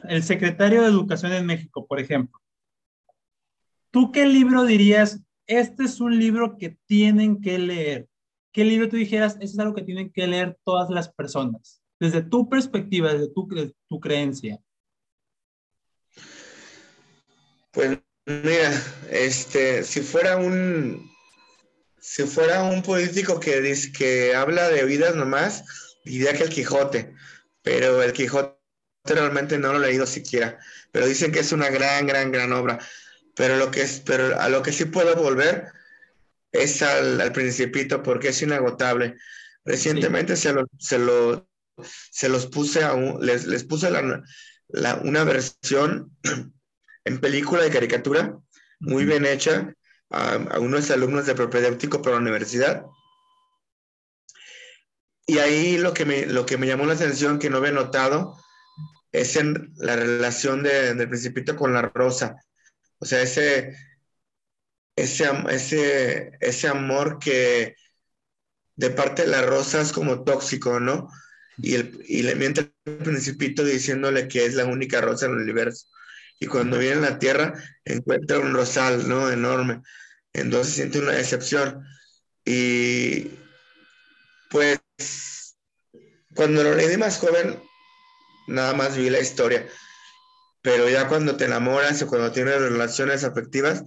el 0.08 0.24
secretario 0.24 0.82
de 0.82 0.88
Educación 0.88 1.34
en 1.34 1.46
México, 1.46 1.86
por 1.86 2.00
ejemplo, 2.00 2.40
¿tú 3.96 4.12
qué 4.12 4.26
libro 4.26 4.66
dirías? 4.66 5.22
Este 5.48 5.86
es 5.86 6.02
un 6.02 6.20
libro 6.20 6.58
que 6.58 6.78
tienen 6.86 7.42
que 7.42 7.58
leer. 7.58 8.10
¿Qué 8.52 8.66
libro 8.66 8.90
tú 8.90 8.98
dijeras? 8.98 9.36
Este 9.36 9.46
es 9.46 9.60
algo 9.60 9.74
que 9.74 9.84
tienen 9.84 10.12
que 10.12 10.28
leer 10.28 10.58
todas 10.66 10.90
las 10.90 11.08
personas, 11.08 11.82
desde 11.98 12.22
tu 12.22 12.50
perspectiva, 12.50 13.14
desde 13.14 13.30
tu, 13.30 13.48
desde 13.48 13.74
tu 13.88 14.02
creencia. 14.02 14.60
Pues 17.72 18.00
Mira, 18.26 18.84
este, 19.12 19.84
si 19.84 20.02
fuera 20.02 20.36
un, 20.36 21.10
si 21.98 22.24
fuera 22.24 22.64
un 22.64 22.82
político 22.84 23.40
que 23.40 23.62
dice 23.62 23.94
que 23.94 24.36
habla 24.36 24.68
de 24.68 24.84
vidas 24.84 25.16
nomás, 25.16 25.64
diría 26.04 26.34
que 26.34 26.44
el 26.44 26.50
Quijote, 26.50 27.14
pero 27.62 28.02
el 28.02 28.12
Quijote 28.12 28.58
realmente 29.06 29.58
no 29.58 29.72
lo 29.72 29.78
he 29.78 29.88
leído 29.88 30.06
siquiera, 30.06 30.60
pero 30.92 31.06
dicen 31.06 31.32
que 31.32 31.40
es 31.40 31.54
una 31.54 31.70
gran, 31.70 32.08
gran, 32.08 32.32
gran 32.32 32.52
obra. 32.52 32.80
Pero 33.36 33.58
lo 33.58 33.72
que 33.72 33.82
es, 33.82 34.02
pero 34.06 34.40
a 34.40 34.50
lo 34.50 34.62
que 34.62 34.72
sí 34.72 34.86
puedo 34.86 35.16
volver 35.16 35.66
es 36.52 36.82
al, 36.82 37.20
al 37.20 37.32
Principito 37.32 38.02
porque 38.02 38.30
es 38.30 38.42
inagotable. 38.42 39.18
Recientemente 39.66 40.36
sí. 40.36 40.44
se, 40.44 40.54
lo, 40.54 40.68
se, 40.80 41.00
lo, 41.00 41.50
se 42.12 42.30
los 42.30 42.48
puse 42.48 42.84
a 42.84 42.94
un, 42.94 43.26
les, 43.26 43.46
les 43.46 43.64
puse 43.64 43.92
la, 43.92 44.24
la, 44.70 44.96
una 44.96 45.24
versión 45.24 46.16
en 47.06 47.20
película 47.20 47.64
de 47.64 47.72
caricatura, 47.72 48.38
muy 48.80 49.06
bien 49.06 49.26
hecha, 49.26 49.74
a, 50.12 50.60
unos 50.60 50.90
alumnos 50.92 51.26
de 51.26 51.36
propedéutico 51.36 52.02
para 52.02 52.16
la 52.16 52.22
universidad. 52.22 52.86
Y 55.28 55.40
ahí 55.40 55.78
lo 55.78 55.94
que, 55.94 56.06
me, 56.06 56.26
lo 56.28 56.46
que 56.46 56.58
me 56.58 56.68
llamó 56.68 56.86
la 56.86 56.94
atención, 56.94 57.40
que 57.40 57.50
no 57.50 57.58
había 57.58 57.72
notado, 57.72 58.38
es 59.12 59.36
en 59.36 59.74
la 59.78 59.96
relación 59.96 60.62
de, 60.62 60.94
del 60.94 61.10
principito 61.10 61.56
con 61.56 61.74
la 61.74 61.82
rosa. 61.82 62.45
O 63.00 63.06
sea, 63.06 63.22
ese, 63.22 63.76
ese, 64.96 65.30
ese, 65.50 66.32
ese 66.40 66.68
amor 66.68 67.20
que 67.20 67.76
de 68.76 68.90
parte 68.90 69.24
de 69.24 69.30
la 69.30 69.42
rosa 69.42 69.82
es 69.82 69.92
como 69.92 70.24
tóxico, 70.24 70.80
¿no? 70.80 71.10
Y, 71.58 71.76
el, 71.76 72.04
y 72.08 72.24
le 72.24 72.36
miente 72.36 72.74
el 72.86 72.98
principito 72.98 73.64
diciéndole 73.64 74.28
que 74.28 74.46
es 74.46 74.56
la 74.56 74.66
única 74.66 75.02
rosa 75.02 75.26
en 75.26 75.34
el 75.34 75.40
universo. 75.40 75.88
Y 76.40 76.48
cuando 76.48 76.78
viene 76.78 76.98
a 76.98 77.12
la 77.12 77.20
tierra 77.20 77.54
encuentra 77.86 78.40
un 78.40 78.54
rosal, 78.54 79.08
¿no? 79.08 79.32
Enorme. 79.32 79.82
Entonces 80.34 80.74
siente 80.74 81.00
una 81.00 81.14
decepción. 81.14 81.86
Y 82.44 83.32
pues 84.50 84.80
cuando 86.36 86.64
lo 86.64 86.76
leí 86.76 86.88
de 86.88 86.98
más 86.98 87.18
joven, 87.18 87.60
nada 88.48 88.74
más 88.74 88.98
vi 88.98 89.10
la 89.10 89.20
historia. 89.20 89.66
Pero 90.66 90.90
ya 90.90 91.08
cuando 91.08 91.38
te 91.38 91.46
enamoras 91.46 92.02
o 92.02 92.08
cuando 92.08 92.32
tienes 92.32 92.60
relaciones 92.60 93.24
afectivas, 93.24 93.84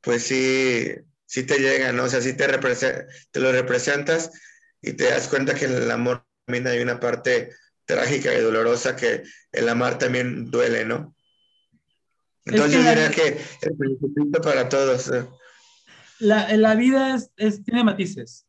pues 0.00 0.22
sí, 0.22 0.90
sí 1.26 1.42
te 1.42 1.58
llega, 1.58 1.92
¿no? 1.92 2.04
O 2.04 2.08
sea, 2.08 2.22
sí 2.22 2.32
te, 2.32 2.46
te 2.48 3.40
lo 3.40 3.52
representas 3.52 4.30
y 4.80 4.94
te 4.94 5.04
das 5.04 5.28
cuenta 5.28 5.54
que 5.54 5.66
en 5.66 5.74
el 5.74 5.90
amor 5.90 6.24
también 6.46 6.66
hay 6.66 6.80
una 6.80 6.98
parte 6.98 7.50
trágica 7.84 8.32
y 8.32 8.40
dolorosa 8.40 8.96
que 8.96 9.22
el 9.52 9.68
amar 9.68 9.98
también 9.98 10.50
duele, 10.50 10.86
¿no? 10.86 11.14
Entonces 12.46 12.82
yo 12.82 12.88
diría 12.88 13.10
que 13.10 13.38
el 13.60 13.76
principio 13.76 14.40
para 14.40 14.66
todos. 14.70 15.10
¿eh? 15.10 15.26
La, 16.20 16.56
la, 16.56 16.74
vida 16.74 17.18
es, 17.36 17.62
tiene 17.64 17.84
matices. 17.84 18.46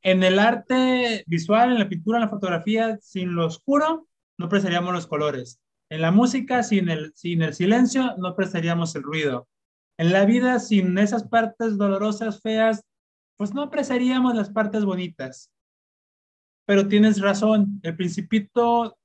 En 0.00 0.22
el 0.22 0.38
arte 0.38 1.22
visual, 1.26 1.70
en 1.70 1.80
la 1.80 1.88
pintura, 1.90 2.16
en 2.16 2.24
la 2.24 2.30
fotografía, 2.30 2.98
sin 3.02 3.34
lo 3.34 3.44
oscuro, 3.44 4.08
no 4.38 4.46
apreciaríamos 4.46 4.94
los 4.94 5.06
colores. 5.06 5.60
En 5.90 6.02
la 6.02 6.10
música, 6.10 6.62
sin 6.62 6.88
el, 6.88 7.12
sin 7.14 7.42
el 7.42 7.54
silencio, 7.54 8.14
no 8.18 8.28
apreciaríamos 8.28 8.94
el 8.94 9.02
ruido. 9.02 9.48
En 9.96 10.12
la 10.12 10.24
vida, 10.24 10.58
sin 10.58 10.96
esas 10.98 11.26
partes 11.26 11.76
dolorosas, 11.78 12.40
feas, 12.40 12.84
pues 13.36 13.54
no 13.54 13.62
apreciaríamos 13.62 14.34
las 14.34 14.50
partes 14.50 14.84
bonitas. 14.84 15.50
Pero 16.66 16.88
tienes 16.88 17.20
razón, 17.20 17.80
el 17.82 17.96
principito, 17.96 18.98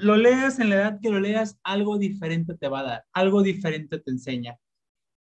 lo 0.00 0.16
leas 0.16 0.58
en 0.58 0.70
la 0.70 0.76
edad 0.76 1.00
que 1.00 1.10
lo 1.10 1.20
leas, 1.20 1.58
algo 1.62 1.98
diferente 1.98 2.56
te 2.56 2.68
va 2.68 2.80
a 2.80 2.84
dar, 2.84 3.04
algo 3.12 3.42
diferente 3.42 3.98
te 3.98 4.10
enseña. 4.10 4.58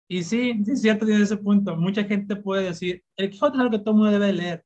Y 0.08 0.24
sí, 0.24 0.62
es 0.66 0.82
cierto, 0.82 1.06
tiene 1.06 1.22
ese 1.22 1.36
punto. 1.36 1.76
Mucha 1.76 2.04
gente 2.04 2.34
puede 2.36 2.64
decir, 2.64 3.04
el 3.16 3.30
Quijote 3.30 3.56
es 3.56 3.60
algo 3.60 3.78
que 3.78 3.84
todo 3.84 3.94
mundo 3.94 4.10
debe 4.10 4.32
leer. 4.32 4.64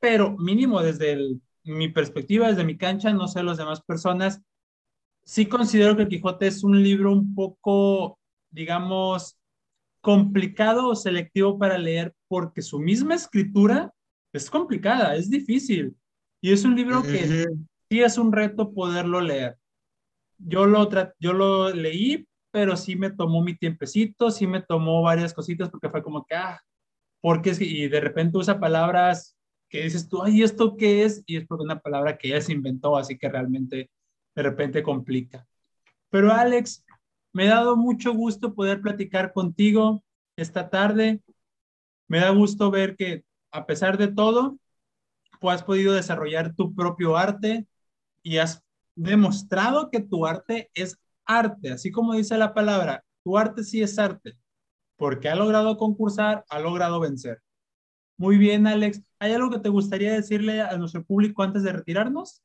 Pero 0.00 0.36
mínimo 0.36 0.82
desde 0.82 1.38
mi 1.64 1.88
perspectiva, 1.88 2.48
desde 2.48 2.64
mi 2.64 2.76
cancha, 2.76 3.12
no 3.12 3.28
sé 3.28 3.42
las 3.42 3.58
demás 3.58 3.82
personas, 3.82 4.42
sí 5.24 5.46
considero 5.46 5.96
que 5.96 6.02
el 6.02 6.08
Quijote 6.08 6.46
es 6.46 6.64
un 6.64 6.82
libro 6.82 7.12
un 7.12 7.34
poco 7.34 8.20
digamos, 8.50 9.38
complicado 10.00 10.88
o 10.88 10.96
selectivo 10.96 11.58
para 11.58 11.78
leer 11.78 12.14
porque 12.28 12.62
su 12.62 12.78
misma 12.78 13.14
escritura 13.14 13.92
es 14.32 14.50
complicada, 14.50 15.16
es 15.16 15.30
difícil. 15.30 15.96
Y 16.40 16.52
es 16.52 16.64
un 16.64 16.74
libro 16.74 17.02
que 17.02 17.46
sí 17.88 18.00
es 18.00 18.18
un 18.18 18.32
reto 18.32 18.72
poderlo 18.72 19.20
leer. 19.20 19.56
Yo 20.38 20.64
lo, 20.66 20.88
yo 21.18 21.32
lo 21.32 21.70
leí, 21.70 22.26
pero 22.50 22.76
sí 22.76 22.96
me 22.96 23.10
tomó 23.10 23.42
mi 23.42 23.56
tiempecito, 23.56 24.30
sí 24.30 24.46
me 24.46 24.62
tomó 24.62 25.02
varias 25.02 25.34
cositas 25.34 25.68
porque 25.68 25.90
fue 25.90 26.02
como 26.02 26.24
que, 26.24 26.34
ah, 26.34 26.60
porque 27.20 27.54
y 27.60 27.88
de 27.88 28.00
repente 28.00 28.38
usa 28.38 28.58
palabras 28.58 29.36
que 29.70 29.82
dices 29.84 30.08
tú, 30.08 30.22
ay, 30.22 30.42
¿esto 30.42 30.76
qué 30.76 31.04
es? 31.04 31.22
Y 31.26 31.36
es 31.36 31.46
porque 31.46 31.64
una 31.64 31.80
palabra 31.80 32.18
que 32.18 32.28
ella 32.28 32.40
se 32.40 32.52
inventó, 32.52 32.96
así 32.96 33.16
que 33.16 33.28
realmente 33.28 33.90
de 34.34 34.42
repente 34.42 34.82
complica. 34.82 35.46
Pero 36.10 36.32
Alex, 36.32 36.84
me 37.32 37.48
ha 37.48 37.54
dado 37.54 37.76
mucho 37.76 38.12
gusto 38.12 38.54
poder 38.54 38.80
platicar 38.82 39.32
contigo 39.32 40.02
esta 40.36 40.68
tarde. 40.70 41.22
Me 42.08 42.18
da 42.18 42.30
gusto 42.30 42.70
ver 42.70 42.96
que 42.96 43.24
a 43.52 43.66
pesar 43.66 43.96
de 43.96 44.08
todo, 44.08 44.58
pues 45.40 45.56
has 45.56 45.62
podido 45.62 45.94
desarrollar 45.94 46.54
tu 46.54 46.74
propio 46.74 47.16
arte 47.16 47.66
y 48.22 48.38
has 48.38 48.62
demostrado 48.96 49.90
que 49.90 50.00
tu 50.00 50.26
arte 50.26 50.70
es 50.74 50.98
arte, 51.24 51.72
así 51.72 51.92
como 51.92 52.14
dice 52.14 52.36
la 52.36 52.52
palabra, 52.54 53.04
tu 53.22 53.38
arte 53.38 53.62
sí 53.62 53.82
es 53.82 53.98
arte, 53.98 54.36
porque 54.96 55.28
ha 55.28 55.36
logrado 55.36 55.76
concursar, 55.76 56.44
ha 56.50 56.58
logrado 56.58 56.98
vencer. 57.00 57.40
Muy 58.20 58.36
bien, 58.36 58.66
Alex. 58.66 59.00
¿Hay 59.18 59.32
algo 59.32 59.48
que 59.48 59.60
te 59.60 59.70
gustaría 59.70 60.12
decirle 60.12 60.60
a 60.60 60.76
nuestro 60.76 61.02
público 61.02 61.42
antes 61.42 61.62
de 61.62 61.72
retirarnos? 61.72 62.42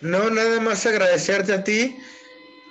No, 0.00 0.30
nada 0.30 0.60
más 0.60 0.86
agradecerte 0.86 1.52
a 1.52 1.64
ti 1.64 1.96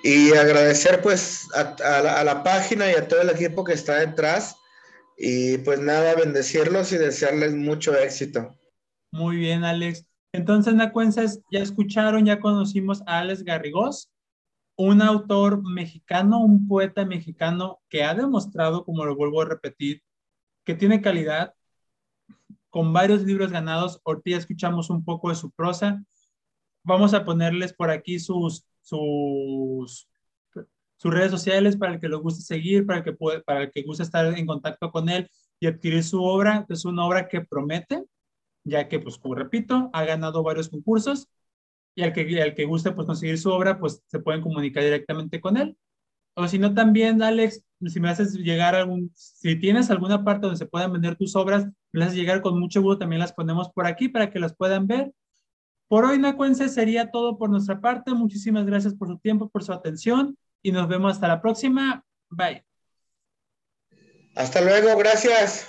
y 0.02 0.32
agradecer 0.32 1.02
pues 1.02 1.46
a, 1.54 2.22
la, 2.24 2.42
página 2.42 2.90
y 2.90 2.94
a 2.94 3.06
todo 3.06 3.20
el 3.20 3.28
equipo 3.28 3.62
que 3.62 3.74
está 3.74 3.96
detrás. 3.96 4.56
Y 5.18 5.58
pues 5.58 5.80
nada, 5.80 6.14
bendecirlos 6.14 6.92
y 6.92 6.96
desearles 6.96 7.52
mucho 7.54 7.94
éxito. 7.98 8.56
Muy 9.12 9.36
bien, 9.36 9.64
Alex. 9.64 10.06
Entonces, 10.32 10.72
Nacuenses, 10.72 11.42
ya 11.52 11.60
escucharon, 11.60 12.24
ya 12.24 12.40
conocimos 12.40 13.02
a 13.04 13.18
Alex 13.18 13.44
Garrigós, 13.44 14.10
un 14.78 15.02
autor 15.02 15.62
mexicano, 15.62 16.40
un 16.40 16.66
poeta 16.66 17.04
mexicano 17.04 17.82
que 17.90 18.02
ha 18.02 18.14
demostrado, 18.14 18.86
como 18.86 19.04
lo 19.04 19.14
vuelvo 19.14 19.42
a 19.42 19.44
repetir, 19.44 20.02
que 20.68 20.74
tiene 20.74 21.00
calidad, 21.00 21.54
con 22.68 22.92
varios 22.92 23.22
libros 23.22 23.50
ganados. 23.50 24.02
Ahorita 24.04 24.36
escuchamos 24.36 24.90
un 24.90 25.02
poco 25.02 25.30
de 25.30 25.34
su 25.34 25.50
prosa. 25.50 26.04
Vamos 26.82 27.14
a 27.14 27.24
ponerles 27.24 27.72
por 27.72 27.90
aquí 27.90 28.18
sus 28.18 28.66
sus, 28.82 30.10
sus 30.98 31.14
redes 31.14 31.30
sociales 31.30 31.78
para 31.78 31.94
el 31.94 32.00
que 32.00 32.08
le 32.10 32.16
guste 32.16 32.42
seguir, 32.42 32.84
para 32.84 32.98
el 32.98 33.04
que, 33.04 33.14
puede, 33.14 33.40
para 33.40 33.62
el 33.62 33.70
que 33.70 33.82
guste 33.82 34.02
estar 34.02 34.26
en 34.26 34.44
contacto 34.44 34.90
con 34.90 35.08
él 35.08 35.30
y 35.58 35.68
adquirir 35.68 36.04
su 36.04 36.22
obra. 36.22 36.66
Es 36.68 36.84
una 36.84 37.06
obra 37.06 37.28
que 37.28 37.40
promete, 37.40 38.04
ya 38.62 38.88
que, 38.88 39.00
pues, 39.00 39.16
como 39.16 39.36
repito, 39.36 39.88
ha 39.94 40.04
ganado 40.04 40.42
varios 40.42 40.68
concursos 40.68 41.28
y 41.94 42.02
al 42.02 42.12
que, 42.12 42.42
al 42.42 42.54
que 42.54 42.66
guste 42.66 42.92
pues, 42.92 43.06
conseguir 43.06 43.38
su 43.38 43.50
obra, 43.50 43.78
pues 43.78 44.02
se 44.06 44.20
pueden 44.20 44.42
comunicar 44.42 44.82
directamente 44.82 45.40
con 45.40 45.56
él. 45.56 45.78
O 46.38 46.46
si 46.46 46.58
no, 46.58 46.72
también, 46.72 47.22
Alex, 47.22 47.62
si 47.86 48.00
me 48.00 48.10
haces 48.10 48.34
llegar 48.34 48.74
algún, 48.74 49.10
si 49.14 49.56
tienes 49.56 49.90
alguna 49.90 50.24
parte 50.24 50.42
donde 50.42 50.58
se 50.58 50.66
puedan 50.66 50.92
vender 50.92 51.16
tus 51.16 51.34
obras, 51.34 51.66
me 51.92 52.04
haces 52.04 52.14
llegar 52.16 52.42
con 52.42 52.58
mucho 52.58 52.80
gusto, 52.80 53.00
también 53.00 53.20
las 53.20 53.32
ponemos 53.32 53.70
por 53.70 53.86
aquí 53.86 54.08
para 54.08 54.30
que 54.30 54.38
las 54.38 54.54
puedan 54.54 54.86
ver 54.86 55.12
por 55.88 56.04
hoy, 56.04 56.18
Nacuense, 56.18 56.68
sería 56.68 57.10
todo 57.10 57.38
por 57.38 57.48
nuestra 57.48 57.80
parte. 57.80 58.12
Muchísimas 58.12 58.66
gracias 58.66 58.94
por 58.94 59.08
su 59.08 59.18
tiempo, 59.18 59.48
por 59.48 59.64
su 59.64 59.72
atención 59.72 60.36
y 60.62 60.70
nos 60.70 60.86
vemos 60.86 61.12
hasta 61.12 61.28
la 61.28 61.40
próxima. 61.40 62.04
Bye. 62.28 62.64
Hasta 64.36 64.60
luego, 64.60 64.96
gracias. 64.98 65.66